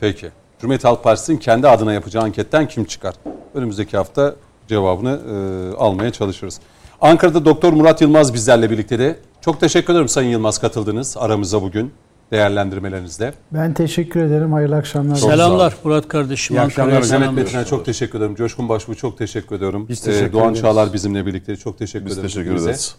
[0.00, 0.30] Peki.
[0.60, 3.14] Cumhuriyet Halk Partisi'nin kendi adına yapacağı anketten kim çıkar?
[3.54, 4.34] Önümüzdeki hafta
[4.68, 6.60] cevabını e, almaya çalışırız.
[7.00, 9.18] Ankara'da Doktor Murat Yılmaz bizlerle birlikte de.
[9.40, 11.92] Çok teşekkür ederim Sayın Yılmaz katıldınız aramıza bugün
[12.32, 13.34] değerlendirmelerinizle.
[13.52, 14.52] Ben teşekkür ederim.
[14.52, 15.16] Hayırlı akşamlar.
[15.16, 16.56] Çok Selamlar Murat kardeşim.
[16.56, 17.02] İyi akşamlar.
[17.10, 18.34] Mehmet Metin'e çok teşekkür ederim.
[18.34, 19.86] Coşkun Başbuğ çok teşekkür ediyorum.
[19.88, 20.60] Biz teşekkür Ee, Doğan ederiz.
[20.60, 22.28] Çağlar bizimle birlikte çok teşekkür Biz ederim.
[22.28, 22.70] teşekkür hepinize.
[22.70, 22.94] ederiz.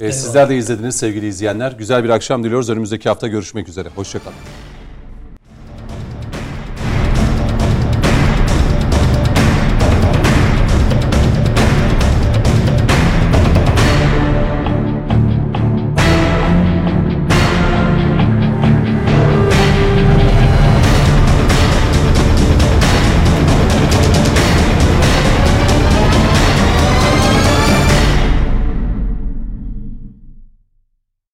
[0.00, 1.72] Ee, sizler de izlediniz sevgili izleyenler.
[1.72, 2.70] Güzel bir akşam diliyoruz.
[2.70, 3.88] Önümüzdeki hafta görüşmek üzere.
[3.96, 4.36] Hoşçakalın.